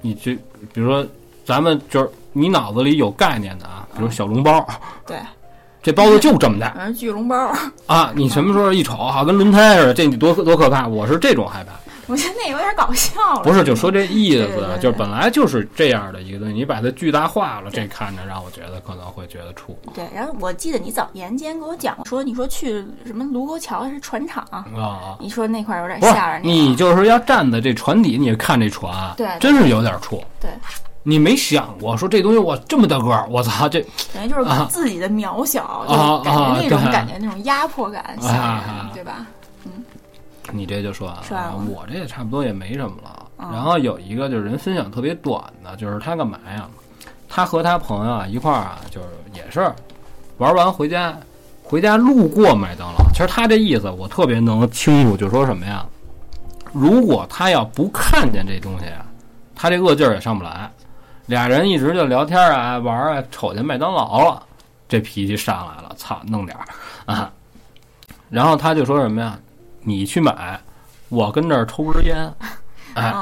[0.08, 0.34] 你这，
[0.74, 1.06] 比如说，
[1.44, 4.66] 咱们就是你脑子里有概念的啊，比如小笼包，
[5.06, 5.18] 对，
[5.84, 7.52] 这包子就这么大，反正巨笼包
[7.88, 8.14] 啊！
[8.16, 10.88] 你什么时候一瞅，好跟轮胎似的，这你多多可怕！
[10.88, 11.74] 我是这种害怕。
[12.08, 13.44] 我觉得那有点搞笑了。
[13.44, 14.48] 不是，就说这意思，
[14.82, 19.76] 就是本来就是这样的一个东西，你把它巨大化了，这看着让我觉得可能会觉得怵。
[19.94, 24.66] 对，然后我记得你早年间给我讲说，你说去什么卢沟桥是船厂啊？
[25.20, 26.42] 你说那块有点吓人。
[26.44, 30.24] 你就是要站在这船底，你看这船，对，真是有点怵。
[30.40, 30.50] 对，
[31.04, 38.18] 你没想过说这东西我这么大个儿，我操，这 等于就是自己的渺小，就感觉那种感觉，那种压迫感，
[38.94, 39.26] 对吧？
[39.66, 39.72] 嗯。
[40.52, 43.26] 你这就说完了，我这也差不多也没什么了。
[43.52, 46.68] 然后有一个就是人分享特别短的，就是他干嘛呀？
[47.30, 49.72] 他和他朋友啊一块儿啊，就是也是
[50.38, 51.16] 玩完回家，
[51.62, 53.06] 回家路过麦当劳。
[53.14, 55.86] 其实他这意思我特别能清楚，就说什么呀？
[56.74, 59.06] 如果他要不看见这东西啊，
[59.56, 60.72] 他这恶劲儿也上不来。
[61.26, 64.42] 俩人一直就聊天啊玩啊，瞅见麦当劳了，
[64.88, 66.66] 这脾气上来了，操，弄点儿
[67.14, 67.32] 啊。
[68.30, 69.38] 然后他就说什么呀？
[69.88, 70.60] 你去买，
[71.08, 72.34] 我跟这儿抽根烟，
[72.96, 73.14] 哎，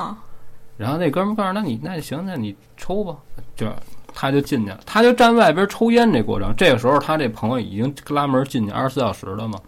[0.77, 3.15] 然后那哥们儿告诉那你那行，那你抽吧，
[3.55, 3.67] 就
[4.15, 6.11] 他就进去了，他就站外边抽烟。
[6.11, 9.59] 这过程，这个时候他这朋友已经拉门进去二十四小时了嘛。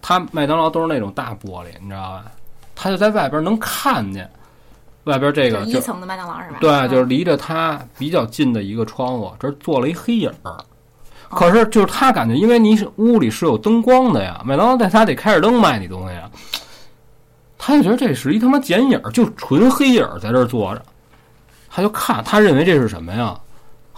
[0.00, 2.24] 他麦当劳都是那种大玻璃，你知道吧？
[2.76, 4.30] 他就在外边能看见
[5.04, 6.58] 外边这个一层的麦当劳是吧？
[6.60, 10.56] 对，就是离着他比较近的一个窗户，这做了一黑影儿。
[11.30, 16.30] 可是，就是他感觉，因为你是屋里是有灯光的呀，麦当劳在他得开着灯卖你东西啊。
[17.58, 20.82] 他就觉得这是一他妈剪影儿，就纯黑影儿在这儿坐着，
[21.68, 23.38] 他就看，他认为这是什么呀？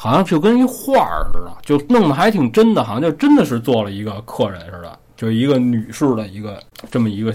[0.01, 7.35] 好像就跟一画儿似的，就弄得还挺真的，好像就真的是做了一个客人似的，就是一个女士的一个这么一个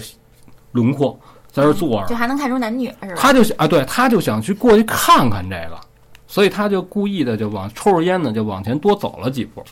[0.72, 1.20] 轮廓
[1.52, 2.16] 在这儿坐着就。
[2.16, 3.16] 还能看出男女是吧？
[3.16, 5.78] 他就想啊，对，他就想去过去看看这个，
[6.26, 9.62] 所以他就故意的就往抽着烟呢，就往前多走了几步，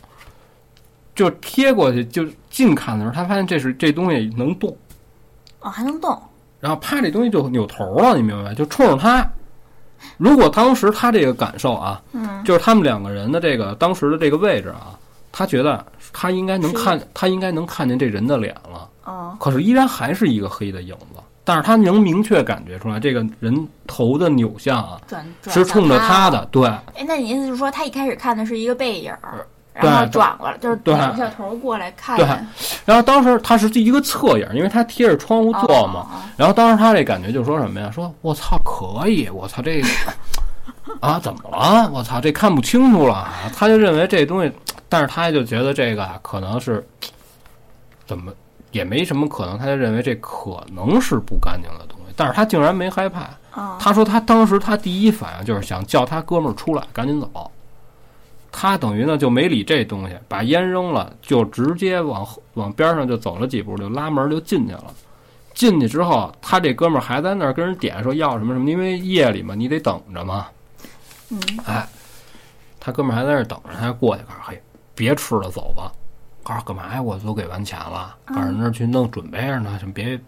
[1.22, 4.76] 就贴过去，就近看的时候，他发现这是这东西能动，
[5.60, 6.20] 哦，还能动，
[6.58, 8.54] 然后啪，这东西就扭头了，你明白吗？
[8.54, 9.24] 就冲着他。
[10.16, 14.98] 如果当时他这个感受啊，嗯，就是他们两个人的这个当时的这个位置啊，
[15.30, 18.88] 他觉得他应该能看，他应该能看见这人的脸了。
[19.04, 26.48] 哦，可是依然还是一个黑的影子，但是他能明确感觉出来，这个人头的扭向啊，转转是冲着他他的，。
[26.50, 29.12] 对哎，那你意思是说，他一开始看的是一个背影
[29.74, 32.46] 然后转过来，就是转一下头过来看对看
[32.84, 36.06] 然后当时他是一个侧影，因为他贴着窗户坐嘛。
[36.36, 37.90] 然后当时他这感觉就说什么呀？
[37.90, 39.88] 说我操，可以，我操这个
[41.00, 41.90] 啊，怎么了？
[41.90, 43.32] 我操，这看不清楚了啊。
[43.56, 44.52] 他就认为这东西，
[44.88, 46.86] 但是他就觉得这个啊，可能是
[48.06, 48.30] 怎么
[48.72, 53.22] 也没什么可能，他就认为这可能是不干净的东西，但是他竟然没害怕。
[53.54, 57.50] 哦，他说他当时他第一反应就是想叫他哥们儿出来，赶紧走。
[58.52, 64.94] 他等于呢就没理这东西，把烟扔了，就直接往后往边上就走了几步，就拉门就进去了。
[65.54, 70.46] 进去之后，他这哥们儿还在那儿跟人点说要什么什么，因为夜里嘛，你得等着嘛。
[71.30, 71.88] 嗯，哎，
[72.78, 74.62] 他哥们儿还在那儿等着，他就过去告诉嘿，
[74.94, 75.90] 别吃了，走吧。
[76.42, 77.00] 告诉干嘛呀？
[77.00, 80.18] 我都给完钱了，告诉那儿去弄准备着呢，什么别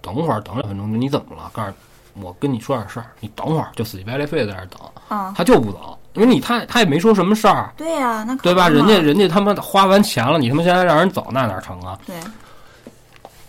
[0.00, 1.00] 等会儿，等两分钟。
[1.00, 1.50] 你怎么了？
[1.52, 1.72] 告诉
[2.14, 4.80] 我跟你说点事儿，你等会儿，就死乞白赖非在那儿等。
[5.08, 8.68] 啊，他就不走，因为你他他也没说什么事儿，对呀，那可对吧？
[8.68, 11.98] 人家人家他妈花完钱了，你他妈现在让人走，那哪成啊？
[12.06, 12.14] 对，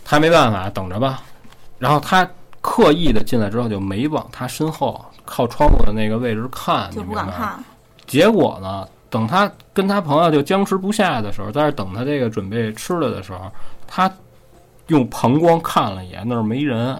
[0.04, 1.22] 他没办法，等着吧。
[1.78, 2.28] 然后他
[2.60, 7.02] 刻意的进来之后，就没往他身后靠窗户的那个位置看，就？
[7.02, 7.62] 不敢看，
[8.06, 13.40] 结果呢，等他跟他朋友就僵持不下的时候，在那等他这个准备吃了的时候，
[13.86, 14.10] 他
[14.88, 16.98] 用膀胱看了一眼，那儿没人。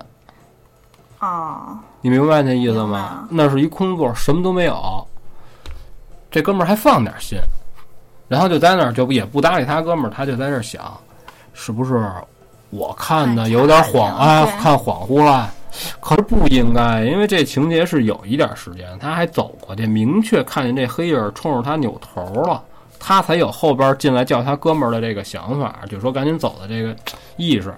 [1.19, 3.27] 哦，你明白那意思吗？
[3.31, 5.07] 那是一空座，什么都没有。
[6.37, 7.39] 这哥们儿还放点心，
[8.29, 10.95] 然后就在那儿就也不搭理他哥们儿，他就在这儿想，
[11.55, 12.13] 是不是
[12.69, 15.51] 我看的有点恍哎看恍惚了？
[15.99, 22.63] 可是不应该，因为这情节是有一点时间，他还走过去，明确看见这黑影冲着他扭头了，
[23.01, 26.95] 他才有后边进来叫他哥们儿的这个想法，就说赶紧走的这个
[27.39, 27.75] 意识。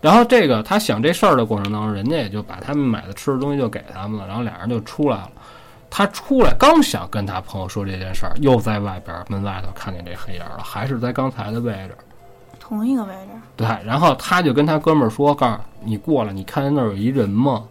[0.00, 5.30] 然后这个他想这事儿的过程当中，人家也就把他们买的吃的东西就给他们了，然后俩人就出来了。
[5.96, 11.96] 他出来刚想跟他朋友说这件事儿，又在外边门外头看见这黑影儿了，还是在刚才的位置。
[12.58, 17.62] 同一个位置，对，然后他就跟他哥们儿说：“告诉你过来，你看见那儿有一人吗？”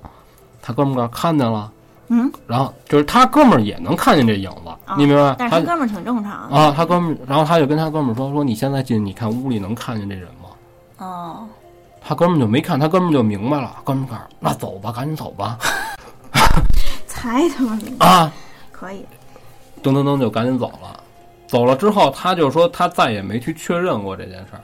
[0.63, 1.69] 他哥们儿看见了。
[2.07, 5.35] 嗯，然后就是他哥们儿也能看见这影子，啊你明白？
[5.37, 10.47] 但是他哥们儿挺正常的，啊，他哥们儿，然后他就跟他哥们儿说：“说你现在进，你看屋里能看见这人吗？”
[11.05, 11.45] 哦，
[12.01, 13.75] 他哥们儿就没看，他哥们儿就明白了。
[13.83, 15.57] 哥们儿那走吧，赶紧走吧。
[17.23, 18.29] 才他妈啊，
[18.69, 19.05] 可以，
[19.81, 20.99] 噔噔噔就赶紧走了。
[21.47, 24.61] 走了之后，他就说他再也没去确认过这件事儿。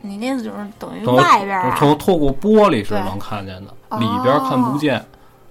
[0.00, 5.04] 你那意思就是等于外边儿啊从透过玻璃是能看见的，哦里边看不见。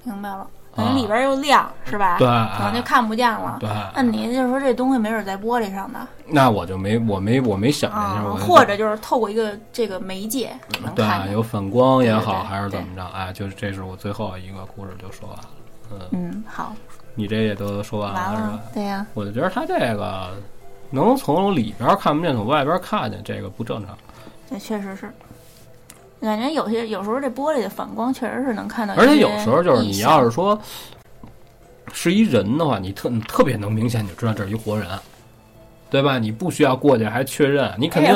[0.03, 2.17] 明白了，啊等于里边儿又亮是吧？
[2.17, 2.27] 对，
[2.57, 3.55] 可能就看不见了。
[3.61, 10.51] 对，那你就是说这东西没准在玻璃上的那我就没我没我没想这啊事儿，或者就是透过一个这个媒介
[10.83, 11.31] 能对看见。
[11.31, 13.05] 有反光也好，对对对还是怎么着？
[13.15, 15.43] 哎，就是这是我最后一个故事就说完了。
[15.91, 16.73] 嗯，嗯，好，
[17.15, 20.29] 你这也都说完完了了是吧？，对呀，我就觉得他这个
[20.89, 23.97] 能从里边看不见，从外边看见，这个不正常。
[24.49, 25.11] 这确实是。
[26.19, 30.59] 感觉有些有时候这玻璃的反光确实是能看到而，且有时候就是你要是说
[31.93, 34.87] 是一人的话，你特你特别能明显就知道这是一活人，
[35.89, 36.19] 对吧？
[36.19, 38.13] 你不需要过去还确认，你肯定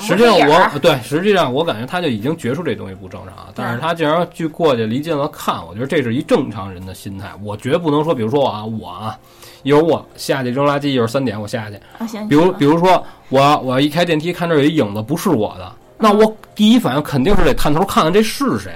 [0.00, 7.30] 实际上我对实际上我感觉他就已经觉出这东西不正常，但是他竟然去过去离近了看，我觉得这是一正常人的心态。
[7.42, 9.18] 我绝不能说，比如说啊，我啊，
[9.62, 18.72] 一会儿我下去扔垃圾，一会儿三点我下去，啊，行，比如比如说我我一开电梯看这儿有一影子不是我的，那我第一反应肯定是得探头看看这是谁。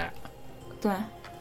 [0.82, 0.92] 对，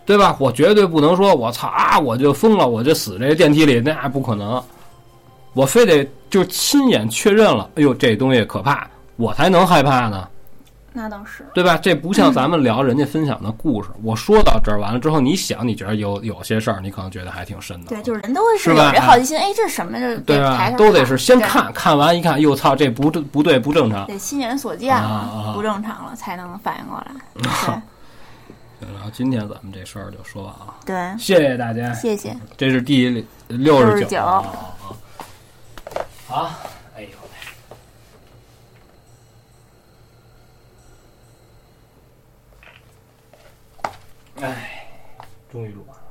[0.06, 0.38] 对吧？
[0.40, 4.64] 我绝对不能说我操啊，我就疯了，我就死这个电梯里，那不可能。
[5.54, 10.28] 我非得就亲眼确认了，哎呦，这东西可怕，我才能害怕呢，
[10.92, 11.78] 那倒是，对吧？
[11.78, 20.00] 这不像咱们聊人家分享的故事，我说到这儿完了之后，你想，你觉得有有些事儿，你可能觉得还挺深的，对，就是人都会有是吧这好奇心，哎，这是什么？
[20.00, 20.72] 这对吧？
[20.72, 24.08] 都得是先看看完一看，哟操，这不正不对不正常。
[24.08, 27.82] 得亲眼所见啊了，啊不正常了才能反应过来。
[28.80, 31.94] 对，然后今天咱们这事儿就说完了，对，谢谢大家。
[31.94, 32.36] 谢谢。
[32.58, 34.46] 这是第六十69九
[36.34, 36.58] 啊。
[36.96, 37.10] 哎呦
[44.38, 44.44] 喂！
[44.44, 44.88] 哎，
[45.52, 46.04] 终于录完了。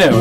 [0.00, 0.16] りと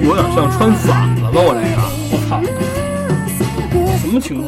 [0.00, 1.40] 有点像穿反了吧？
[1.40, 1.80] 我这个，
[2.10, 2.30] 我操！
[3.98, 4.44] 什么情况？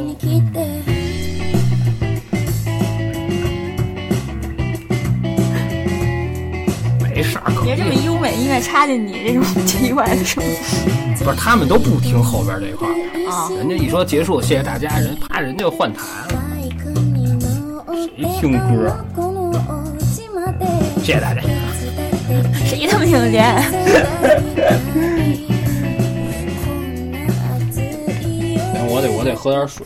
[7.22, 10.50] 没啥可别这么优美音乐插进你这种 奇怪的声音
[11.20, 12.94] 不是，他们都不听后边这一块儿。
[13.30, 13.48] 啊！
[13.56, 16.42] 人家一说结束，谢谢大家，人啪人家就换台了。
[17.96, 18.98] 谁听歌？
[21.04, 21.42] 谢谢大家。
[22.66, 23.54] 谁他妈听得见？
[28.94, 29.86] 我得我得喝点水。